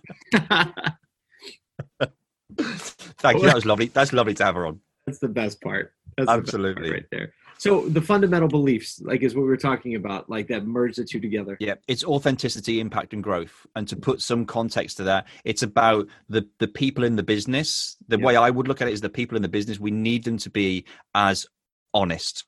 thank 2.58 3.38
you. 3.38 3.46
That 3.46 3.54
was 3.54 3.64
lovely. 3.64 3.86
That's 3.86 4.12
lovely 4.12 4.34
to 4.34 4.44
have 4.44 4.56
her 4.56 4.66
on. 4.66 4.80
That's 5.06 5.20
the 5.20 5.28
best 5.28 5.60
part. 5.60 5.92
That's 6.18 6.26
the 6.28 6.38
best 6.38 6.52
part 6.52 6.64
Absolutely. 6.74 6.90
right 6.90 7.06
there. 7.12 7.32
So 7.64 7.88
the 7.88 8.02
fundamental 8.02 8.46
beliefs, 8.46 9.00
like, 9.00 9.22
is 9.22 9.34
what 9.34 9.40
we 9.40 9.48
were 9.48 9.56
talking 9.56 9.94
about, 9.94 10.28
like 10.28 10.48
that 10.48 10.66
merge 10.66 10.96
the 10.96 11.04
two 11.04 11.18
together. 11.18 11.56
Yeah, 11.60 11.76
it's 11.88 12.04
authenticity, 12.04 12.78
impact, 12.78 13.14
and 13.14 13.22
growth. 13.22 13.66
And 13.74 13.88
to 13.88 13.96
put 13.96 14.20
some 14.20 14.44
context 14.44 14.98
to 14.98 15.04
that, 15.04 15.26
it's 15.44 15.62
about 15.62 16.06
the 16.28 16.46
the 16.58 16.68
people 16.68 17.04
in 17.04 17.16
the 17.16 17.22
business. 17.22 17.96
The 18.08 18.18
Yeah. 18.18 18.24
way 18.26 18.36
I 18.36 18.50
would 18.50 18.68
look 18.68 18.82
at 18.82 18.88
it 18.88 18.92
is 18.92 19.00
the 19.00 19.08
people 19.08 19.36
in 19.36 19.40
the 19.42 19.48
business. 19.48 19.80
We 19.80 19.92
need 19.92 20.24
them 20.24 20.36
to 20.38 20.50
be 20.50 20.84
as 21.14 21.46
honest, 21.94 22.44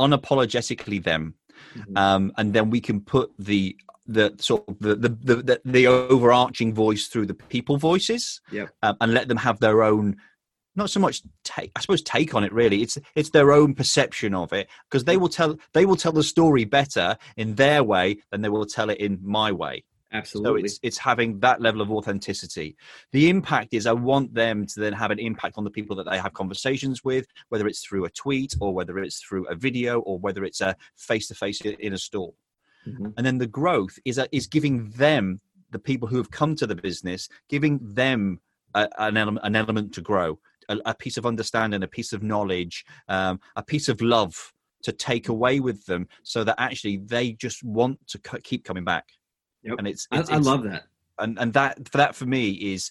unapologetically 0.00 1.02
them, 1.04 1.34
Mhm. 1.76 1.98
um, 1.98 2.32
and 2.38 2.54
then 2.54 2.70
we 2.70 2.80
can 2.80 3.02
put 3.02 3.30
the 3.38 3.76
the 4.06 4.34
sort 4.38 4.64
of 4.68 4.78
the 4.78 4.94
the 4.94 5.10
the, 5.10 5.36
the, 5.48 5.60
the 5.66 5.86
overarching 5.86 6.72
voice 6.72 7.08
through 7.08 7.26
the 7.26 7.34
people 7.34 7.76
voices, 7.76 8.40
Yep. 8.52 8.70
um, 8.82 8.96
and 9.02 9.12
let 9.12 9.28
them 9.28 9.36
have 9.36 9.60
their 9.60 9.82
own. 9.82 10.16
Not 10.76 10.90
so 10.90 11.00
much 11.00 11.22
take, 11.42 11.72
I 11.74 11.80
suppose, 11.80 12.02
take 12.02 12.34
on 12.34 12.44
it. 12.44 12.52
Really, 12.52 12.82
it's 12.82 12.98
it's 13.14 13.30
their 13.30 13.52
own 13.52 13.74
perception 13.74 14.34
of 14.34 14.52
it 14.52 14.68
because 14.88 15.04
they 15.04 15.16
will 15.16 15.28
tell 15.28 15.58
they 15.72 15.86
will 15.86 15.96
tell 15.96 16.12
the 16.12 16.22
story 16.22 16.64
better 16.64 17.16
in 17.36 17.56
their 17.56 17.82
way 17.82 18.18
than 18.30 18.42
they 18.42 18.48
will 18.48 18.66
tell 18.66 18.90
it 18.90 18.98
in 18.98 19.18
my 19.22 19.50
way. 19.50 19.84
So 20.10 20.18
Absolutely. 20.18 20.62
it's 20.62 20.80
it's 20.82 20.98
having 20.98 21.40
that 21.40 21.60
level 21.60 21.82
of 21.82 21.90
authenticity. 21.90 22.76
The 23.12 23.28
impact 23.28 23.74
is 23.74 23.86
I 23.86 23.92
want 23.92 24.32
them 24.32 24.66
to 24.66 24.80
then 24.80 24.94
have 24.94 25.10
an 25.10 25.18
impact 25.18 25.58
on 25.58 25.64
the 25.64 25.70
people 25.70 25.96
that 25.96 26.08
they 26.08 26.18
have 26.18 26.32
conversations 26.32 27.04
with, 27.04 27.26
whether 27.50 27.66
it's 27.66 27.84
through 27.84 28.06
a 28.06 28.10
tweet 28.10 28.54
or 28.60 28.72
whether 28.72 28.98
it's 28.98 29.20
through 29.20 29.46
a 29.48 29.54
video 29.54 30.00
or 30.00 30.18
whether 30.18 30.44
it's 30.44 30.60
a 30.60 30.76
face 30.96 31.28
to 31.28 31.34
face 31.34 31.60
in 31.60 31.92
a 31.92 31.98
store. 31.98 32.32
Mhm. 32.86 33.12
And 33.16 33.26
then 33.26 33.38
the 33.38 33.46
growth 33.46 33.98
is 34.04 34.16
a, 34.16 34.34
is 34.34 34.46
giving 34.46 34.90
them 34.90 35.40
the 35.70 35.78
people 35.78 36.08
who 36.08 36.16
have 36.16 36.30
come 36.30 36.54
to 36.56 36.66
the 36.66 36.74
business, 36.74 37.28
giving 37.50 37.78
them 37.82 38.40
a, 38.74 38.88
an 38.98 39.16
element 39.18 39.44
an 39.44 39.56
element 39.56 39.92
to 39.94 40.00
grow, 40.00 40.38
a, 40.68 40.78
a 40.86 40.94
piece 40.94 41.16
of 41.16 41.26
understanding, 41.26 41.82
a 41.82 41.88
piece 41.88 42.12
of 42.12 42.22
knowledge, 42.22 42.84
um, 43.08 43.40
a 43.56 43.62
piece 43.62 43.88
of 43.88 44.00
love 44.00 44.52
to 44.82 44.92
take 44.92 45.28
away 45.28 45.60
with 45.60 45.84
them, 45.86 46.06
so 46.22 46.44
that 46.44 46.54
actually 46.58 46.98
they 46.98 47.32
just 47.32 47.62
want 47.64 47.98
to 48.08 48.20
c- 48.30 48.40
keep 48.42 48.64
coming 48.64 48.84
back. 48.84 49.06
Yep. 49.64 49.76
And 49.78 49.88
it's, 49.88 50.06
I, 50.10 50.20
it's, 50.20 50.30
I 50.30 50.34
it's- 50.34 50.46
love 50.46 50.62
that. 50.64 50.84
and 51.18 51.38
and 51.38 51.52
that 51.54 51.88
for 51.88 51.96
that 51.98 52.14
for 52.14 52.26
me 52.26 52.50
is 52.50 52.90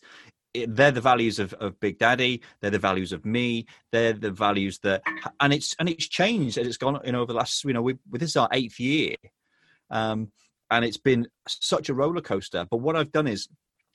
it, 0.54 0.76
they're 0.76 0.92
the 0.92 1.02
values 1.02 1.40
of, 1.40 1.54
of 1.56 1.80
big 1.80 1.98
daddy 2.00 2.42
they're 2.62 2.72
the 2.72 2.80
values 2.80 3.12
of 3.14 3.26
me 3.26 3.66
they're 3.92 4.14
the 4.14 4.32
values 4.32 4.80
that 4.80 5.02
and 5.40 5.54
it's 5.54 5.76
and 5.80 5.88
it's 5.90 6.08
changed 6.08 6.58
as 6.58 6.68
it's 6.68 6.78
gone 6.78 7.00
you 7.06 7.12
know 7.12 7.22
over 7.22 7.32
the 7.34 7.38
last 7.38 7.64
you 7.64 7.74
know 7.74 7.82
we, 7.82 7.96
this 8.12 8.30
is 8.32 8.38
our 8.38 8.50
eighth 8.54 8.80
year 8.80 9.16
um 9.92 10.32
and 10.72 10.84
it's 10.84 10.98
been 10.98 11.28
such 11.48 11.90
a 11.90 11.94
roller 11.94 12.22
coaster 12.22 12.66
but 12.72 12.78
what 12.78 12.96
i've 12.96 13.12
done 13.12 13.28
is 13.28 13.48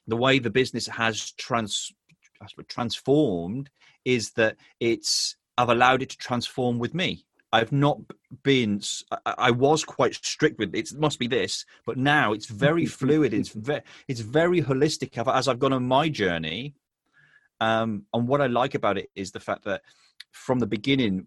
the 0.06 0.16
way 0.16 0.38
the 0.38 0.50
business 0.50 0.86
has 0.86 1.32
trans 1.32 1.92
Transformed 2.68 3.70
is 4.04 4.32
that 4.32 4.56
it's 4.80 5.36
i've 5.58 5.68
allowed 5.68 6.02
it 6.02 6.10
to 6.10 6.18
transform 6.18 6.78
with 6.78 6.94
me 6.94 7.24
I've 7.52 7.70
not 7.70 8.00
been. 8.42 8.80
I 9.26 9.50
was 9.50 9.84
quite 9.84 10.14
strict 10.14 10.58
with 10.58 10.74
it. 10.74 10.90
It 10.90 10.98
must 10.98 11.18
be 11.18 11.26
this, 11.26 11.66
but 11.84 11.98
now 11.98 12.32
it's 12.32 12.46
very 12.46 12.86
fluid. 13.00 13.34
It's 13.34 13.50
very, 13.50 13.82
it's 14.08 14.20
very 14.20 14.62
holistic. 14.62 15.18
As 15.28 15.48
I've 15.48 15.58
gone 15.58 15.74
on 15.74 15.86
my 15.86 16.08
journey, 16.08 16.74
um, 17.60 18.06
and 18.14 18.26
what 18.26 18.40
I 18.40 18.46
like 18.46 18.74
about 18.74 18.96
it 18.96 19.10
is 19.14 19.32
the 19.32 19.40
fact 19.40 19.64
that 19.64 19.82
from 20.30 20.60
the 20.60 20.66
beginning, 20.66 21.26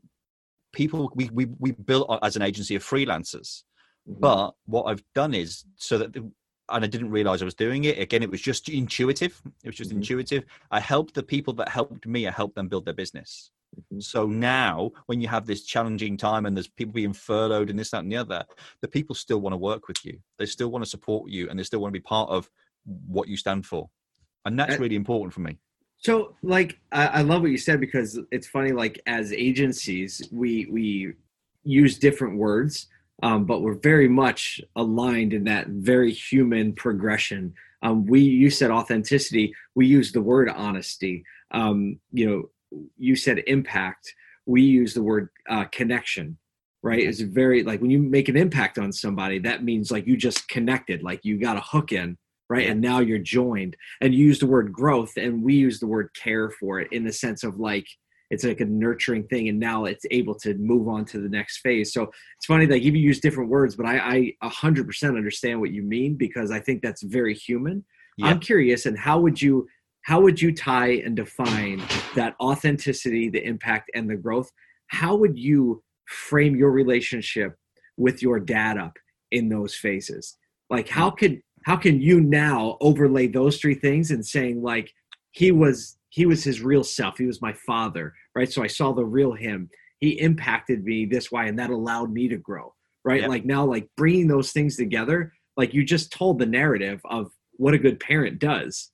people 0.74 1.12
we 1.14 1.30
we 1.32 1.46
we 1.60 1.72
built 1.74 2.20
as 2.24 2.36
an 2.36 2.42
agency 2.42 2.74
of 2.74 2.84
freelancers. 2.84 3.62
Mhm. 4.10 4.20
But 4.20 4.56
what 4.66 4.86
I've 4.86 5.04
done 5.14 5.36
is 5.36 5.64
so 5.76 6.00
that, 6.00 6.14
the, 6.14 6.32
and 6.70 6.84
I 6.84 6.88
didn't 6.88 7.12
realize 7.12 7.42
I 7.42 7.46
was 7.46 7.54
doing 7.54 7.84
it. 7.86 8.00
Again, 8.00 8.24
it 8.24 8.30
was 8.32 8.42
just 8.42 8.70
intuitive. 8.70 9.42
It 9.64 9.68
was 9.68 9.76
just 9.76 9.92
Mhm. 9.92 9.98
intuitive. 9.98 10.46
I 10.72 10.80
helped 10.80 11.14
the 11.14 11.24
people 11.24 11.54
that 11.56 11.70
helped 11.70 12.06
me. 12.08 12.28
I 12.28 12.32
helped 12.32 12.56
them 12.56 12.68
build 12.68 12.86
their 12.86 12.94
business. 12.94 13.52
Mhm. 13.92 14.02
So 14.02 14.26
now, 14.26 14.92
when 15.06 15.22
you 15.22 15.28
have 15.28 15.46
this 15.46 15.64
challenging 15.64 16.18
time 16.18 16.46
and 16.46 16.56
there's 16.56 16.68
people 16.68 16.94
being 16.94 17.14
furloughed 17.14 17.70
and 17.70 17.78
this, 17.78 17.92
that, 17.92 18.00
and 18.04 18.12
the 18.12 18.18
other, 18.18 18.46
the 18.82 18.88
people 18.88 19.16
still 19.16 19.40
want 19.42 19.54
to 19.54 19.58
work 19.58 19.88
with 19.88 20.04
you. 20.06 20.20
They 20.38 20.46
still 20.46 20.70
want 20.72 20.84
to 20.84 20.90
support 20.90 21.30
you, 21.30 21.50
and 21.50 21.60
they 21.60 21.64
still 21.64 21.82
want 21.82 21.94
to 21.94 22.00
be 22.00 22.04
part 22.04 22.30
of 22.30 22.50
what 23.08 23.28
you 23.28 23.38
stand 23.38 23.66
for. 23.66 23.90
And 24.46 24.58
that's 24.58 24.74
That- 24.74 24.80
really 24.80 24.96
important 24.96 25.34
for 25.34 25.42
me. 25.42 25.58
So, 25.98 26.36
like, 26.44 26.80
I, 26.92 27.08
I 27.08 27.22
love 27.22 27.42
what 27.42 27.52
you 27.52 27.58
said 27.58 27.80
because 27.80 28.20
it's 28.32 28.48
funny. 28.48 28.72
Like, 28.72 29.00
as 29.08 29.32
agencies, 29.34 30.28
we 30.32 30.66
we 30.68 31.14
use 31.64 31.98
different 31.98 32.38
words, 32.38 32.88
um, 33.24 33.46
but 33.46 33.62
we're 33.62 33.76
very 33.76 34.10
much 34.10 34.62
aligned 34.76 35.34
in 35.34 35.46
that 35.46 35.68
very 35.68 36.12
human 36.12 36.74
progression. 36.74 37.54
Um, 37.82 38.06
we 38.06 38.22
you 38.22 38.50
said 38.50 38.72
authenticity. 38.72 39.54
We 39.74 39.88
use 39.88 40.12
the 40.12 40.22
word 40.22 40.50
honesty. 40.50 41.24
Um, 41.52 42.00
you 42.12 42.30
know, 42.72 42.82
you 42.98 43.16
said 43.16 43.44
impact. 43.48 44.14
We 44.46 44.62
use 44.64 44.94
the 44.94 45.04
word 45.04 45.30
uh, 45.50 45.66
connection. 45.66 46.38
Right? 46.84 47.00
It's 47.00 47.22
very 47.22 47.64
like 47.64 47.82
when 47.82 47.90
you 47.90 47.98
make 47.98 48.30
an 48.30 48.38
impact 48.38 48.78
on 48.78 48.92
somebody, 48.92 49.40
that 49.40 49.64
means 49.64 49.90
like 49.90 50.06
you 50.06 50.16
just 50.16 50.48
connected, 50.48 51.02
like 51.02 51.26
you 51.26 51.40
got 51.40 51.58
a 51.58 51.62
hook 51.62 51.92
in, 51.92 52.16
right? 52.48 52.70
And 52.70 52.80
now 52.80 53.00
you're 53.00 53.18
joined 53.18 53.76
and 54.02 54.14
you 54.14 54.24
use 54.24 54.38
the 54.38 54.46
word 54.46 54.72
growth 54.72 55.18
and 55.18 55.42
we 55.42 55.56
use 55.56 55.80
the 55.80 55.88
word 55.88 56.10
care 56.14 56.52
for 56.52 56.80
it 56.80 56.92
in 56.92 57.04
the 57.04 57.12
sense 57.12 57.44
of 57.44 57.60
like 57.60 57.88
it's 58.32 58.44
like 58.44 58.60
a 58.60 58.66
nurturing 58.66 59.24
thing 59.28 59.50
and 59.50 59.60
now 59.60 59.86
it's 59.86 60.06
able 60.12 60.36
to 60.36 60.56
move 60.56 60.88
on 60.88 61.06
to 61.06 61.20
the 61.20 61.30
next 61.30 61.58
phase. 61.60 61.94
So 61.94 62.04
it's 62.38 62.46
funny 62.48 62.66
that 62.66 62.82
you 62.82 62.92
use 62.92 63.20
different 63.20 63.50
words 63.50 63.76
but 63.76 63.86
i 63.86 64.34
i 64.42 64.48
100% 64.48 65.04
understand 65.10 65.60
what 65.60 65.72
you 65.72 65.84
mean 65.84 66.16
because 66.16 66.52
i 66.52 66.60
think 66.60 66.82
that's 66.82 67.04
very 67.04 67.34
human. 67.34 67.84
Yeah. 68.18 68.28
i'm 68.28 68.40
curious 68.40 68.86
and 68.86 68.98
how 68.98 69.20
would 69.20 69.42
you 69.42 69.68
how 70.06 70.22
would 70.22 70.40
you 70.40 70.54
tie 70.54 71.02
and 71.04 71.16
define 71.16 71.82
that 72.16 72.36
authenticity 72.40 73.28
the 73.28 73.44
impact 73.44 73.90
and 73.96 74.08
the 74.08 74.16
growth? 74.16 74.52
How 74.88 75.16
would 75.16 75.36
you 75.36 75.84
frame 76.06 76.56
your 76.56 76.70
relationship 76.70 77.58
with 77.98 78.22
your 78.22 78.40
dad 78.40 78.78
up 78.78 78.94
in 79.32 79.50
those 79.50 79.74
phases? 79.74 80.38
Like 80.70 80.88
how 80.88 81.10
could 81.10 81.42
how 81.64 81.76
can 81.76 82.00
you 82.00 82.22
now 82.22 82.78
overlay 82.82 83.26
those 83.26 83.58
three 83.58 83.74
things 83.74 84.12
and 84.12 84.24
saying 84.24 84.62
like 84.62 84.94
he 85.32 85.52
was 85.52 85.98
he 86.18 86.26
was 86.26 86.44
his 86.46 86.62
real 86.62 86.84
self. 86.84 87.18
He 87.18 87.26
was 87.26 87.42
my 87.42 87.54
father 87.70 88.06
right? 88.36 88.52
So 88.52 88.64
i 88.64 88.68
saw 88.68 88.88
the 88.94 89.06
real 89.18 89.34
him. 89.34 89.70
He 90.00 90.12
impacted 90.30 90.84
me 90.84 91.06
this 91.06 91.32
way 91.34 91.48
and 91.50 91.58
that 91.60 91.70
allowed 91.70 92.12
me 92.12 92.28
to 92.30 92.38
grow 92.38 92.74
right? 93.04 93.22
Yep. 93.22 93.30
like 93.30 93.46
now 93.46 93.64
like 93.76 93.88
bringing 93.98 94.28
those 94.28 94.52
things 94.52 94.76
together 94.78 95.18
like 95.58 95.74
you 95.76 95.84
just 95.96 96.12
told 96.12 96.40
the 96.40 96.46
narrative 96.46 97.00
of 97.06 97.32
what 97.58 97.74
a 97.74 97.84
good 97.86 98.00
parent 98.00 98.40
does. 98.40 98.92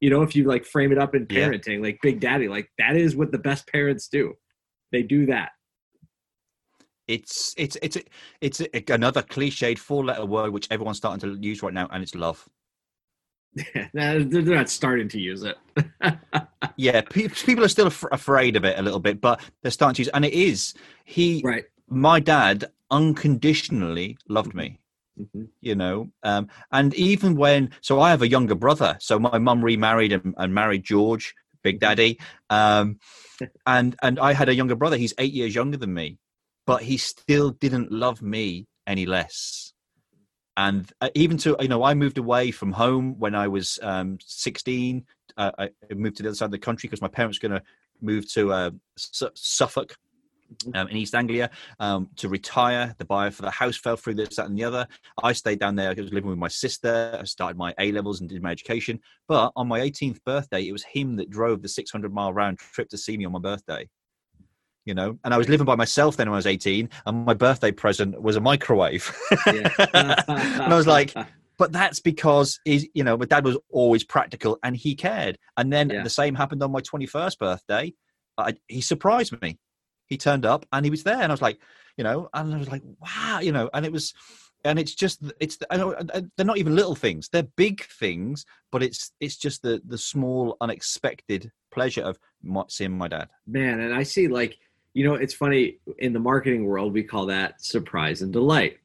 You 0.00 0.10
know 0.10 0.22
if 0.22 0.36
you 0.36 0.44
like 0.44 0.64
frame 0.74 0.92
it 0.92 0.98
up 1.04 1.14
in 1.14 1.26
Yeah. 1.28 1.48
parenting 1.48 1.82
like 1.82 1.98
big 2.02 2.20
daddy 2.20 2.48
like 2.56 2.68
that 2.78 2.94
is 3.04 3.16
what 3.16 3.32
the 3.32 3.38
best 3.48 3.66
parents 3.76 4.08
do. 4.08 4.34
They 4.92 5.02
do 5.02 5.26
that. 5.34 5.50
It's 7.06 7.54
it's 7.58 7.76
it's 7.82 7.98
it's 8.40 8.90
another 8.90 9.22
cliched 9.22 9.78
four-letter 9.78 10.24
word 10.24 10.52
which 10.54 10.68
everyone's 10.70 10.96
starting 10.98 11.20
to 11.20 11.38
use 11.46 11.62
right 11.62 11.74
now, 11.74 11.86
and 11.92 12.02
it's 12.02 12.14
love. 12.14 12.48
They're 13.92 14.20
not 14.42 14.68
starting 14.68 15.08
to 15.08 15.20
use 15.20 15.42
it 15.44 15.56
Yeah, 16.76 17.02
pe- 17.02 17.28
people 17.28 17.62
are 17.64 17.68
still 17.68 17.86
af- 17.86 18.04
afraid 18.10 18.56
of 18.56 18.64
it 18.64 18.76
a 18.78 18.82
little 18.82 18.98
bit, 18.98 19.20
but 19.20 19.40
they're 19.62 19.70
starting 19.70 19.94
to 19.96 20.02
use. 20.02 20.08
And 20.08 20.24
it 20.24 20.32
is 20.32 20.74
he, 21.04 21.40
right 21.44 21.64
my 21.88 22.18
dad, 22.18 22.64
unconditionally 22.90 24.16
loved 24.28 24.54
me. 24.54 24.78
Mhm. 25.20 25.46
you 25.60 25.76
know 25.76 26.10
um 26.24 26.48
and 26.72 26.92
even 26.94 27.36
when 27.36 27.70
so 27.82 28.00
i 28.00 28.10
have 28.10 28.22
a 28.22 28.28
younger 28.28 28.56
brother 28.56 28.96
so 28.98 29.16
my 29.16 29.38
mum 29.38 29.64
remarried 29.64 30.10
and, 30.12 30.34
and 30.38 30.52
married 30.52 30.82
george 30.82 31.32
big 31.62 31.78
daddy 31.78 32.18
um 32.50 32.98
and 33.66 33.94
and 34.02 34.18
i 34.18 34.32
had 34.32 34.48
a 34.48 34.54
younger 34.56 34.74
brother 34.74 34.96
he's 34.96 35.14
eight 35.18 35.32
years 35.32 35.54
younger 35.54 35.76
than 35.76 35.94
me 35.94 36.18
but 36.66 36.82
he 36.82 36.96
still 36.96 37.50
didn't 37.50 37.92
love 37.92 38.22
me 38.22 38.66
any 38.88 39.06
less 39.06 39.63
and 40.56 40.92
uh, 41.00 41.08
even 41.14 41.36
to 41.36 41.56
you 41.60 41.68
know 41.68 41.82
i 41.82 41.94
moved 41.94 42.18
away 42.18 42.50
from 42.50 42.72
home 42.72 43.18
when 43.18 43.34
i 43.34 43.48
was 43.48 43.78
um 43.82 44.18
16 44.20 45.04
uh, 45.36 45.50
i 45.58 45.68
moved 45.94 46.16
to 46.16 46.22
the 46.22 46.28
other 46.28 46.36
side 46.36 46.46
of 46.46 46.50
the 46.52 46.58
country 46.58 46.88
because 46.88 47.02
my 47.02 47.08
parents 47.08 47.40
were 47.42 47.48
going 47.48 47.60
to 47.60 47.66
move 48.00 48.30
to 48.32 48.52
uh, 48.52 48.70
Su- 48.96 49.30
suffolk 49.34 49.96
Mm-hmm. 50.62 50.76
Um, 50.76 50.88
in 50.88 50.96
East 50.96 51.14
Anglia 51.14 51.50
um, 51.80 52.08
to 52.16 52.28
retire. 52.28 52.94
The 52.98 53.04
buyer 53.04 53.30
for 53.30 53.42
the 53.42 53.50
house 53.50 53.76
fell 53.76 53.96
through 53.96 54.14
this, 54.14 54.36
that, 54.36 54.46
and 54.46 54.56
the 54.56 54.64
other. 54.64 54.86
I 55.22 55.32
stayed 55.32 55.58
down 55.58 55.74
there. 55.74 55.90
I 55.90 55.94
was 55.94 56.12
living 56.12 56.30
with 56.30 56.38
my 56.38 56.48
sister. 56.48 57.16
I 57.20 57.24
started 57.24 57.56
my 57.56 57.74
A 57.78 57.90
levels 57.92 58.20
and 58.20 58.28
did 58.28 58.42
my 58.42 58.50
education. 58.50 59.00
But 59.26 59.52
on 59.56 59.68
my 59.68 59.80
18th 59.80 60.22
birthday, 60.24 60.68
it 60.68 60.72
was 60.72 60.84
him 60.84 61.16
that 61.16 61.30
drove 61.30 61.62
the 61.62 61.68
600 61.68 62.12
mile 62.12 62.32
round 62.32 62.58
trip 62.58 62.88
to 62.90 62.98
see 62.98 63.16
me 63.16 63.24
on 63.24 63.32
my 63.32 63.38
birthday. 63.38 63.88
You 64.84 64.94
know, 64.94 65.18
and 65.24 65.32
I 65.32 65.38
was 65.38 65.48
living 65.48 65.64
by 65.64 65.76
myself 65.76 66.16
then 66.16 66.28
when 66.28 66.34
I 66.34 66.38
was 66.38 66.46
18, 66.46 66.90
and 67.06 67.24
my 67.24 67.34
birthday 67.34 67.72
present 67.72 68.20
was 68.20 68.36
a 68.36 68.40
microwave. 68.40 69.16
and 69.46 69.72
I 69.78 70.74
was 70.74 70.86
like, 70.86 71.14
but 71.56 71.72
that's 71.72 72.00
because 72.00 72.60
he's, 72.66 72.86
you 72.92 73.02
know, 73.02 73.16
my 73.16 73.24
dad 73.24 73.44
was 73.44 73.56
always 73.70 74.04
practical 74.04 74.58
and 74.62 74.76
he 74.76 74.94
cared. 74.94 75.38
And 75.56 75.72
then 75.72 75.88
yeah. 75.88 76.02
the 76.02 76.10
same 76.10 76.34
happened 76.34 76.62
on 76.62 76.70
my 76.70 76.80
21st 76.80 77.38
birthday. 77.38 77.94
I, 78.36 78.56
he 78.68 78.82
surprised 78.82 79.40
me 79.40 79.58
he 80.06 80.16
turned 80.16 80.46
up 80.46 80.66
and 80.72 80.84
he 80.84 80.90
was 80.90 81.02
there 81.02 81.20
and 81.20 81.30
i 81.30 81.34
was 81.34 81.42
like 81.42 81.58
you 81.96 82.04
know 82.04 82.28
and 82.34 82.54
i 82.54 82.58
was 82.58 82.70
like 82.70 82.82
wow 83.00 83.40
you 83.40 83.52
know 83.52 83.70
and 83.74 83.86
it 83.86 83.92
was 83.92 84.14
and 84.64 84.78
it's 84.78 84.94
just 84.94 85.22
it's 85.40 85.58
they're 85.70 86.46
not 86.46 86.58
even 86.58 86.76
little 86.76 86.94
things 86.94 87.28
they're 87.28 87.42
big 87.56 87.84
things 87.84 88.44
but 88.72 88.82
it's 88.82 89.12
it's 89.20 89.36
just 89.36 89.62
the 89.62 89.80
the 89.86 89.98
small 89.98 90.56
unexpected 90.60 91.50
pleasure 91.72 92.02
of 92.02 92.18
seeing 92.68 92.96
my 92.96 93.08
dad 93.08 93.28
man 93.46 93.80
and 93.80 93.94
i 93.94 94.02
see 94.02 94.28
like 94.28 94.58
you 94.94 95.04
know 95.04 95.14
it's 95.14 95.34
funny 95.34 95.78
in 95.98 96.12
the 96.12 96.20
marketing 96.20 96.64
world 96.64 96.92
we 96.92 97.02
call 97.02 97.26
that 97.26 97.62
surprise 97.62 98.22
and 98.22 98.32
delight 98.32 98.78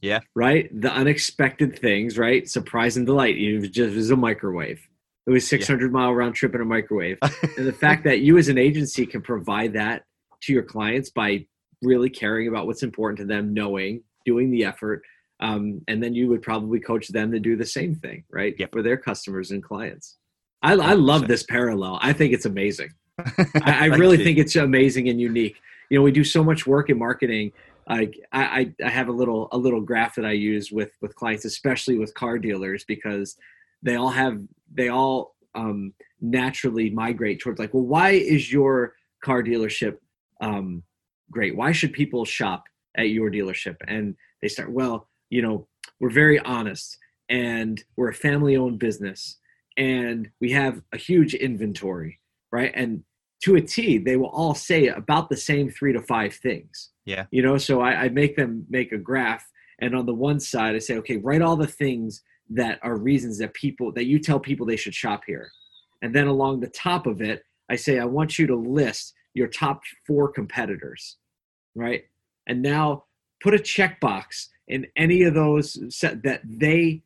yeah 0.00 0.20
right 0.34 0.68
the 0.80 0.92
unexpected 0.92 1.78
things 1.78 2.18
right 2.18 2.48
surprise 2.48 2.96
and 2.96 3.06
delight 3.06 3.36
it 3.36 3.58
was 3.58 3.68
just 3.68 3.92
it 3.92 3.96
was 3.96 4.10
a 4.10 4.16
microwave 4.16 4.80
it 5.26 5.30
was 5.30 5.46
600 5.46 5.86
yeah. 5.86 5.90
mile 5.92 6.12
round 6.12 6.34
trip 6.34 6.54
in 6.54 6.60
a 6.60 6.64
microwave 6.64 7.18
and 7.56 7.66
the 7.66 7.72
fact 7.72 8.02
that 8.04 8.20
you 8.20 8.38
as 8.38 8.48
an 8.48 8.58
agency 8.58 9.06
can 9.06 9.22
provide 9.22 9.72
that 9.74 10.02
to 10.42 10.52
your 10.52 10.62
clients 10.62 11.10
by 11.10 11.46
really 11.82 12.10
caring 12.10 12.48
about 12.48 12.66
what's 12.66 12.82
important 12.82 13.18
to 13.18 13.24
them, 13.24 13.52
knowing, 13.52 14.02
doing 14.24 14.50
the 14.50 14.64
effort. 14.64 15.02
Um, 15.40 15.82
and 15.88 16.02
then 16.02 16.14
you 16.14 16.28
would 16.28 16.42
probably 16.42 16.78
coach 16.78 17.08
them 17.08 17.32
to 17.32 17.40
do 17.40 17.56
the 17.56 17.66
same 17.66 17.94
thing, 17.94 18.24
right? 18.30 18.54
Yep. 18.56 18.72
For 18.72 18.82
their 18.82 18.96
customers 18.96 19.50
and 19.50 19.62
clients. 19.62 20.16
I, 20.62 20.74
I 20.74 20.92
love 20.94 21.26
this 21.26 21.42
parallel. 21.42 21.98
I 22.00 22.12
think 22.12 22.32
it's 22.32 22.46
amazing. 22.46 22.90
I, 23.62 23.84
I 23.84 23.84
really 23.86 24.18
you. 24.18 24.24
think 24.24 24.38
it's 24.38 24.56
amazing 24.56 25.08
and 25.08 25.20
unique. 25.20 25.60
You 25.90 25.98
know, 25.98 26.02
we 26.02 26.12
do 26.12 26.24
so 26.24 26.42
much 26.42 26.66
work 26.66 26.90
in 26.90 26.98
marketing. 26.98 27.52
Like 27.88 28.18
I, 28.32 28.72
I 28.84 28.88
have 28.88 29.08
a 29.08 29.12
little 29.12 29.48
a 29.52 29.58
little 29.58 29.80
graph 29.80 30.14
that 30.14 30.24
I 30.24 30.32
use 30.32 30.70
with 30.70 30.92
with 31.00 31.14
clients, 31.16 31.44
especially 31.44 31.98
with 31.98 32.14
car 32.14 32.38
dealers, 32.38 32.84
because 32.84 33.36
they 33.82 33.96
all 33.96 34.10
have 34.10 34.40
they 34.72 34.88
all 34.88 35.34
um, 35.54 35.92
naturally 36.20 36.90
migrate 36.90 37.40
towards 37.40 37.58
like, 37.58 37.74
well, 37.74 37.84
why 37.84 38.10
is 38.10 38.52
your 38.52 38.94
car 39.22 39.42
dealership 39.42 39.98
um, 40.42 40.82
great. 41.30 41.56
Why 41.56 41.72
should 41.72 41.94
people 41.94 42.24
shop 42.24 42.64
at 42.96 43.08
your 43.08 43.30
dealership? 43.30 43.76
And 43.88 44.14
they 44.42 44.48
start, 44.48 44.70
well, 44.70 45.08
you 45.30 45.40
know, 45.40 45.66
we're 46.00 46.10
very 46.10 46.38
honest 46.40 46.98
and 47.28 47.82
we're 47.96 48.10
a 48.10 48.14
family 48.14 48.56
owned 48.56 48.78
business 48.78 49.38
and 49.78 50.28
we 50.40 50.50
have 50.50 50.82
a 50.92 50.98
huge 50.98 51.34
inventory, 51.34 52.20
right? 52.50 52.72
And 52.74 53.04
to 53.42 53.56
a 53.56 53.60
T, 53.60 53.98
they 53.98 54.16
will 54.16 54.28
all 54.28 54.54
say 54.54 54.86
about 54.86 55.28
the 55.28 55.36
same 55.36 55.68
three 55.68 55.92
to 55.92 56.00
five 56.02 56.34
things. 56.34 56.90
Yeah. 57.04 57.26
You 57.30 57.42
know, 57.42 57.58
so 57.58 57.80
I, 57.80 58.04
I 58.04 58.08
make 58.08 58.36
them 58.36 58.64
make 58.70 58.92
a 58.92 58.98
graph. 58.98 59.48
And 59.80 59.96
on 59.96 60.06
the 60.06 60.14
one 60.14 60.38
side, 60.38 60.76
I 60.76 60.78
say, 60.78 60.96
okay, 60.98 61.16
write 61.16 61.42
all 61.42 61.56
the 61.56 61.66
things 61.66 62.22
that 62.50 62.78
are 62.82 62.96
reasons 62.96 63.38
that 63.38 63.54
people, 63.54 63.92
that 63.92 64.06
you 64.06 64.18
tell 64.18 64.38
people 64.38 64.64
they 64.64 64.76
should 64.76 64.94
shop 64.94 65.22
here. 65.26 65.50
And 66.02 66.14
then 66.14 66.28
along 66.28 66.60
the 66.60 66.68
top 66.68 67.06
of 67.06 67.20
it, 67.20 67.44
I 67.68 67.76
say, 67.76 67.98
I 67.98 68.04
want 68.04 68.38
you 68.38 68.46
to 68.46 68.56
list 68.56 69.14
your 69.34 69.48
top 69.48 69.82
four 70.06 70.30
competitors, 70.30 71.16
right? 71.74 72.04
And 72.46 72.62
now 72.62 73.04
put 73.42 73.54
a 73.54 73.58
checkbox 73.58 74.48
in 74.68 74.86
any 74.96 75.22
of 75.22 75.34
those 75.34 75.78
set 75.94 76.22
that 76.22 76.42
they 76.44 77.02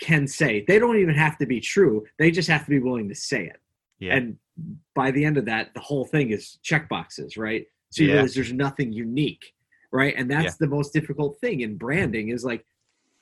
can 0.00 0.26
say. 0.26 0.64
They 0.66 0.78
don't 0.78 0.98
even 0.98 1.14
have 1.14 1.38
to 1.38 1.46
be 1.46 1.60
true. 1.60 2.04
They 2.18 2.30
just 2.30 2.48
have 2.48 2.64
to 2.64 2.70
be 2.70 2.78
willing 2.78 3.08
to 3.08 3.14
say 3.14 3.44
it. 3.44 3.60
Yeah. 3.98 4.16
And 4.16 4.36
by 4.94 5.10
the 5.10 5.24
end 5.24 5.38
of 5.38 5.44
that, 5.46 5.74
the 5.74 5.80
whole 5.80 6.04
thing 6.04 6.30
is 6.30 6.58
check 6.62 6.88
boxes, 6.88 7.36
right? 7.36 7.66
So 7.90 8.02
you 8.02 8.08
yeah. 8.08 8.14
realize 8.14 8.34
there's 8.34 8.52
nothing 8.52 8.92
unique, 8.92 9.52
right? 9.92 10.14
And 10.16 10.30
that's 10.30 10.44
yeah. 10.44 10.56
the 10.60 10.68
most 10.68 10.92
difficult 10.92 11.40
thing 11.40 11.60
in 11.60 11.76
branding 11.76 12.28
is 12.28 12.44
like, 12.44 12.64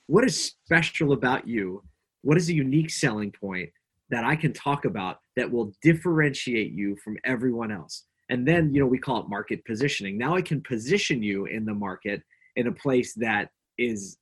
what 0.07 0.23
is 0.23 0.55
special 0.65 1.13
about 1.13 1.47
you? 1.47 1.83
What 2.21 2.37
is 2.37 2.49
a 2.49 2.53
unique 2.53 2.89
selling 2.89 3.31
point 3.31 3.69
that 4.09 4.23
I 4.23 4.35
can 4.35 4.53
talk 4.53 4.85
about 4.85 5.19
that 5.35 5.51
will 5.51 5.73
differentiate 5.81 6.71
you 6.71 6.95
from 7.03 7.17
everyone 7.25 7.71
else? 7.71 8.03
and 8.29 8.47
then 8.47 8.73
you 8.73 8.79
know 8.79 8.85
we 8.85 8.97
call 8.97 9.21
it 9.21 9.29
market 9.29 9.63
positioning 9.65 10.17
now 10.17 10.35
i 10.35 10.41
can 10.41 10.61
position 10.61 11.21
you 11.21 11.45
in 11.45 11.65
the 11.65 11.73
market 11.73 12.21
in 12.55 12.67
a 12.67 12.71
place 12.71 13.13
that 13.13 13.49
is 13.77 14.17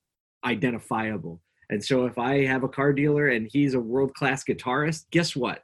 identifiable 0.45 1.41
and 1.69 1.83
so 1.83 2.05
if 2.05 2.17
i 2.17 2.45
have 2.45 2.63
a 2.63 2.69
car 2.69 2.93
dealer 2.93 3.29
and 3.29 3.49
he's 3.51 3.73
a 3.73 3.79
world 3.79 4.13
class 4.13 4.43
guitarist 4.43 5.05
guess 5.11 5.35
what 5.35 5.63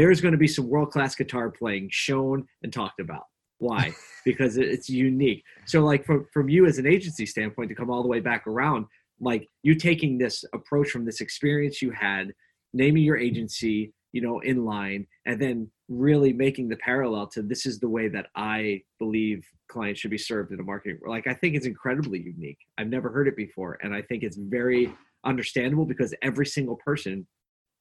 there's 0.00 0.22
going 0.22 0.32
to 0.32 0.38
be 0.38 0.48
some 0.48 0.66
world 0.66 0.90
class 0.90 1.14
guitar 1.14 1.50
playing 1.50 1.88
shown 1.92 2.46
and 2.62 2.72
talked 2.72 3.00
about. 3.00 3.24
Why? 3.58 3.92
Because 4.22 4.58
it's 4.58 4.90
unique. 4.90 5.42
So 5.64 5.80
like 5.80 6.04
from, 6.04 6.26
from 6.30 6.50
you 6.50 6.66
as 6.66 6.76
an 6.76 6.86
agency 6.86 7.24
standpoint 7.24 7.70
to 7.70 7.74
come 7.74 7.88
all 7.90 8.02
the 8.02 8.08
way 8.08 8.20
back 8.20 8.46
around 8.46 8.84
like 9.20 9.46
you 9.62 9.74
taking 9.74 10.18
this 10.18 10.44
approach 10.54 10.90
from 10.90 11.04
this 11.04 11.20
experience 11.20 11.82
you 11.82 11.90
had 11.90 12.32
naming 12.72 13.02
your 13.02 13.16
agency 13.16 13.92
you 14.12 14.20
know 14.20 14.40
in 14.40 14.64
line 14.64 15.06
and 15.26 15.40
then 15.40 15.70
really 15.88 16.32
making 16.32 16.68
the 16.68 16.76
parallel 16.76 17.26
to 17.26 17.42
this 17.42 17.66
is 17.66 17.78
the 17.78 17.88
way 17.88 18.08
that 18.08 18.26
i 18.36 18.80
believe 18.98 19.44
clients 19.68 20.00
should 20.00 20.10
be 20.10 20.18
served 20.18 20.52
in 20.52 20.60
a 20.60 20.62
marketing 20.62 20.98
like 21.06 21.26
i 21.26 21.34
think 21.34 21.54
it's 21.54 21.66
incredibly 21.66 22.20
unique. 22.20 22.58
I've 22.78 22.88
never 22.88 23.10
heard 23.10 23.28
it 23.28 23.36
before 23.36 23.78
and 23.82 23.94
i 23.94 24.02
think 24.02 24.22
it's 24.22 24.36
very 24.36 24.92
understandable 25.24 25.84
because 25.84 26.14
every 26.22 26.46
single 26.46 26.76
person 26.76 27.26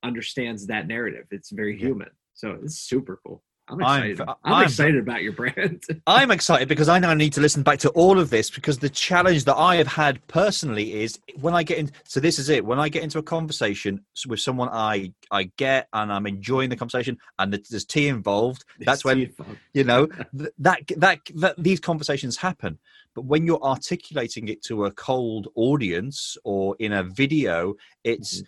understands 0.03 0.67
that 0.67 0.87
narrative 0.87 1.25
it's 1.31 1.51
very 1.51 1.77
human 1.77 2.09
so 2.33 2.57
it's 2.61 2.79
super 2.79 3.19
cool 3.25 3.43
I'm 3.69 3.81
excited. 3.81 4.21
I'm, 4.21 4.29
I'm, 4.29 4.53
I'm, 4.53 4.63
excited 4.63 4.97
about 4.97 5.21
your 5.21 5.33
brand. 5.33 5.83
I'm 6.07 6.31
excited 6.31 6.67
because 6.67 6.89
I 6.89 6.97
now 6.97 7.13
need 7.13 7.33
to 7.33 7.41
listen 7.41 7.61
back 7.61 7.79
to 7.79 7.89
all 7.89 8.19
of 8.19 8.29
this 8.29 8.49
because 8.49 8.79
the 8.79 8.89
challenge 8.89 9.45
that 9.45 9.55
I 9.55 9.75
have 9.75 9.87
had 9.87 10.25
personally 10.27 11.01
is 11.01 11.19
when 11.39 11.53
I 11.53 11.63
get 11.63 11.77
in. 11.77 11.91
So 12.05 12.19
this 12.19 12.39
is 12.39 12.49
it. 12.49 12.65
When 12.65 12.79
I 12.79 12.89
get 12.89 13.03
into 13.03 13.19
a 13.19 13.23
conversation 13.23 14.03
with 14.27 14.39
someone 14.39 14.69
I 14.71 15.13
I 15.29 15.51
get 15.57 15.87
and 15.93 16.11
I'm 16.11 16.25
enjoying 16.25 16.69
the 16.69 16.75
conversation 16.75 17.17
and 17.37 17.53
there's 17.53 17.85
tea 17.85 18.07
involved. 18.07 18.65
That's 18.79 19.05
when 19.05 19.31
you 19.73 19.83
know 19.83 20.07
that, 20.33 20.81
that 20.97 21.19
that 21.35 21.55
these 21.57 21.79
conversations 21.79 22.37
happen. 22.37 22.79
But 23.13 23.25
when 23.25 23.45
you're 23.45 23.63
articulating 23.63 24.47
it 24.47 24.63
to 24.63 24.85
a 24.85 24.91
cold 24.91 25.49
audience 25.55 26.37
or 26.43 26.75
in 26.79 26.93
a 26.93 27.03
video, 27.03 27.75
it's 28.03 28.41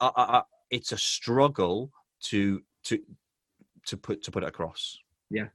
mm-hmm. 0.00 0.06
It's 0.72 0.90
a 0.90 0.98
struggle 0.98 1.92
to 2.22 2.62
to 2.84 2.98
to 3.86 3.96
put 3.96 4.24
to 4.24 4.30
put 4.32 4.42
it 4.42 4.48
across. 4.48 4.98
Yeah, 5.30 5.48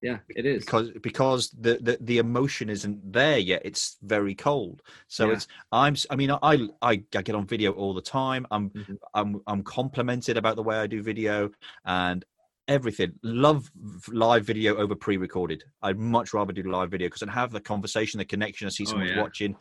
yeah, 0.00 0.18
it 0.30 0.46
is 0.46 0.64
because 0.64 0.90
because 1.02 1.50
the, 1.50 1.78
the 1.82 1.98
the 2.00 2.18
emotion 2.18 2.70
isn't 2.70 3.12
there 3.12 3.38
yet. 3.38 3.60
It's 3.64 3.98
very 4.02 4.34
cold. 4.34 4.82
So 5.08 5.26
yeah. 5.26 5.32
it's 5.34 5.48
I'm. 5.72 5.96
I 6.08 6.16
mean, 6.16 6.30
I, 6.30 6.38
I 6.42 6.94
I 7.12 7.20
get 7.22 7.34
on 7.34 7.46
video 7.46 7.72
all 7.72 7.92
the 7.92 8.00
time. 8.00 8.46
I'm 8.50 8.70
mm-hmm. 8.70 8.94
I'm 9.12 9.42
I'm 9.46 9.62
complimented 9.62 10.38
about 10.38 10.56
the 10.56 10.62
way 10.62 10.78
I 10.78 10.86
do 10.86 11.02
video 11.02 11.50
and 11.84 12.24
everything. 12.66 13.12
Love 13.22 13.70
live 14.08 14.46
video 14.46 14.76
over 14.76 14.94
pre-recorded. 14.94 15.64
I'd 15.82 15.98
much 15.98 16.32
rather 16.32 16.52
do 16.52 16.62
live 16.62 16.92
video 16.92 17.08
because 17.08 17.22
I 17.22 17.30
have 17.32 17.50
the 17.50 17.60
conversation, 17.60 18.18
the 18.18 18.24
connection. 18.24 18.68
I 18.68 18.70
see 18.70 18.84
oh, 18.86 18.90
someone 18.90 19.08
oh, 19.08 19.14
yeah. 19.14 19.20
watching. 19.20 19.56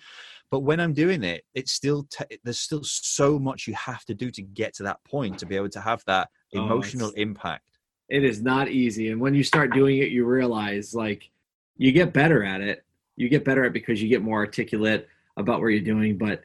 But 0.51 0.61
when 0.61 0.79
I'm 0.79 0.93
doing 0.93 1.23
it, 1.23 1.43
it's 1.53 1.71
still 1.71 2.07
te- 2.09 2.39
there's 2.43 2.59
still 2.59 2.83
so 2.83 3.37
much 3.37 3.67
you 3.67 3.73
have 3.75 4.03
to 4.05 4.15
do 4.15 4.31
to 4.31 4.41
get 4.41 4.73
to 4.75 4.83
that 4.83 5.03
point 5.03 5.37
to 5.39 5.45
be 5.45 5.55
able 5.55 5.69
to 5.69 5.81
have 5.81 6.03
that 6.05 6.29
oh, 6.55 6.63
emotional 6.63 7.09
oh, 7.09 7.21
impact. 7.21 7.65
It 8.09 8.23
is 8.23 8.41
not 8.41 8.69
easy 8.69 9.09
and 9.09 9.21
when 9.21 9.35
you 9.35 9.43
start 9.43 9.71
doing 9.73 9.99
it 9.99 10.09
you 10.09 10.25
realize 10.25 10.95
like 10.95 11.29
you 11.77 11.91
get 11.91 12.13
better 12.13 12.43
at 12.43 12.61
it. 12.61 12.83
You 13.15 13.29
get 13.29 13.45
better 13.45 13.63
at 13.63 13.67
it 13.67 13.73
because 13.73 14.01
you 14.01 14.09
get 14.09 14.23
more 14.23 14.39
articulate 14.39 15.07
about 15.37 15.61
what 15.61 15.67
you're 15.67 15.81
doing 15.81 16.17
but 16.17 16.41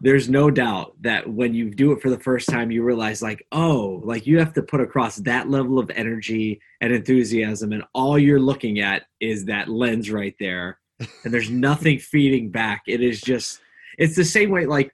there's 0.00 0.28
no 0.28 0.50
doubt 0.50 0.94
that 1.00 1.28
when 1.28 1.54
you 1.54 1.70
do 1.70 1.92
it 1.92 2.00
for 2.00 2.10
the 2.10 2.18
first 2.20 2.48
time 2.48 2.70
you 2.70 2.82
realize 2.82 3.20
like 3.22 3.44
oh 3.52 4.00
like 4.04 4.26
you 4.26 4.38
have 4.38 4.52
to 4.52 4.62
put 4.62 4.80
across 4.80 5.16
that 5.16 5.48
level 5.48 5.78
of 5.78 5.90
energy 5.90 6.60
and 6.80 6.92
enthusiasm 6.92 7.72
and 7.72 7.82
all 7.94 8.18
you're 8.18 8.40
looking 8.40 8.80
at 8.80 9.06
is 9.20 9.44
that 9.46 9.68
lens 9.68 10.10
right 10.10 10.36
there 10.38 10.78
and 11.24 11.32
there's 11.32 11.50
nothing 11.50 11.98
feeding 11.98 12.50
back 12.50 12.82
it 12.86 13.00
is 13.00 13.20
just 13.20 13.60
it's 13.98 14.16
the 14.16 14.24
same 14.24 14.50
way 14.50 14.66
like 14.66 14.92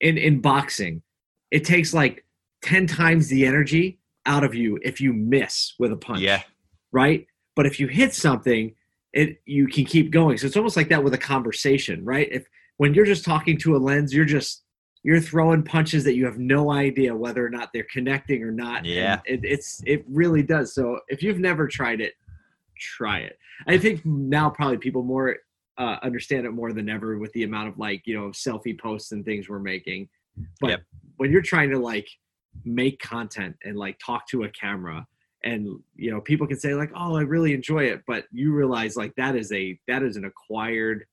in 0.00 0.16
in 0.16 0.40
boxing 0.40 1.02
it 1.50 1.64
takes 1.64 1.92
like 1.92 2.24
10 2.62 2.86
times 2.86 3.28
the 3.28 3.46
energy 3.46 3.98
out 4.26 4.44
of 4.44 4.54
you 4.54 4.78
if 4.82 5.00
you 5.00 5.12
miss 5.12 5.74
with 5.78 5.92
a 5.92 5.96
punch. 5.96 6.20
Yeah. 6.20 6.42
Right? 6.92 7.26
But 7.56 7.66
if 7.66 7.80
you 7.80 7.86
hit 7.86 8.14
something, 8.14 8.74
it 9.12 9.40
you 9.44 9.66
can 9.66 9.84
keep 9.84 10.10
going. 10.10 10.38
So 10.38 10.46
it's 10.46 10.56
almost 10.56 10.76
like 10.76 10.88
that 10.88 11.02
with 11.02 11.14
a 11.14 11.18
conversation, 11.18 12.04
right? 12.04 12.28
If 12.30 12.46
when 12.76 12.94
you're 12.94 13.06
just 13.06 13.24
talking 13.24 13.58
to 13.58 13.76
a 13.76 13.78
lens, 13.78 14.14
you're 14.14 14.24
just 14.24 14.62
you're 15.02 15.20
throwing 15.20 15.62
punches 15.62 16.04
that 16.04 16.14
you 16.14 16.26
have 16.26 16.38
no 16.38 16.70
idea 16.70 17.16
whether 17.16 17.44
or 17.44 17.50
not 17.50 17.70
they're 17.72 17.86
connecting 17.90 18.42
or 18.42 18.52
not. 18.52 18.84
Yeah. 18.84 19.20
It, 19.24 19.40
it's 19.42 19.82
it 19.84 20.04
really 20.08 20.42
does. 20.42 20.74
So 20.74 21.00
if 21.08 21.22
you've 21.22 21.40
never 21.40 21.66
tried 21.66 22.00
it, 22.00 22.14
try 22.80 23.20
it. 23.20 23.38
I 23.66 23.78
think 23.78 24.04
now 24.04 24.50
probably 24.50 24.78
people 24.78 25.02
more 25.02 25.36
uh, 25.78 25.96
understand 26.02 26.46
it 26.46 26.52
more 26.52 26.72
than 26.72 26.88
ever 26.88 27.18
with 27.18 27.32
the 27.32 27.44
amount 27.44 27.68
of 27.68 27.78
like 27.78 28.02
you 28.06 28.14
know 28.14 28.28
selfie 28.28 28.78
posts 28.78 29.12
and 29.12 29.24
things 29.24 29.48
we're 29.48 29.58
making. 29.58 30.08
But 30.60 30.70
yep. 30.70 30.80
when 31.16 31.30
you're 31.30 31.42
trying 31.42 31.70
to 31.70 31.78
like 31.78 32.08
make 32.64 33.00
content 33.00 33.56
and 33.64 33.76
like 33.76 33.98
talk 34.04 34.26
to 34.28 34.44
a 34.44 34.48
camera 34.50 35.06
and 35.44 35.78
you 35.94 36.10
know 36.10 36.20
people 36.20 36.46
can 36.46 36.58
say 36.58 36.74
like 36.74 36.90
oh 36.94 37.16
i 37.16 37.22
really 37.22 37.54
enjoy 37.54 37.84
it 37.84 38.02
but 38.06 38.24
you 38.30 38.52
realize 38.52 38.96
like 38.96 39.14
that 39.16 39.36
is 39.36 39.50
a 39.52 39.78
that 39.88 40.02
is 40.02 40.16
an 40.16 40.24
acquired 40.24 41.04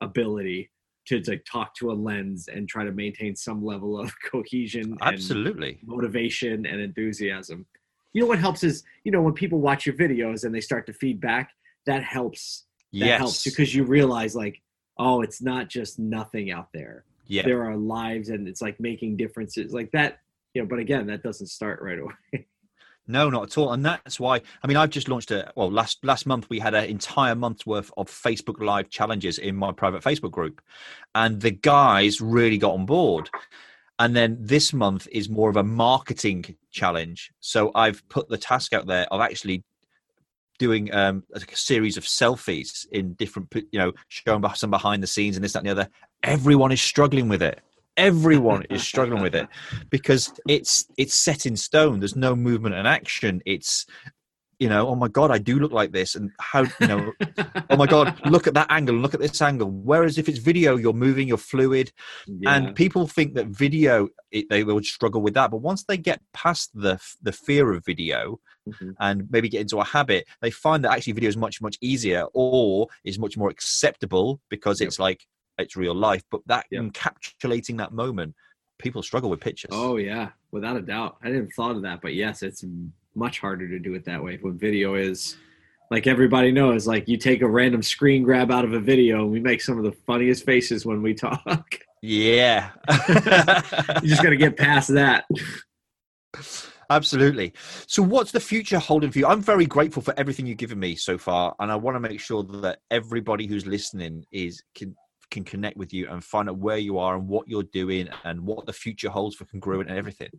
ability 0.00 0.70
to, 1.06 1.20
to 1.20 1.36
talk 1.38 1.74
to 1.74 1.90
a 1.90 1.92
lens 1.92 2.48
and 2.48 2.68
try 2.68 2.84
to 2.84 2.92
maintain 2.92 3.34
some 3.34 3.64
level 3.64 3.98
of 3.98 4.12
cohesion 4.30 4.96
absolutely 5.00 5.80
motivation 5.84 6.66
and 6.66 6.80
enthusiasm 6.80 7.66
you 8.14 8.22
know 8.22 8.26
what 8.26 8.38
helps 8.38 8.64
is 8.64 8.82
you 9.04 9.12
know 9.12 9.20
when 9.20 9.34
people 9.34 9.60
watch 9.60 9.84
your 9.84 9.94
videos 9.94 10.44
and 10.44 10.54
they 10.54 10.60
start 10.60 10.86
to 10.86 10.94
feedback 10.94 11.50
that 11.84 12.02
helps 12.02 12.64
that 12.92 13.06
yes. 13.06 13.18
helps 13.18 13.44
because 13.44 13.74
you 13.74 13.84
realize 13.84 14.34
like 14.34 14.62
oh 14.98 15.20
it's 15.20 15.42
not 15.42 15.68
just 15.68 15.98
nothing 15.98 16.50
out 16.50 16.68
there 16.72 17.04
yeah 17.26 17.42
there 17.42 17.62
are 17.64 17.76
lives 17.76 18.30
and 18.30 18.48
it's 18.48 18.62
like 18.62 18.80
making 18.80 19.16
differences 19.16 19.74
like 19.74 19.90
that 19.90 20.20
you 20.54 20.62
know 20.62 20.68
but 20.68 20.78
again 20.78 21.06
that 21.06 21.22
doesn't 21.22 21.48
start 21.48 21.82
right 21.82 21.98
away 21.98 22.46
no, 23.06 23.28
not 23.28 23.44
at 23.44 23.58
all. 23.58 23.72
And 23.72 23.84
that's 23.84 24.18
why 24.18 24.40
I 24.62 24.66
mean 24.66 24.76
I've 24.76 24.90
just 24.90 25.08
launched 25.08 25.30
a 25.30 25.52
well 25.56 25.70
last 25.70 26.02
last 26.04 26.26
month 26.26 26.48
we 26.48 26.58
had 26.58 26.74
an 26.74 26.84
entire 26.84 27.34
month's 27.34 27.66
worth 27.66 27.90
of 27.96 28.08
Facebook 28.08 28.62
live 28.62 28.88
challenges 28.88 29.38
in 29.38 29.56
my 29.56 29.72
private 29.72 30.02
Facebook 30.02 30.30
group. 30.30 30.62
And 31.14 31.40
the 31.40 31.50
guys 31.50 32.20
really 32.20 32.58
got 32.58 32.72
on 32.72 32.86
board. 32.86 33.28
And 33.98 34.14
then 34.16 34.36
this 34.40 34.72
month 34.72 35.06
is 35.12 35.28
more 35.28 35.50
of 35.50 35.56
a 35.56 35.62
marketing 35.62 36.56
challenge. 36.72 37.30
So 37.40 37.70
I've 37.74 38.06
put 38.08 38.28
the 38.28 38.38
task 38.38 38.72
out 38.72 38.86
there 38.86 39.06
of 39.12 39.20
actually 39.20 39.62
doing 40.58 40.92
um, 40.94 41.24
a 41.34 41.40
series 41.56 41.96
of 41.96 42.04
selfies 42.04 42.86
in 42.90 43.14
different, 43.14 43.52
you 43.70 43.78
know, 43.78 43.92
showing 44.08 44.44
some 44.54 44.70
behind 44.70 45.02
the 45.02 45.06
scenes 45.06 45.36
and 45.36 45.44
this, 45.44 45.52
that, 45.52 45.60
and 45.60 45.66
the 45.66 45.72
other. 45.72 45.88
Everyone 46.22 46.72
is 46.72 46.80
struggling 46.80 47.28
with 47.28 47.42
it 47.42 47.60
everyone 47.96 48.64
is 48.70 48.82
struggling 48.82 49.22
with 49.22 49.34
it 49.34 49.46
because 49.90 50.32
it's 50.48 50.86
it's 50.96 51.14
set 51.14 51.46
in 51.46 51.56
stone 51.56 52.00
there's 52.00 52.16
no 52.16 52.34
movement 52.34 52.74
and 52.74 52.88
action 52.88 53.40
it's 53.46 53.86
you 54.58 54.68
know 54.68 54.88
oh 54.88 54.94
my 54.94 55.08
god 55.08 55.30
i 55.30 55.38
do 55.38 55.58
look 55.58 55.72
like 55.72 55.92
this 55.92 56.14
and 56.14 56.30
how 56.40 56.62
you 56.80 56.86
know 56.86 57.12
oh 57.70 57.76
my 57.76 57.86
god 57.86 58.18
look 58.26 58.46
at 58.46 58.54
that 58.54 58.66
angle 58.70 58.94
look 58.94 59.14
at 59.14 59.20
this 59.20 59.40
angle. 59.42 59.70
Whereas 59.70 60.18
if 60.18 60.28
it's 60.28 60.38
video 60.38 60.76
you're 60.76 60.92
moving 60.92 61.28
you're 61.28 61.36
fluid 61.38 61.92
yeah. 62.26 62.54
and 62.54 62.74
people 62.74 63.06
think 63.06 63.34
that 63.34 63.46
video 63.46 64.08
it, 64.30 64.48
they 64.48 64.64
will 64.64 64.82
struggle 64.82 65.22
with 65.22 65.34
that 65.34 65.50
but 65.50 65.58
once 65.58 65.84
they 65.84 65.96
get 65.96 66.20
past 66.32 66.70
the 66.74 67.00
the 67.22 67.32
fear 67.32 67.72
of 67.72 67.84
video 67.84 68.38
mm-hmm. 68.68 68.90
and 69.00 69.28
maybe 69.30 69.48
get 69.48 69.60
into 69.60 69.78
a 69.78 69.84
habit 69.84 70.26
they 70.40 70.50
find 70.50 70.84
that 70.84 70.92
actually 70.92 71.12
video 71.12 71.28
is 71.28 71.36
much 71.36 71.60
much 71.60 71.76
easier 71.80 72.24
or 72.34 72.88
is 73.04 73.18
much 73.18 73.36
more 73.36 73.50
acceptable 73.50 74.40
because 74.48 74.80
it's 74.80 74.98
like 74.98 75.26
it's 75.58 75.76
real 75.76 75.94
life 75.94 76.22
but 76.30 76.40
that 76.46 76.66
encapsulating 76.72 77.78
that 77.78 77.92
moment 77.92 78.34
people 78.78 79.02
struggle 79.02 79.30
with 79.30 79.40
pictures. 79.40 79.70
Oh 79.72 79.96
yeah 79.96 80.30
without 80.50 80.76
a 80.76 80.82
doubt. 80.82 81.16
I 81.22 81.28
didn't 81.28 81.50
thought 81.50 81.76
of 81.76 81.82
that 81.82 82.00
but 82.00 82.14
yes 82.14 82.42
it's 82.42 82.64
much 83.14 83.40
harder 83.40 83.68
to 83.68 83.78
do 83.78 83.94
it 83.94 84.04
that 84.04 84.22
way 84.22 84.38
when 84.40 84.58
video 84.58 84.94
is 84.94 85.36
like 85.90 86.06
everybody 86.06 86.50
knows 86.50 86.86
like 86.86 87.08
you 87.08 87.16
take 87.16 87.42
a 87.42 87.48
random 87.48 87.82
screen 87.82 88.22
grab 88.22 88.50
out 88.50 88.64
of 88.64 88.72
a 88.72 88.80
video 88.80 89.22
and 89.22 89.30
we 89.30 89.40
make 89.40 89.60
some 89.60 89.78
of 89.78 89.84
the 89.84 89.92
funniest 90.06 90.44
faces 90.44 90.84
when 90.84 91.02
we 91.02 91.14
talk 91.14 91.78
yeah 92.02 92.70
you 94.02 94.08
just 94.08 94.22
got 94.22 94.30
to 94.30 94.36
get 94.36 94.56
past 94.56 94.92
that 94.92 95.24
Absolutely. 96.90 97.52
So, 97.86 98.02
what's 98.02 98.32
the 98.32 98.40
future 98.40 98.78
holding 98.78 99.10
for 99.10 99.18
you? 99.18 99.26
I'm 99.26 99.40
very 99.40 99.66
grateful 99.66 100.02
for 100.02 100.14
everything 100.18 100.46
you've 100.46 100.58
given 100.58 100.78
me 100.78 100.94
so 100.96 101.16
far, 101.16 101.54
and 101.58 101.72
I 101.72 101.76
want 101.76 101.94
to 101.94 102.00
make 102.00 102.20
sure 102.20 102.42
that 102.42 102.80
everybody 102.90 103.46
who's 103.46 103.66
listening 103.66 104.24
is 104.30 104.62
can 104.74 104.94
can 105.30 105.44
connect 105.44 105.76
with 105.76 105.92
you 105.92 106.08
and 106.08 106.22
find 106.22 106.48
out 106.48 106.58
where 106.58 106.78
you 106.78 106.98
are 106.98 107.16
and 107.16 107.26
what 107.26 107.48
you're 107.48 107.64
doing 107.64 108.08
and 108.24 108.40
what 108.40 108.66
the 108.66 108.72
future 108.72 109.08
holds 109.08 109.34
for 109.34 109.44
congruent 109.46 109.88
and 109.88 109.98
everything. 109.98 110.30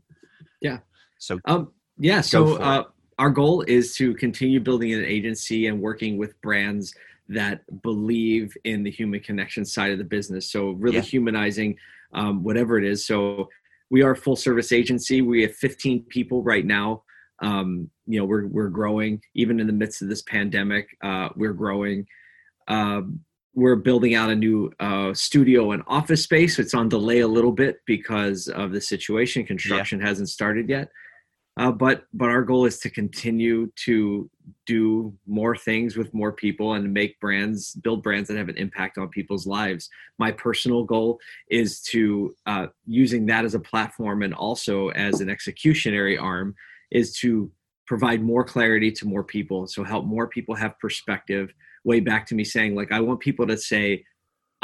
Yeah. 0.61 0.79
So 1.19 1.39
um 1.45 1.71
yeah, 1.97 2.21
so 2.21 2.57
uh, 2.57 2.83
our 3.17 3.29
goal 3.29 3.61
is 3.61 3.95
to 3.95 4.13
continue 4.15 4.59
building 4.59 4.93
an 4.93 5.05
agency 5.05 5.67
and 5.67 5.81
working 5.81 6.17
with 6.17 6.39
brands 6.41 6.93
that 7.29 7.61
believe 7.81 8.55
in 8.63 8.83
the 8.83 8.91
human 8.91 9.19
connection 9.19 9.65
side 9.65 9.91
of 9.91 9.97
the 9.97 10.03
business. 10.03 10.51
So 10.51 10.71
really 10.71 10.97
yeah. 10.97 11.01
humanizing 11.01 11.77
um, 12.13 12.43
whatever 12.43 12.77
it 12.77 12.83
is. 12.85 13.05
So 13.05 13.49
we 13.89 14.03
are 14.03 14.11
a 14.11 14.17
full 14.17 14.35
service 14.35 14.71
agency. 14.71 15.21
We 15.21 15.41
have 15.43 15.55
15 15.55 16.03
people 16.03 16.43
right 16.43 16.65
now. 16.65 17.03
Um, 17.39 17.89
you 18.05 18.19
know, 18.19 18.25
we're 18.25 18.47
we're 18.47 18.69
growing 18.69 19.21
even 19.33 19.59
in 19.59 19.67
the 19.67 19.73
midst 19.73 20.01
of 20.01 20.07
this 20.07 20.21
pandemic. 20.21 20.87
Uh, 21.01 21.29
we're 21.35 21.53
growing. 21.53 22.07
Um, 22.67 23.21
we're 23.53 23.75
building 23.75 24.15
out 24.15 24.29
a 24.29 24.35
new 24.35 24.71
uh, 24.79 25.13
studio 25.13 25.71
and 25.71 25.83
office 25.87 26.23
space. 26.23 26.59
It's 26.59 26.73
on 26.73 26.89
delay 26.89 27.19
a 27.19 27.27
little 27.27 27.51
bit 27.51 27.79
because 27.85 28.47
of 28.49 28.71
the 28.71 28.81
situation. 28.81 29.45
Construction 29.45 29.99
yeah. 29.99 30.07
hasn't 30.07 30.29
started 30.29 30.69
yet. 30.69 30.89
Uh, 31.57 31.71
but 31.71 32.03
but 32.13 32.29
our 32.29 32.43
goal 32.43 32.65
is 32.65 32.79
to 32.79 32.89
continue 32.89 33.71
to 33.75 34.29
do 34.65 35.13
more 35.25 35.55
things 35.55 35.95
with 35.95 36.13
more 36.13 36.33
people 36.33 36.73
and 36.73 36.93
make 36.93 37.19
brands 37.19 37.75
build 37.75 38.03
brands 38.03 38.27
that 38.27 38.37
have 38.37 38.49
an 38.49 38.57
impact 38.57 38.97
on 38.97 39.07
people's 39.07 39.47
lives. 39.47 39.89
My 40.19 40.31
personal 40.31 40.83
goal 40.83 41.19
is 41.49 41.81
to 41.83 42.35
uh, 42.45 42.67
using 42.85 43.25
that 43.27 43.45
as 43.45 43.55
a 43.55 43.59
platform 43.59 44.21
and 44.21 44.33
also 44.33 44.89
as 44.89 45.21
an 45.21 45.29
executionary 45.29 46.21
arm 46.21 46.55
is 46.91 47.17
to 47.19 47.49
provide 47.87 48.21
more 48.21 48.43
clarity 48.43 48.91
to 48.91 49.07
more 49.07 49.23
people. 49.23 49.67
So 49.67 49.83
help 49.83 50.05
more 50.05 50.27
people 50.27 50.55
have 50.55 50.77
perspective. 50.79 51.53
Way 51.85 52.01
back 52.01 52.25
to 52.27 52.35
me 52.35 52.43
saying 52.43 52.75
like 52.75 52.91
i 52.91 52.99
want 52.99 53.19
people 53.19 53.45
to 53.45 53.55
say 53.55 54.03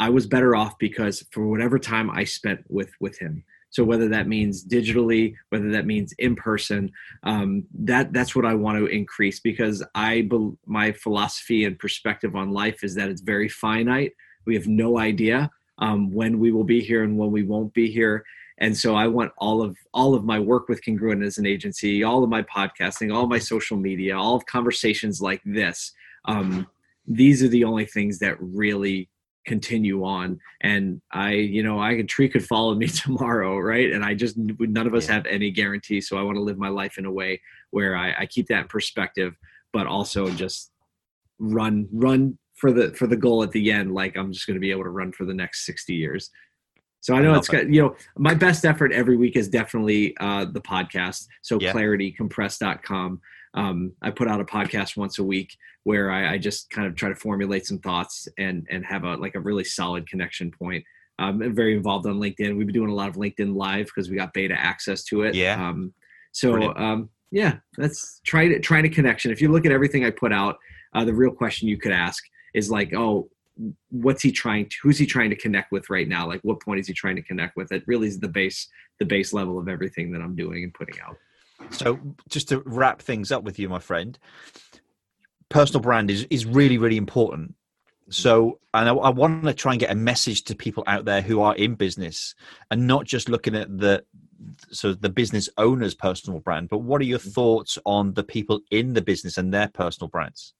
i 0.00 0.10
was 0.10 0.26
better 0.26 0.56
off 0.56 0.76
because 0.80 1.24
for 1.30 1.46
whatever 1.46 1.78
time 1.78 2.10
i 2.10 2.24
spent 2.24 2.60
with 2.68 2.90
with 3.00 3.16
him 3.16 3.44
so 3.72 3.82
whether 3.82 4.08
that 4.08 4.28
means 4.28 4.64
digitally 4.64 5.34
whether 5.48 5.70
that 5.70 5.86
means 5.86 6.12
in 6.18 6.36
person 6.36 6.90
um, 7.24 7.64
that 7.74 8.12
that's 8.12 8.36
what 8.36 8.46
i 8.46 8.54
want 8.54 8.78
to 8.78 8.86
increase 8.86 9.40
because 9.40 9.82
i 9.96 10.22
my 10.66 10.92
philosophy 10.92 11.64
and 11.64 11.78
perspective 11.78 12.36
on 12.36 12.50
life 12.50 12.84
is 12.84 12.94
that 12.94 13.08
it's 13.08 13.20
very 13.20 13.48
finite. 13.48 14.12
We 14.46 14.54
have 14.54 14.66
no 14.66 14.98
idea 14.98 15.50
um, 15.78 16.12
when 16.12 16.38
we 16.38 16.52
will 16.52 16.64
be 16.64 16.80
here 16.80 17.02
and 17.04 17.16
when 17.16 17.30
we 17.30 17.42
won't 17.42 17.72
be 17.74 17.90
here. 17.90 18.24
And 18.58 18.76
so 18.76 18.94
i 18.94 19.06
want 19.08 19.32
all 19.38 19.60
of 19.62 19.76
all 19.92 20.14
of 20.14 20.24
my 20.24 20.38
work 20.38 20.68
with 20.68 20.84
congruent 20.84 21.22
as 21.24 21.38
an 21.38 21.46
agency 21.46 22.04
all 22.04 22.22
of 22.22 22.30
my 22.30 22.42
podcasting 22.42 23.12
all 23.12 23.26
my 23.26 23.38
social 23.38 23.76
media 23.76 24.16
all 24.16 24.36
of 24.36 24.46
conversations 24.46 25.20
like 25.20 25.42
this 25.44 25.92
um, 26.26 26.68
these 27.06 27.42
are 27.42 27.48
the 27.48 27.64
only 27.64 27.86
things 27.86 28.20
that 28.20 28.36
really 28.40 29.08
continue 29.44 30.04
on 30.04 30.38
and 30.60 31.00
i 31.10 31.32
you 31.32 31.62
know 31.62 31.78
i 31.78 31.92
a 31.92 32.04
tree 32.04 32.28
could 32.28 32.44
follow 32.44 32.74
me 32.74 32.86
tomorrow 32.88 33.58
right 33.58 33.92
and 33.92 34.04
i 34.04 34.14
just 34.14 34.36
none 34.36 34.86
of 34.86 34.94
us 34.94 35.08
yeah. 35.08 35.14
have 35.14 35.26
any 35.26 35.50
guarantee 35.50 36.00
so 36.00 36.16
i 36.16 36.22
want 36.22 36.36
to 36.36 36.42
live 36.42 36.58
my 36.58 36.68
life 36.68 36.98
in 36.98 37.06
a 37.06 37.12
way 37.12 37.40
where 37.70 37.96
I, 37.96 38.14
I 38.20 38.26
keep 38.26 38.46
that 38.48 38.62
in 38.62 38.68
perspective 38.68 39.34
but 39.72 39.86
also 39.86 40.30
just 40.30 40.70
run 41.38 41.88
run 41.92 42.38
for 42.54 42.72
the 42.72 42.92
for 42.92 43.06
the 43.06 43.16
goal 43.16 43.42
at 43.42 43.50
the 43.50 43.72
end 43.72 43.92
like 43.92 44.16
i'm 44.16 44.32
just 44.32 44.46
going 44.46 44.56
to 44.56 44.60
be 44.60 44.70
able 44.70 44.84
to 44.84 44.90
run 44.90 45.12
for 45.12 45.24
the 45.24 45.34
next 45.34 45.66
60 45.66 45.94
years 45.94 46.30
so 47.02 47.16
I 47.16 47.20
know 47.20 47.34
I 47.34 47.38
it's 47.38 47.48
got, 47.48 47.68
you 47.68 47.82
know, 47.82 47.96
my 48.16 48.32
best 48.32 48.64
effort 48.64 48.92
every 48.92 49.16
week 49.16 49.34
is 49.34 49.48
definitely 49.48 50.16
uh, 50.18 50.44
the 50.44 50.60
podcast. 50.60 51.26
So 51.42 51.58
yeah. 51.60 51.72
claritycompass.com. 51.72 53.20
Um, 53.54 53.92
I 54.02 54.10
put 54.10 54.28
out 54.28 54.40
a 54.40 54.44
podcast 54.44 54.96
once 54.96 55.18
a 55.18 55.24
week 55.24 55.56
where 55.84 56.10
I, 56.10 56.34
I, 56.34 56.38
just 56.38 56.70
kind 56.70 56.86
of 56.86 56.94
try 56.94 57.10
to 57.10 57.14
formulate 57.14 57.66
some 57.66 57.78
thoughts 57.78 58.26
and 58.38 58.66
and 58.70 58.84
have 58.86 59.04
a 59.04 59.16
like 59.16 59.34
a 59.34 59.40
really 59.40 59.64
solid 59.64 60.08
connection 60.08 60.50
point. 60.50 60.84
Um, 61.18 61.42
I'm 61.42 61.54
very 61.54 61.76
involved 61.76 62.06
on 62.06 62.14
LinkedIn. 62.14 62.56
We've 62.56 62.66
been 62.66 62.74
doing 62.74 62.90
a 62.90 62.94
lot 62.94 63.08
of 63.08 63.16
LinkedIn 63.16 63.54
Live 63.54 63.86
because 63.86 64.08
we 64.08 64.16
got 64.16 64.32
beta 64.32 64.58
access 64.58 65.04
to 65.04 65.22
it. 65.22 65.34
Yeah. 65.34 65.62
Um, 65.62 65.92
so 66.32 66.74
um, 66.76 67.10
yeah, 67.30 67.56
that's 67.76 68.20
trying 68.24 68.50
to 68.50 68.60
try 68.60 68.80
to 68.80 68.88
connection. 68.88 69.30
If 69.30 69.40
you 69.40 69.50
look 69.50 69.66
at 69.66 69.72
everything 69.72 70.04
I 70.04 70.10
put 70.10 70.32
out, 70.32 70.56
uh, 70.94 71.04
the 71.04 71.14
real 71.14 71.30
question 71.30 71.68
you 71.68 71.78
could 71.78 71.92
ask 71.92 72.22
is 72.54 72.70
like, 72.70 72.94
oh, 72.94 73.28
what's 73.90 74.22
he 74.22 74.32
trying 74.32 74.68
to? 74.68 74.76
Who's 74.82 74.98
he 74.98 75.06
trying 75.06 75.30
to 75.30 75.36
connect 75.36 75.72
with 75.72 75.90
right 75.90 76.08
now? 76.08 76.26
Like, 76.26 76.40
what 76.42 76.60
point 76.60 76.80
is 76.80 76.86
he 76.86 76.94
trying 76.94 77.16
to 77.16 77.22
connect 77.22 77.56
with? 77.56 77.72
It 77.72 77.84
really 77.86 78.08
is 78.08 78.18
the 78.18 78.28
base 78.28 78.68
the 78.98 79.04
base 79.04 79.32
level 79.32 79.58
of 79.58 79.68
everything 79.68 80.12
that 80.12 80.20
I'm 80.20 80.36
doing 80.36 80.64
and 80.64 80.74
putting 80.74 81.00
out. 81.00 81.16
So, 81.70 81.98
just 82.28 82.48
to 82.50 82.62
wrap 82.64 83.02
things 83.02 83.32
up 83.32 83.44
with 83.44 83.58
you, 83.58 83.68
my 83.68 83.78
friend, 83.78 84.18
personal 85.48 85.80
brand 85.80 86.10
is 86.10 86.24
is 86.30 86.46
really 86.46 86.78
really 86.78 86.96
important. 86.96 87.54
So, 88.10 88.58
and 88.74 88.88
I, 88.88 88.92
I 88.92 89.10
want 89.10 89.44
to 89.44 89.54
try 89.54 89.72
and 89.72 89.80
get 89.80 89.90
a 89.90 89.94
message 89.94 90.44
to 90.44 90.54
people 90.54 90.84
out 90.86 91.04
there 91.04 91.22
who 91.22 91.40
are 91.40 91.54
in 91.54 91.74
business 91.76 92.34
and 92.70 92.86
not 92.86 93.06
just 93.06 93.28
looking 93.28 93.54
at 93.54 93.78
the 93.78 94.04
so 94.70 94.92
the 94.92 95.08
business 95.08 95.48
owner's 95.56 95.94
personal 95.94 96.40
brand, 96.40 96.68
but 96.68 96.78
what 96.78 97.00
are 97.00 97.04
your 97.04 97.18
mm-hmm. 97.18 97.30
thoughts 97.30 97.78
on 97.86 98.14
the 98.14 98.24
people 98.24 98.60
in 98.70 98.94
the 98.94 99.02
business 99.02 99.38
and 99.38 99.52
their 99.52 99.68
personal 99.68 100.08
brands? 100.08 100.54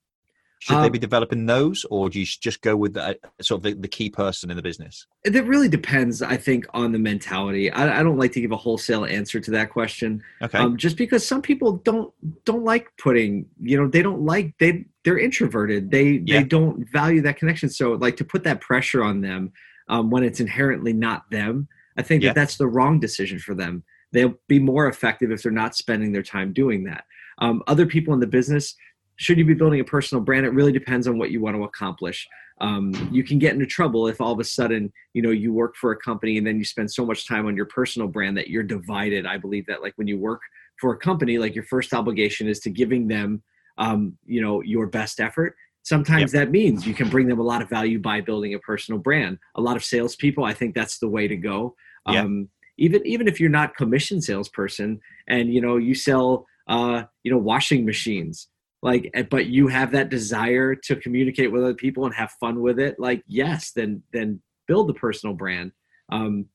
Should 0.63 0.77
um, 0.77 0.83
they 0.85 0.91
be 0.91 0.99
developing 1.01 1.45
those, 1.45 1.85
or 1.91 2.09
do 2.09 2.21
you 2.21 2.25
just 2.25 2.63
go 2.63 2.77
with 2.77 2.95
the, 2.95 3.19
sort 3.41 3.59
of 3.59 3.63
the, 3.65 3.73
the, 3.73 3.89
key 3.89 4.09
person 4.09 4.49
in 4.49 4.57
the 4.57 4.63
business? 4.63 5.09
It 5.25 5.45
really 5.45 5.67
depends, 5.67 6.23
I 6.23 6.37
think, 6.37 6.67
on 6.73 6.93
the 6.93 7.01
mentality. 7.01 7.69
I, 7.69 7.99
I 7.99 8.03
don't 8.05 8.17
like 8.17 8.31
to 8.35 8.41
give 8.41 8.53
a 8.53 8.57
wholesale 8.57 9.05
answer 9.05 9.41
to 9.41 9.51
that 9.51 9.71
question. 9.71 10.23
Okay. 10.41 10.57
Um, 10.57 10.77
just 10.77 10.97
because 10.97 11.27
some 11.27 11.43
people 11.43 11.79
don't 11.79 12.15
don't 12.45 12.63
like 12.63 12.87
putting, 12.97 13.47
you 13.61 13.77
know, 13.77 13.89
they 13.89 14.03
don't 14.03 14.25
like 14.25 14.55
they 14.59 14.85
they're 15.05 15.19
introverted. 15.19 15.91
They 15.91 16.23
yeah. 16.25 16.39
they 16.39 16.45
don't 16.45 16.89
value 16.93 17.23
that 17.23 17.39
connection. 17.39 17.69
So 17.69 17.95
like 17.95 18.17
to 18.19 18.25
put 18.25 18.45
that 18.45 18.61
pressure 18.61 19.03
on 19.03 19.21
them 19.21 19.51
um, 19.89 20.11
when 20.11 20.23
it's 20.23 20.39
inherently 20.39 20.93
not 20.93 21.29
them, 21.33 21.67
I 21.97 22.03
think 22.03 22.23
yeah. 22.23 22.29
that 22.29 22.35
that's 22.37 22.57
the 22.57 22.69
wrong 22.69 23.01
decision 23.01 23.41
for 23.41 23.57
them. 23.57 23.83
They'll 24.13 24.39
be 24.47 24.61
more 24.61 24.87
effective 24.87 25.33
if 25.33 25.43
they're 25.43 25.51
not 25.51 25.75
spending 25.75 26.13
their 26.13 26.23
time 26.23 26.53
doing 26.53 26.85
that. 26.85 27.03
Um, 27.39 27.65
other 27.67 27.87
people 27.87 28.15
in 28.15 28.21
the 28.21 28.29
business 28.29 28.77
should 29.17 29.39
you 29.39 29.45
be 29.45 29.55
building 29.55 29.81
a 29.81 29.85
personal 29.85 30.23
brand? 30.23 30.47
It 30.47 30.51
really 30.51 30.73
depends 30.73 31.07
on 31.07 31.19
what 31.19 31.31
you 31.31 31.41
want 31.41 31.57
to 31.57 31.65
accomplish. 31.65 32.27
Um, 32.61 32.93
you 33.11 33.25
can 33.25 33.39
get 33.39 33.55
into 33.55 33.67
trouble 33.67 34.07
if 34.07 34.21
all 34.21 34.33
of 34.33 34.39
a 34.39 34.45
sudden 34.45 34.93
you 35.15 35.23
know 35.23 35.31
you 35.31 35.53
work 35.53 35.75
for 35.77 35.93
a 35.93 35.97
company 35.97 36.39
and 36.39 36.47
then 36.47 36.59
you 36.59 36.65
spend 36.65 36.93
so 36.93 37.05
much 37.05 37.27
time 37.27 37.47
on 37.47 37.57
your 37.57 37.67
personal 37.67 38.09
brand 38.09 38.37
that 38.37 38.49
you're 38.49 38.63
divided. 38.63 39.27
I 39.27 39.39
believe 39.39 39.67
that 39.67 39.83
like 39.83 39.95
when 39.97 40.07
you 40.07 40.19
work 40.19 40.41
for 40.81 40.93
a 40.93 40.99
company, 40.99 41.39
like 41.39 41.55
your 41.55 41.65
first 41.65 41.93
obligation 41.93 42.49
is 42.49 42.61
to 42.61 42.71
giving 42.71 43.09
them 43.09 43.43
um, 43.79 44.17
you 44.25 44.41
know 44.41 44.63
your 44.63 44.87
best 44.87 45.21
effort. 45.21 45.55
Sometimes 45.85 46.33
yep. 46.33 46.45
that 46.45 46.51
means 46.53 46.87
you 46.87 46.95
can 46.95 47.09
bring 47.09 47.27
them 47.27 47.41
a 47.41 47.43
lot 47.43 47.61
of 47.61 47.69
value 47.69 47.99
by 47.99 48.21
building 48.21 48.55
a 48.55 48.59
personal 48.61 49.01
brand. 49.01 49.39
A 49.57 49.61
lot 49.61 49.77
of 49.77 49.83
salespeople, 49.83 50.45
I 50.45 50.55
think 50.55 50.75
that's 50.75 50.99
the 50.99 51.09
way 51.09 51.27
to 51.27 51.37
go. 51.37 51.75
Yep. 52.09 52.25
Um, 52.25 52.49
even 52.79 53.05
even 53.07 53.29
if 53.29 53.41
you're 53.41 53.51
not 53.51 53.77
commission 53.77 54.21
salesperson 54.21 55.01
and 55.29 55.53
you 55.53 55.61
know 55.61 55.77
you 55.77 55.95
sell 55.95 56.47
uh, 56.69 57.05
you 57.23 57.33
know 57.33 57.39
washing 57.39 57.85
machines 57.85 58.49
like 58.83 59.11
eh, 59.15 59.23
but 59.23 59.47
you 59.47 59.69
have 59.69 59.93
that 59.93 60.09
desire 60.09 60.75
to 60.75 60.97
communicate 60.97 61.51
with 61.51 61.63
other 61.63 61.75
people 61.75 62.05
and 62.05 62.15
have 62.15 62.31
fun 62.41 62.61
with 62.61 62.79
it 62.79 62.97
like 62.99 63.23
yes 63.27 63.73
then 63.73 64.03
then 64.13 64.41
build 64.67 64.89
the 64.89 64.95
personal 64.95 65.35
brand. 65.35 65.73
Um 66.11 66.47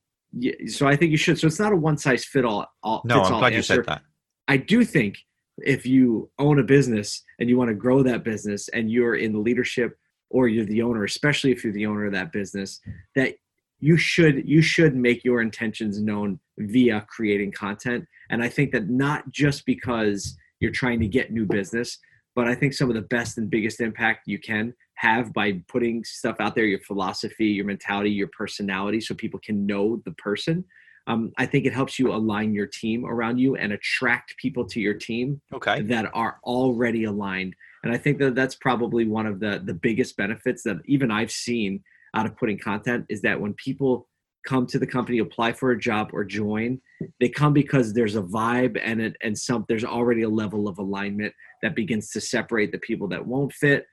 so 0.67 0.85
i 0.85 0.95
think 0.95 1.11
you 1.11 1.17
should 1.17 1.39
so 1.39 1.47
it's 1.47 1.59
not 1.59 1.71
a 1.71 1.75
one 1.75 1.97
size 1.97 2.25
fit 2.25 2.43
all, 2.43 2.67
all 2.83 3.01
no 3.05 3.21
i'm 3.21 3.39
glad 3.39 3.53
answer. 3.53 3.57
you 3.57 3.61
said 3.77 3.85
that. 3.85 4.01
I 4.49 4.57
do 4.57 4.83
think 4.83 5.17
if 5.59 5.85
you 5.85 6.29
own 6.37 6.59
a 6.59 6.63
business 6.63 7.23
and 7.39 7.49
you 7.49 7.57
want 7.57 7.69
to 7.69 7.73
grow 7.73 8.03
that 8.03 8.23
business 8.23 8.67
and 8.69 8.91
you're 8.91 9.15
in 9.15 9.31
the 9.31 9.39
leadership 9.39 9.97
or 10.29 10.49
you're 10.49 10.65
the 10.65 10.81
owner 10.81 11.05
especially 11.05 11.51
if 11.51 11.63
you're 11.63 11.73
the 11.73 11.85
owner 11.85 12.05
of 12.05 12.11
that 12.11 12.33
business 12.33 12.81
that 13.15 13.35
you 13.79 13.95
should 13.95 14.47
you 14.47 14.61
should 14.61 14.95
make 14.95 15.23
your 15.23 15.41
intentions 15.41 16.01
known 16.01 16.39
via 16.57 17.05
creating 17.09 17.51
content. 17.51 18.05
And 18.29 18.43
i 18.43 18.49
think 18.49 18.71
that 18.73 18.89
not 18.89 19.31
just 19.31 19.65
because 19.65 20.35
you're 20.59 20.71
trying 20.71 20.99
to 20.99 21.07
get 21.07 21.31
new 21.31 21.45
business 21.45 21.99
but 22.37 22.47
I 22.47 22.53
think 22.53 22.75
some 22.75 22.87
of 22.87 22.95
the 22.95 23.01
best 23.01 23.39
and 23.39 23.49
biggest 23.49 23.81
impact 23.81 24.27
you 24.27 24.37
can 24.37 24.71
have 24.93 25.33
by 25.33 25.59
putting 25.67 26.03
stuff 26.03 26.35
out 26.39 26.53
there, 26.53 26.65
your 26.65 26.79
philosophy, 26.81 27.47
your 27.47 27.65
mentality, 27.65 28.11
your 28.11 28.27
personality, 28.27 29.01
so 29.01 29.15
people 29.15 29.39
can 29.43 29.65
know 29.65 29.99
the 30.05 30.11
person. 30.11 30.63
Um, 31.07 31.31
I 31.39 31.47
think 31.47 31.65
it 31.65 31.73
helps 31.73 31.97
you 31.97 32.13
align 32.13 32.53
your 32.53 32.67
team 32.67 33.07
around 33.07 33.39
you 33.39 33.55
and 33.55 33.73
attract 33.73 34.37
people 34.37 34.65
to 34.65 34.79
your 34.79 34.93
team 34.93 35.41
okay. 35.51 35.81
that 35.81 36.11
are 36.13 36.37
already 36.43 37.05
aligned. 37.05 37.55
And 37.83 37.91
I 37.91 37.97
think 37.97 38.19
that 38.19 38.35
that's 38.35 38.53
probably 38.53 39.07
one 39.07 39.25
of 39.25 39.39
the 39.39 39.63
the 39.65 39.73
biggest 39.73 40.15
benefits 40.15 40.61
that 40.61 40.77
even 40.85 41.09
I've 41.09 41.31
seen 41.31 41.83
out 42.13 42.27
of 42.27 42.37
putting 42.37 42.59
content 42.59 43.07
is 43.09 43.21
that 43.23 43.41
when 43.41 43.55
people 43.55 44.07
come 44.47 44.65
to 44.65 44.79
the 44.79 44.87
company, 44.87 45.19
apply 45.19 45.51
for 45.51 45.71
a 45.71 45.79
job 45.79 46.09
or 46.13 46.23
join, 46.23 46.79
they 47.19 47.27
come 47.27 47.53
because 47.53 47.93
there's 47.93 48.15
a 48.15 48.21
vibe 48.21 48.79
and 48.81 49.01
it, 49.01 49.15
and 49.21 49.37
some 49.37 49.65
there's 49.67 49.83
already 49.83 50.23
a 50.23 50.29
level 50.29 50.67
of 50.67 50.79
alignment 50.79 51.33
that 51.61 51.75
begins 51.75 52.09
to 52.11 52.21
separate 52.21 52.71
the 52.71 52.79
people 52.79 53.07
that 53.09 53.25
won't 53.25 53.51
fit 53.53 53.85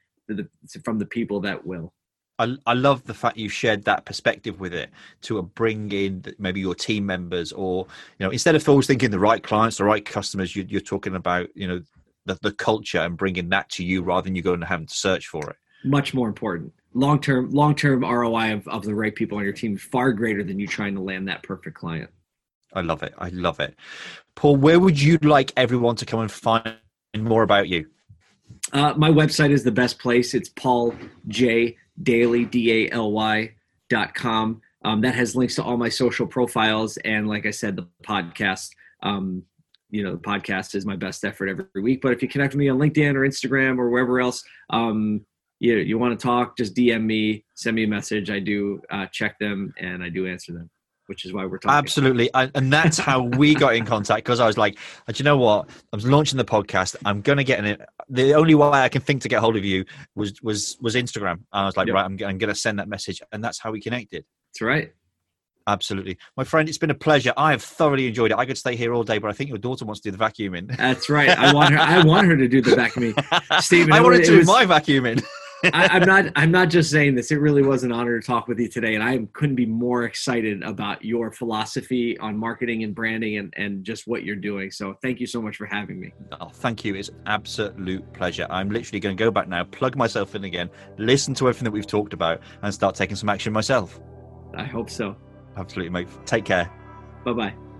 from 0.84 0.98
the 0.98 1.06
people 1.06 1.40
that 1.40 1.66
will. 1.66 1.92
I, 2.38 2.56
I 2.66 2.74
love 2.74 3.04
the 3.04 3.14
fact 3.14 3.36
you 3.36 3.48
shared 3.48 3.84
that 3.84 4.04
perspective 4.04 4.58
with 4.60 4.74
it 4.74 4.90
to 5.22 5.38
uh, 5.38 5.42
bring 5.42 5.90
in 5.92 6.24
maybe 6.38 6.60
your 6.60 6.74
team 6.74 7.06
members 7.06 7.52
or 7.52 7.86
you 8.18 8.26
know 8.26 8.30
instead 8.30 8.56
of 8.56 8.68
always 8.68 8.88
thinking 8.88 9.10
the 9.10 9.20
right 9.20 9.40
clients 9.40 9.76
the 9.76 9.84
right 9.84 10.04
customers 10.04 10.56
you, 10.56 10.66
are 10.76 10.80
talking 10.80 11.14
about 11.14 11.48
you 11.54 11.68
know 11.68 11.80
the, 12.26 12.36
the 12.42 12.50
culture 12.50 12.98
and 12.98 13.16
bringing 13.16 13.50
that 13.50 13.68
to 13.68 13.84
you 13.84 14.02
rather 14.02 14.24
than 14.24 14.34
you 14.34 14.42
going 14.42 14.54
and 14.54 14.64
having 14.64 14.86
to 14.86 14.94
search 14.94 15.28
for 15.28 15.48
it 15.48 15.56
much 15.84 16.14
more 16.14 16.28
important 16.28 16.72
long 16.94 17.20
term 17.20 17.50
long 17.50 17.74
term 17.74 18.00
roi 18.00 18.52
of, 18.52 18.66
of 18.68 18.82
the 18.84 18.94
right 18.94 19.14
people 19.14 19.38
on 19.38 19.44
your 19.44 19.52
team 19.52 19.76
far 19.76 20.12
greater 20.12 20.42
than 20.42 20.58
you 20.58 20.66
trying 20.66 20.94
to 20.94 21.00
land 21.00 21.28
that 21.28 21.42
perfect 21.42 21.76
client 21.76 22.10
i 22.72 22.80
love 22.80 23.02
it 23.02 23.12
i 23.18 23.28
love 23.28 23.60
it 23.60 23.74
paul 24.34 24.56
where 24.56 24.80
would 24.80 25.00
you 25.00 25.18
like 25.18 25.52
everyone 25.56 25.96
to 25.96 26.06
come 26.06 26.20
and 26.20 26.30
find 26.30 26.76
more 27.22 27.42
about 27.42 27.68
you? 27.68 27.86
Uh, 28.72 28.94
my 28.96 29.10
website 29.10 29.50
is 29.50 29.62
the 29.62 29.70
best 29.70 29.98
place. 29.98 30.34
It's 30.34 30.48
Paul 30.48 30.94
J 31.28 31.76
Daly 32.02 32.44
D 32.44 32.86
A 32.86 32.90
L 32.92 33.12
Y 33.12 33.54
dot 33.88 34.14
com. 34.14 34.60
Um, 34.84 35.00
that 35.00 35.14
has 35.14 35.34
links 35.34 35.54
to 35.56 35.62
all 35.62 35.76
my 35.76 35.88
social 35.88 36.26
profiles 36.26 36.98
and, 36.98 37.26
like 37.28 37.46
I 37.46 37.50
said, 37.50 37.76
the 37.76 37.88
podcast. 38.02 38.70
Um, 39.02 39.44
you 39.90 40.02
know, 40.02 40.12
the 40.12 40.20
podcast 40.20 40.74
is 40.74 40.84
my 40.84 40.96
best 40.96 41.24
effort 41.24 41.48
every 41.48 41.82
week. 41.82 42.02
But 42.02 42.12
if 42.12 42.22
you 42.22 42.28
connect 42.28 42.52
with 42.52 42.58
me 42.58 42.68
on 42.68 42.78
LinkedIn 42.78 43.14
or 43.14 43.20
Instagram 43.20 43.78
or 43.78 43.90
wherever 43.90 44.20
else, 44.20 44.42
um, 44.70 45.24
you 45.60 45.76
you 45.76 45.98
want 45.98 46.18
to 46.18 46.22
talk, 46.26 46.56
just 46.56 46.74
DM 46.74 47.04
me, 47.04 47.44
send 47.54 47.76
me 47.76 47.84
a 47.84 47.88
message. 47.88 48.30
I 48.30 48.40
do 48.40 48.80
uh, 48.90 49.06
check 49.06 49.38
them 49.38 49.72
and 49.78 50.02
I 50.02 50.08
do 50.08 50.26
answer 50.26 50.52
them 50.52 50.70
which 51.06 51.24
is 51.24 51.32
why 51.32 51.44
we're 51.44 51.58
talking. 51.58 51.76
Absolutely, 51.76 52.30
and 52.34 52.72
that's 52.72 52.98
how 52.98 53.22
we 53.22 53.54
got 53.54 53.74
in 53.74 53.84
contact 53.84 54.24
because 54.24 54.40
I 54.40 54.46
was 54.46 54.56
like, 54.56 54.74
do 54.74 55.14
you 55.16 55.24
know 55.24 55.36
what? 55.36 55.68
I 55.92 55.96
was 55.96 56.06
launching 56.06 56.36
the 56.36 56.44
podcast. 56.44 56.96
I'm 57.04 57.20
going 57.20 57.38
to 57.38 57.44
get 57.44 57.58
in 57.58 57.66
it. 57.66 57.80
The 58.08 58.34
only 58.34 58.54
way 58.54 58.68
I 58.68 58.88
can 58.88 59.02
think 59.02 59.22
to 59.22 59.28
get 59.28 59.40
hold 59.40 59.56
of 59.56 59.64
you 59.64 59.84
was 60.14 60.40
was 60.42 60.76
was 60.80 60.94
Instagram. 60.94 61.32
And 61.32 61.44
I 61.52 61.66
was 61.66 61.76
like, 61.76 61.86
yep. 61.86 61.94
right, 61.94 62.04
I'm, 62.04 62.12
I'm 62.24 62.38
going 62.38 62.48
to 62.48 62.54
send 62.54 62.78
that 62.78 62.88
message, 62.88 63.20
and 63.32 63.42
that's 63.42 63.58
how 63.58 63.70
we 63.70 63.80
connected. 63.80 64.24
That's 64.52 64.62
right. 64.62 64.92
Absolutely, 65.66 66.18
my 66.36 66.44
friend. 66.44 66.68
It's 66.68 66.78
been 66.78 66.90
a 66.90 66.94
pleasure. 66.94 67.32
I 67.36 67.52
have 67.52 67.62
thoroughly 67.62 68.06
enjoyed 68.06 68.32
it. 68.32 68.36
I 68.36 68.44
could 68.44 68.58
stay 68.58 68.76
here 68.76 68.92
all 68.92 69.02
day, 69.02 69.18
but 69.18 69.30
I 69.30 69.32
think 69.32 69.48
your 69.48 69.58
daughter 69.58 69.84
wants 69.84 70.00
to 70.02 70.10
do 70.10 70.16
the 70.16 70.22
vacuuming. 70.22 70.76
That's 70.76 71.08
right. 71.08 71.30
I 71.30 71.52
want 71.54 71.74
her. 71.74 71.80
I 71.80 72.04
want 72.04 72.28
her 72.28 72.36
to 72.36 72.48
do 72.48 72.60
the 72.60 72.72
vacuuming. 72.72 73.62
Stephen, 73.62 73.92
I 73.92 74.00
wanted 74.00 74.24
to 74.24 74.40
do 74.40 74.44
my 74.44 74.66
vacuuming. 74.66 75.24
I, 75.72 75.96
am 75.96 76.06
not. 76.06 76.32
I'm 76.36 76.50
not 76.50 76.70
just 76.70 76.90
saying 76.90 77.14
this. 77.14 77.30
It 77.30 77.36
really 77.36 77.62
was 77.62 77.84
an 77.84 77.92
honor 77.92 78.20
to 78.20 78.26
talk 78.26 78.48
with 78.48 78.58
you 78.58 78.68
today, 78.68 78.94
and 78.94 79.02
I 79.02 79.26
couldn't 79.32 79.56
be 79.56 79.66
more 79.66 80.04
excited 80.04 80.62
about 80.62 81.04
your 81.04 81.30
philosophy 81.32 82.18
on 82.18 82.36
marketing 82.36 82.82
and 82.82 82.94
branding, 82.94 83.38
and 83.38 83.54
and 83.56 83.84
just 83.84 84.06
what 84.06 84.24
you're 84.24 84.36
doing. 84.36 84.70
So 84.70 84.96
thank 85.02 85.20
you 85.20 85.26
so 85.26 85.40
much 85.40 85.56
for 85.56 85.66
having 85.66 86.00
me. 86.00 86.12
Oh, 86.40 86.48
thank 86.52 86.84
you. 86.84 86.94
It's 86.94 87.10
absolute 87.26 88.12
pleasure. 88.12 88.46
I'm 88.50 88.70
literally 88.70 89.00
going 89.00 89.16
to 89.16 89.24
go 89.24 89.30
back 89.30 89.48
now, 89.48 89.64
plug 89.64 89.96
myself 89.96 90.34
in 90.34 90.44
again, 90.44 90.70
listen 90.98 91.34
to 91.34 91.48
everything 91.48 91.64
that 91.64 91.72
we've 91.72 91.86
talked 91.86 92.12
about, 92.12 92.40
and 92.62 92.72
start 92.72 92.94
taking 92.94 93.16
some 93.16 93.28
action 93.28 93.52
myself. 93.52 94.00
I 94.56 94.64
hope 94.64 94.90
so. 94.90 95.16
Absolutely, 95.56 95.90
mate. 95.90 96.08
Take 96.26 96.44
care. 96.44 96.70
Bye 97.24 97.32
bye. 97.32 97.73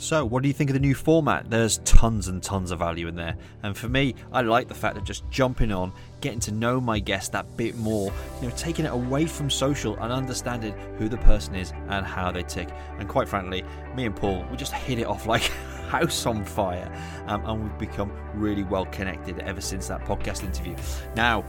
So, 0.00 0.24
what 0.24 0.44
do 0.44 0.48
you 0.48 0.54
think 0.54 0.70
of 0.70 0.74
the 0.74 0.80
new 0.80 0.94
format? 0.94 1.50
There's 1.50 1.78
tons 1.78 2.28
and 2.28 2.40
tons 2.40 2.70
of 2.70 2.78
value 2.78 3.08
in 3.08 3.16
there. 3.16 3.36
And 3.64 3.76
for 3.76 3.88
me, 3.88 4.14
I 4.32 4.42
like 4.42 4.68
the 4.68 4.74
fact 4.74 4.96
of 4.96 5.02
just 5.02 5.28
jumping 5.28 5.72
on, 5.72 5.92
getting 6.20 6.38
to 6.38 6.52
know 6.52 6.80
my 6.80 7.00
guest 7.00 7.32
that 7.32 7.56
bit 7.56 7.76
more, 7.76 8.12
you 8.40 8.48
know, 8.48 8.54
taking 8.56 8.84
it 8.84 8.92
away 8.92 9.26
from 9.26 9.50
social 9.50 9.96
and 9.96 10.12
understanding 10.12 10.72
who 10.98 11.08
the 11.08 11.16
person 11.16 11.56
is 11.56 11.72
and 11.88 12.06
how 12.06 12.30
they 12.30 12.44
tick. 12.44 12.68
And 13.00 13.08
quite 13.08 13.28
frankly, 13.28 13.64
me 13.96 14.06
and 14.06 14.14
Paul, 14.14 14.46
we 14.52 14.56
just 14.56 14.72
hit 14.72 15.00
it 15.00 15.06
off 15.06 15.26
like 15.26 15.42
house 15.88 16.26
on 16.26 16.44
fire. 16.44 16.88
Um, 17.26 17.44
and 17.44 17.64
we've 17.64 17.78
become 17.78 18.12
really 18.34 18.62
well 18.62 18.86
connected 18.86 19.40
ever 19.40 19.60
since 19.60 19.88
that 19.88 20.02
podcast 20.02 20.44
interview. 20.44 20.76
Now, 21.16 21.42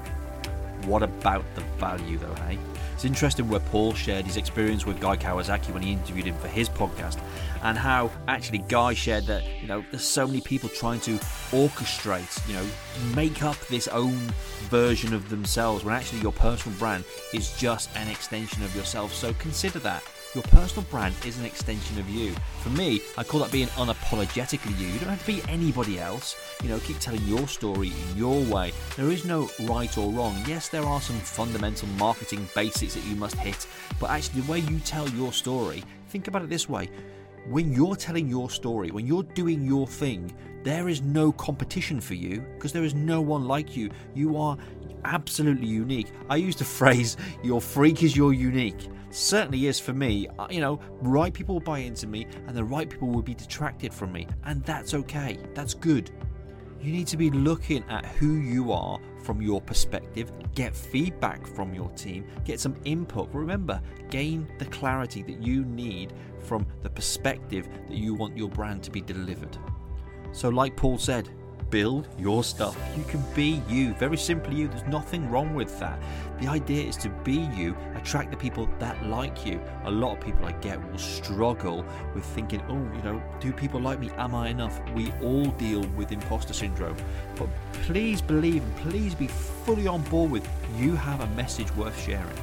what 0.86 1.04
about 1.04 1.46
the 1.54 1.62
value 1.78 2.18
though, 2.18 2.34
hey? 2.46 2.58
It's 3.00 3.06
interesting 3.06 3.48
where 3.48 3.62
Paul 3.62 3.94
shared 3.94 4.26
his 4.26 4.36
experience 4.36 4.86
with 4.86 5.00
Guy 5.00 5.16
Kawasaki 5.16 5.74
when 5.74 5.82
he 5.82 5.94
interviewed 5.94 6.26
him 6.26 6.36
for 6.36 6.50
his 6.50 6.68
podcast, 6.68 7.18
and 7.64 7.78
how 7.78 8.12
actually 8.28 8.58
Guy 8.58 8.94
shared 8.94 9.26
that 9.28 9.42
you 9.62 9.70
know 9.70 9.86
there's 9.90 10.04
so 10.04 10.28
many 10.28 10.42
people 10.42 10.68
trying 10.68 11.00
to 11.00 11.12
orchestrate, 11.52 12.46
you 12.46 12.56
know, 12.56 12.66
make 13.16 13.42
up 13.42 13.58
this 13.68 13.88
own 13.88 14.18
version 14.68 15.14
of 15.14 15.30
themselves 15.30 15.86
when 15.86 15.96
actually 15.96 16.20
your 16.20 16.34
personal 16.34 16.78
brand 16.78 17.06
is 17.34 17.56
just 17.56 17.90
an 17.96 18.10
extension 18.10 18.64
of 18.64 18.76
yourself. 18.76 19.14
So 19.14 19.32
consider 19.36 19.80
that 19.80 20.04
your 20.36 20.44
personal 20.44 20.88
brand 20.92 21.16
is 21.26 21.40
an 21.40 21.46
extension 21.46 21.98
of 22.00 22.08
you. 22.10 22.36
For 22.62 22.70
me, 22.70 23.02
I 23.18 23.24
call 23.24 23.40
that 23.40 23.52
being 23.52 23.68
unapologetically 23.70 24.80
you. 24.80 24.88
You 24.88 25.00
don't 25.00 25.10
have 25.10 25.26
to 25.26 25.28
be 25.28 25.42
anybody 25.50 26.00
else. 26.00 26.36
You 26.62 26.70
know, 26.70 26.80
keep 26.80 27.00
telling 27.00 27.24
your 27.24 27.48
story 27.48 27.88
in 27.88 28.18
your 28.18 28.40
way. 28.44 28.72
There 28.96 29.10
is 29.10 29.26
no 29.26 29.50
right 29.62 29.96
or 29.98 30.12
wrong. 30.12 30.40
Yes, 30.48 30.70
there 30.70 30.84
are 30.84 31.02
some 31.02 31.18
fundamental 31.18 31.88
marketing 31.98 32.48
basics 32.54 32.94
that 32.94 33.04
you 33.06 33.16
must 33.16 33.36
hit, 33.38 33.66
but 34.00 34.12
actually, 34.12 34.42
the 34.42 34.52
way 34.52 34.60
you 34.60 34.80
tell 34.80 35.10
your 35.10 35.34
story, 35.34 35.84
think 36.10 36.28
about 36.28 36.44
it 36.44 36.50
this 36.50 36.70
way. 36.70 36.90
When 37.48 37.74
you're 37.74 37.96
telling 37.96 38.30
your 38.30 38.52
story, 38.52 38.92
when 38.92 39.08
you're 39.08 39.24
doing 39.24 39.66
your 39.66 39.88
thing, 39.88 40.32
there 40.62 40.90
is 40.90 41.02
no 41.02 41.32
competition 41.32 42.00
for 42.00 42.14
you 42.14 42.42
because 42.54 42.72
there 42.72 42.84
is 42.84 42.94
no 42.94 43.20
one 43.20 43.48
like 43.48 43.76
you. 43.76 43.90
You 44.14 44.38
are 44.38 44.58
absolutely 45.06 45.68
unique. 45.68 46.12
I 46.30 46.36
use 46.36 46.56
the 46.56 46.66
phrase, 46.80 47.18
your 47.42 47.62
freak 47.62 48.04
is 48.04 48.16
your 48.16 48.34
unique. 48.34 48.90
Certainly 49.12 49.68
is 49.68 49.80
for 49.80 49.94
me. 49.94 50.28
Uh, 50.38 50.48
you 50.50 50.62
know, 50.62 50.80
right 51.02 51.34
people 51.34 51.56
will 51.56 51.62
buy 51.62 51.80
into 51.80 52.08
me, 52.08 52.28
and 52.48 52.56
the 52.56 52.64
right 52.64 52.90
people 52.90 53.08
will 53.08 53.22
be 53.22 53.34
detracted 53.34 53.94
from 53.94 54.12
me, 54.12 54.28
and 54.46 54.64
that's 54.64 54.94
okay. 54.94 55.38
That's 55.54 55.74
good. 55.74 56.12
You 56.82 56.94
need 56.94 57.08
to 57.08 57.18
be 57.18 57.30
looking 57.30 57.84
at 57.90 58.06
who 58.06 58.36
you 58.36 58.72
are 58.72 59.00
from 59.24 59.42
your 59.42 59.60
perspective, 59.60 60.32
get 60.56 60.74
feedback 60.76 61.46
from 61.46 61.74
your 61.74 61.90
team, 61.90 62.26
get 62.46 62.60
some 62.60 62.76
input. 62.86 63.30
Remember, 63.34 63.82
gain 64.10 64.48
the 64.60 64.66
clarity 64.66 65.22
that 65.24 65.42
you 65.42 65.66
need 65.66 66.14
from 66.40 66.66
the 66.82 66.90
perspective 66.90 67.68
that 67.88 67.98
you 67.98 68.14
want 68.14 68.38
your 68.38 68.50
brand 68.50 68.82
to 68.84 68.92
be 68.92 69.02
delivered. 69.02 69.58
So, 70.32 70.48
like 70.48 70.76
Paul 70.78 70.98
said, 70.98 71.30
build 71.70 72.08
your 72.18 72.44
stuff. 72.44 72.78
You 72.98 73.04
can 73.04 73.24
be 73.36 73.62
you, 73.68 73.94
very 73.96 74.18
simply 74.18 74.56
you. 74.56 74.68
There's 74.68 74.88
nothing 74.88 75.30
wrong 75.30 75.54
with 75.54 75.80
that. 75.80 76.00
The 76.40 76.48
idea 76.48 76.84
is 76.84 76.96
to 76.98 77.10
be 77.10 77.50
you, 77.56 77.76
attract 77.96 78.32
the 78.32 78.38
people 78.38 78.70
that 78.80 79.06
like 79.08 79.46
you. 79.46 79.62
A 79.86 79.92
lot 79.92 80.18
of 80.18 80.24
people 80.24 80.46
I 80.46 80.54
get 80.54 80.80
will 80.92 80.98
struggle 80.98 81.86
with 82.16 82.26
thinking, 82.26 82.62
oh, 82.70 82.96
you 82.96 83.04
know, 83.04 83.22
do 83.40 83.52
people 83.52 83.80
like 83.80 84.00
me? 84.00 84.10
Am 84.18 84.34
I 84.34 84.50
enough? 84.50 84.80
We 84.94 85.12
all 85.22 85.46
deal 85.46 85.82
with 85.98 86.12
imposter 86.12 86.54
syndrome. 86.54 86.98
But 87.36 87.50
please 87.84 88.22
believe 88.22 88.64
and 88.64 88.76
please 88.78 89.14
be 89.14 89.28
fully 89.28 89.88
on 89.88 90.02
board 90.04 90.32
with 90.32 90.48
you 90.78 90.96
have 90.96 91.22
a 91.22 91.28
message 91.36 91.74
worth 91.76 92.00
sharing. 92.02 92.38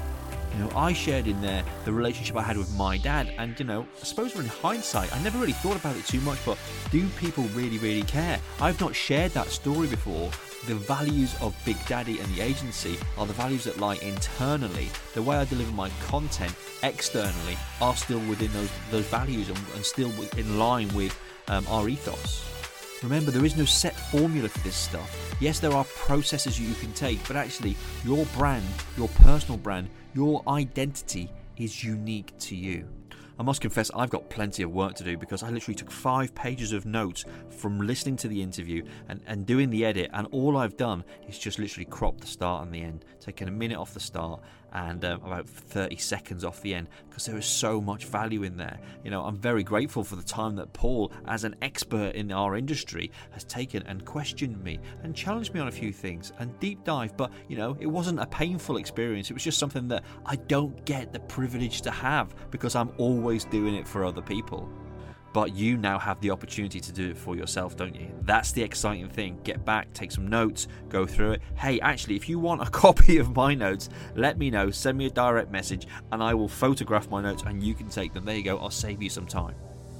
You 0.57 0.65
know, 0.65 0.71
I 0.75 0.95
shared 0.95 1.27
in 1.27 1.39
there 1.43 1.63
the 1.85 1.93
relationship 1.93 2.35
I 2.35 2.41
had 2.41 2.57
with 2.57 2.75
my 2.77 2.97
dad, 2.97 3.31
and 3.37 3.59
you 3.61 3.67
know, 3.67 3.87
I 4.01 4.05
suppose 4.05 4.35
in 4.39 4.47
hindsight, 4.47 5.15
I 5.15 5.23
never 5.23 5.37
really 5.37 5.53
thought 5.53 5.77
about 5.77 5.97
it 5.97 6.07
too 6.07 6.21
much, 6.23 6.39
but 6.47 6.57
do 6.91 7.07
people 7.11 7.45
really, 7.49 7.77
really 7.77 8.05
care? 8.05 8.41
I've 8.59 8.81
not 8.81 8.97
shared 8.97 9.33
that 9.33 9.49
story 9.49 9.87
before. 9.87 10.31
The 10.67 10.75
values 10.75 11.37
of 11.43 11.55
Big 11.67 11.77
Daddy 11.87 12.21
and 12.21 12.35
the 12.35 12.41
agency 12.41 12.99
are 13.19 13.27
the 13.27 13.35
values 13.35 13.65
that 13.65 13.79
lie 13.79 13.97
internally. 13.97 14.89
The 15.13 15.21
way 15.21 15.37
I 15.37 15.45
deliver 15.45 15.73
my 15.73 15.91
content 16.07 16.55
externally 16.83 17.59
are 17.83 17.95
still 17.95 18.21
within 18.21 18.51
those 18.55 18.71
those 18.91 19.07
values 19.09 19.51
and, 19.51 19.59
and 19.75 19.85
still 19.85 20.11
in 20.39 20.59
line 20.59 20.89
with 20.95 21.15
um, 21.49 21.67
our 21.69 21.87
ethos. 21.87 22.45
Remember, 23.03 23.31
there 23.31 23.45
is 23.45 23.59
no 23.59 23.67
set 23.67 23.95
formula 23.95 24.49
for 24.49 24.59
this 24.61 24.75
stuff. 24.75 25.37
Yes, 25.39 25.61
there 25.61 25.73
are 25.73 25.85
processes 25.85 26.59
you 26.59 26.75
can 26.77 26.95
take, 26.95 27.25
but 27.29 27.37
actually, 27.37 27.77
your 28.05 28.25
brand, 28.35 28.65
your 28.97 29.09
personal 29.09 29.59
brand, 29.59 29.91
your 30.17 30.43
identity 30.49 31.31
is 31.59 31.85
unique 31.85 32.33
to 32.39 32.57
you. 32.57 32.89
I 33.39 33.43
must 33.43 33.61
confess, 33.61 33.91
I've 33.95 34.09
got 34.09 34.31
plenty 34.31 34.63
of 34.63 34.73
work 34.73 34.95
to 34.95 35.05
do 35.05 35.19
because 35.19 35.43
I 35.43 35.51
literally 35.51 35.75
took 35.75 35.91
five 35.91 36.35
pages 36.35 36.73
of 36.73 36.87
notes 36.87 37.27
from 37.51 37.79
listening 37.81 38.17
to 38.17 38.29
the 38.29 38.41
interview 38.41 38.83
and, 39.11 39.21
and 39.27 39.45
doing 39.45 39.69
the 39.69 39.85
edit, 39.85 40.09
and 40.15 40.27
all 40.31 40.57
I've 40.57 40.79
done 40.79 41.05
is 41.29 41.39
just 41.39 41.59
literally 41.59 41.85
crop 41.85 42.19
the 42.19 42.27
start 42.27 42.65
and 42.65 42.75
the 42.75 42.81
end, 42.81 43.05
taking 43.21 43.47
a 43.47 43.51
minute 43.51 43.77
off 43.77 43.93
the 43.93 44.01
start 44.01 44.41
and 44.77 45.05
um, 45.07 45.23
about 45.25 45.49
30 45.49 45.97
seconds 45.97 46.45
off 46.45 46.61
the 46.61 46.75
end 46.75 46.89
because 47.09 47.25
there 47.25 47.39
is 47.39 47.47
so 47.47 47.81
much 47.81 48.05
value 48.05 48.43
in 48.43 48.59
there. 48.59 48.79
You 49.03 49.11
know, 49.11 49.25
I'm 49.25 49.39
very 49.39 49.65
grateful 49.65 50.05
for 50.05 50.17
the 50.17 50.23
time 50.23 50.55
that 50.57 50.75
Paul, 50.75 51.13
as 51.27 51.45
an 51.45 51.57
expert 51.63 52.15
in 52.15 52.31
our 52.31 52.57
industry, 52.57 53.11
has 53.31 53.43
taken 53.45 53.83
and 53.85 54.05
questioned 54.05 54.63
me 54.63 54.79
and 55.03 55.17
challenged 55.17 55.55
me 55.55 55.61
on 55.61 55.69
a 55.69 55.73
few 55.73 55.93
things 55.93 56.33
and 56.39 56.59
deep 56.61 56.85
dive. 56.85 57.17
But, 57.17 57.33
you 57.49 57.57
know, 57.57 57.75
it 57.81 57.87
wasn't 57.87 58.21
a 58.21 58.27
painful 58.27 58.77
experience. 58.77 59.31
It 59.31 59.35
was 59.35 59.45
just 59.45 59.59
something 59.59 59.89
that 59.89 60.05
I 60.27 60.37
don't 60.37 60.85
get 60.85 61.11
the 61.11 61.21
privilege 61.21 61.81
to 61.83 61.91
have 61.91 62.35
because 62.51 62.77
I'm 62.77 62.93
always 62.99 63.47
doing 63.47 63.77
it 63.77 63.89
for 63.89 64.05
other 64.05 64.23
people 64.23 64.69
but 65.37 65.55
you 65.55 65.77
now 65.77 65.99
have 65.99 66.19
the 66.23 66.31
opportunity 66.31 66.81
to 66.81 66.91
do 66.91 67.11
it 67.11 67.19
for 67.19 67.37
yourself, 67.37 67.77
don't 67.77 67.95
you? 67.95 68.11
That's 68.23 68.53
the 68.53 68.63
exciting 68.63 69.11
thing. 69.11 69.39
Get 69.45 69.67
back, 69.67 69.93
take 69.93 70.11
some 70.11 70.27
notes, 70.27 70.67
go 70.89 71.05
through 71.05 71.33
it. 71.33 71.43
Hey, 71.57 71.79
actually, 71.81 72.17
if 72.17 72.27
you 72.27 72.39
want 72.39 72.63
a 72.63 72.71
copy 72.71 73.19
of 73.19 73.37
my 73.37 73.55
notes, 73.55 73.91
let 74.15 74.39
me 74.39 74.51
know. 74.51 74.71
Send 74.71 74.97
me 74.97 75.05
a 75.05 75.11
direct 75.11 75.51
message 75.53 75.89
and 76.11 76.23
I 76.23 76.33
will 76.33 76.49
photograph 76.49 77.11
my 77.11 77.21
notes 77.21 77.43
and 77.47 77.63
you 77.63 77.75
can 77.75 77.91
take 77.91 78.15
them. 78.15 78.25
There 78.25 78.35
you 78.35 78.45
go. 78.45 78.57
I'll 78.57 78.71
save 78.71 79.03
you 79.03 79.11
some 79.11 79.27
time. 79.27 79.55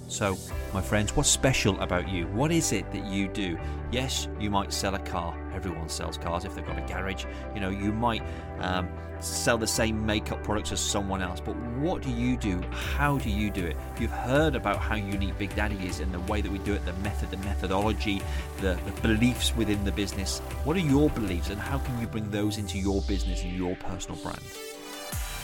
So, 0.09 0.39
my 0.73 0.81
friends, 0.81 1.17
what's 1.17 1.29
special 1.29 1.81
about 1.81 2.09
you? 2.09 2.29
What 2.29 2.53
is 2.53 2.73
it 2.73 2.91
that 2.93 3.05
you 3.07 3.27
do? 3.27 3.59
Yes, 3.91 4.29
you 4.39 4.51
might 4.51 4.73
sell 4.73 4.95
a 4.95 5.01
car. 5.01 5.37
Everyone 5.53 5.89
sells 5.89 6.17
cars 6.17 6.45
if 6.45 6.55
they've 6.55 6.65
got 6.65 6.79
a 6.79 6.83
garage. 6.83 7.25
You 7.55 7.61
know, 7.61 7.71
you 7.71 7.93
might 7.93 8.23
um, 8.61 8.89
sell 9.19 9.59
the 9.59 9.67
same 9.67 10.07
makeup 10.07 10.45
products 10.45 10.71
as 10.71 10.79
someone 10.79 11.23
else. 11.23 11.41
But 11.41 11.57
what 11.79 12.03
do 12.03 12.11
you 12.11 12.37
do? 12.37 12.63
How 12.71 13.19
do 13.19 13.31
you 13.31 13.51
do 13.51 13.67
it? 13.67 13.77
You've 13.99 14.13
heard 14.13 14.55
about 14.55 14.77
how 14.77 14.95
unique 14.95 15.37
Big 15.39 15.55
Daddy 15.57 15.87
is 15.87 15.99
and 15.99 16.15
the 16.15 16.21
way 16.21 16.41
that 16.41 16.53
we 16.53 16.59
do 16.59 16.75
it, 16.75 16.85
the 16.85 16.93
method, 16.95 17.33
the 17.33 17.39
methodology, 17.39 18.23
the, 18.61 18.79
the 18.87 19.01
beliefs 19.03 19.57
within 19.57 19.83
the 19.85 19.93
business. 19.93 20.39
What 20.63 20.77
are 20.77 20.81
your 20.81 21.11
beliefs 21.11 21.51
and 21.51 21.61
how 21.61 21.79
can 21.79 22.01
you 22.01 22.07
bring 22.07 22.31
those 22.31 22.59
into 22.59 22.79
your 22.79 23.03
business 23.03 23.43
and 23.43 23.53
your 23.53 23.75
personal 23.77 24.21
brand? 24.23 24.43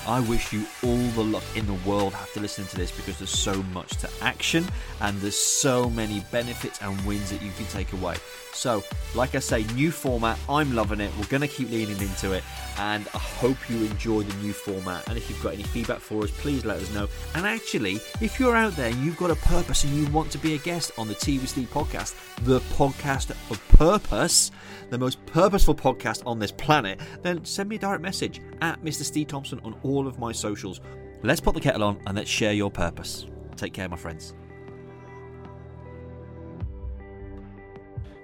I 0.06 0.18
wish 0.20 0.52
you 0.52 0.66
all 0.82 0.96
the 0.96 1.22
luck 1.22 1.44
in 1.54 1.64
the 1.66 1.78
world 1.88 2.14
after 2.14 2.40
listening 2.40 2.66
to 2.68 2.76
this 2.76 2.90
because 2.90 3.18
there's 3.18 3.30
so 3.30 3.62
much 3.72 3.90
to 3.98 4.10
action 4.20 4.64
and 5.00 5.16
there's 5.20 5.36
so 5.36 5.88
many 5.90 6.24
benefits 6.32 6.82
and 6.82 6.98
wins 7.06 7.30
that 7.30 7.40
you 7.40 7.52
can 7.52 7.66
take 7.66 7.92
away. 7.92 8.16
So, 8.54 8.84
like 9.14 9.34
I 9.34 9.38
say, 9.38 9.64
new 9.74 9.90
format, 9.90 10.38
I'm 10.48 10.74
loving 10.74 11.00
it. 11.00 11.10
We're 11.18 11.26
going 11.26 11.40
to 11.40 11.48
keep 11.48 11.70
leaning 11.70 12.00
into 12.00 12.32
it 12.32 12.44
and 12.78 13.06
I 13.14 13.18
hope 13.18 13.56
you 13.68 13.76
enjoy 13.78 14.22
the 14.22 14.34
new 14.42 14.52
format. 14.52 15.08
And 15.08 15.16
if 15.16 15.28
you've 15.28 15.42
got 15.42 15.54
any 15.54 15.62
feedback 15.62 16.00
for 16.00 16.22
us, 16.24 16.30
please 16.30 16.64
let 16.64 16.78
us 16.78 16.92
know. 16.94 17.08
And 17.34 17.46
actually, 17.46 17.94
if 18.20 18.38
you're 18.38 18.56
out 18.56 18.76
there 18.76 18.90
and 18.90 19.04
you've 19.04 19.16
got 19.16 19.30
a 19.30 19.36
purpose 19.36 19.84
and 19.84 19.94
you 19.94 20.06
want 20.12 20.30
to 20.32 20.38
be 20.38 20.54
a 20.54 20.58
guest 20.58 20.92
on 20.98 21.08
Tea 21.08 21.38
with 21.38 21.50
Steve 21.50 21.70
podcast, 21.70 22.14
the 22.44 22.60
podcast 22.76 23.30
of 23.30 23.68
purpose, 23.68 24.50
the 24.90 24.98
most 24.98 25.24
purposeful 25.26 25.74
podcast 25.74 26.22
on 26.26 26.38
this 26.38 26.52
planet, 26.52 27.00
then 27.22 27.44
send 27.44 27.68
me 27.68 27.76
a 27.76 27.78
direct 27.78 28.02
message 28.02 28.40
at 28.60 28.82
Mr. 28.82 29.02
Steve 29.02 29.28
Thompson 29.28 29.60
on 29.64 29.74
all 29.82 30.06
of 30.06 30.18
my 30.18 30.32
socials. 30.32 30.80
Let's 31.22 31.40
put 31.40 31.54
the 31.54 31.60
kettle 31.60 31.84
on 31.84 32.00
and 32.06 32.16
let's 32.16 32.30
share 32.30 32.52
your 32.52 32.70
purpose. 32.70 33.26
Take 33.56 33.74
care, 33.74 33.88
my 33.88 33.96
friends. 33.96 34.34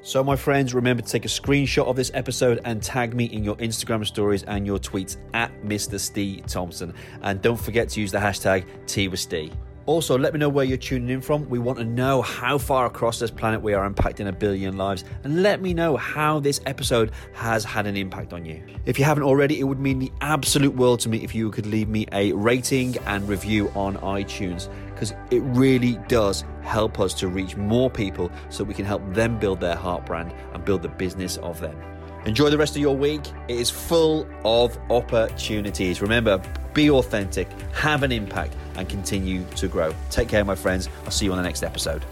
So, 0.00 0.22
my 0.22 0.36
friends, 0.36 0.74
remember 0.74 1.02
to 1.02 1.08
take 1.08 1.24
a 1.24 1.28
screenshot 1.28 1.86
of 1.86 1.96
this 1.96 2.10
episode 2.14 2.60
and 2.64 2.82
tag 2.82 3.14
me 3.14 3.24
in 3.26 3.42
your 3.42 3.56
Instagram 3.56 4.06
stories 4.06 4.44
and 4.44 4.64
your 4.66 4.78
tweets 4.78 5.16
at 5.34 5.50
Mr. 5.62 5.98
Steve 5.98 6.46
Thompson. 6.46 6.94
And 7.22 7.42
don't 7.42 7.58
forget 7.58 7.88
to 7.90 8.00
use 8.00 8.12
the 8.12 8.18
hashtag 8.18 8.64
Tea 8.86 9.08
with 9.08 9.20
Steve. 9.20 9.52
Also, 9.88 10.18
let 10.18 10.34
me 10.34 10.38
know 10.38 10.50
where 10.50 10.66
you're 10.66 10.76
tuning 10.76 11.08
in 11.08 11.22
from. 11.22 11.48
We 11.48 11.58
want 11.58 11.78
to 11.78 11.84
know 11.86 12.20
how 12.20 12.58
far 12.58 12.84
across 12.84 13.20
this 13.20 13.30
planet 13.30 13.62
we 13.62 13.72
are 13.72 13.88
impacting 13.88 14.28
a 14.28 14.32
billion 14.32 14.76
lives. 14.76 15.02
And 15.24 15.42
let 15.42 15.62
me 15.62 15.72
know 15.72 15.96
how 15.96 16.40
this 16.40 16.60
episode 16.66 17.10
has 17.32 17.64
had 17.64 17.86
an 17.86 17.96
impact 17.96 18.34
on 18.34 18.44
you. 18.44 18.62
If 18.84 18.98
you 18.98 19.06
haven't 19.06 19.22
already, 19.22 19.58
it 19.58 19.64
would 19.64 19.80
mean 19.80 19.98
the 19.98 20.12
absolute 20.20 20.74
world 20.74 21.00
to 21.00 21.08
me 21.08 21.24
if 21.24 21.34
you 21.34 21.50
could 21.50 21.64
leave 21.64 21.88
me 21.88 22.06
a 22.12 22.32
rating 22.32 22.98
and 23.06 23.26
review 23.26 23.72
on 23.74 23.96
iTunes 23.96 24.68
because 24.90 25.14
it 25.30 25.40
really 25.40 25.98
does 26.06 26.44
help 26.60 27.00
us 27.00 27.14
to 27.14 27.28
reach 27.28 27.56
more 27.56 27.88
people 27.88 28.30
so 28.50 28.64
we 28.64 28.74
can 28.74 28.84
help 28.84 29.00
them 29.14 29.38
build 29.38 29.58
their 29.58 29.76
heart 29.76 30.04
brand 30.04 30.34
and 30.52 30.66
build 30.66 30.82
the 30.82 30.90
business 30.90 31.38
of 31.38 31.60
them. 31.60 31.74
Enjoy 32.26 32.50
the 32.50 32.58
rest 32.58 32.76
of 32.76 32.82
your 32.82 32.94
week. 32.94 33.22
It 33.48 33.56
is 33.56 33.70
full 33.70 34.28
of 34.44 34.76
opportunities. 34.90 36.02
Remember, 36.02 36.42
be 36.74 36.90
authentic, 36.90 37.48
have 37.72 38.02
an 38.02 38.12
impact, 38.12 38.54
and 38.78 38.88
continue 38.88 39.44
to 39.56 39.68
grow. 39.68 39.94
Take 40.10 40.28
care, 40.28 40.44
my 40.44 40.54
friends. 40.54 40.88
I'll 41.04 41.10
see 41.10 41.26
you 41.26 41.32
on 41.32 41.36
the 41.36 41.44
next 41.44 41.62
episode. 41.62 42.04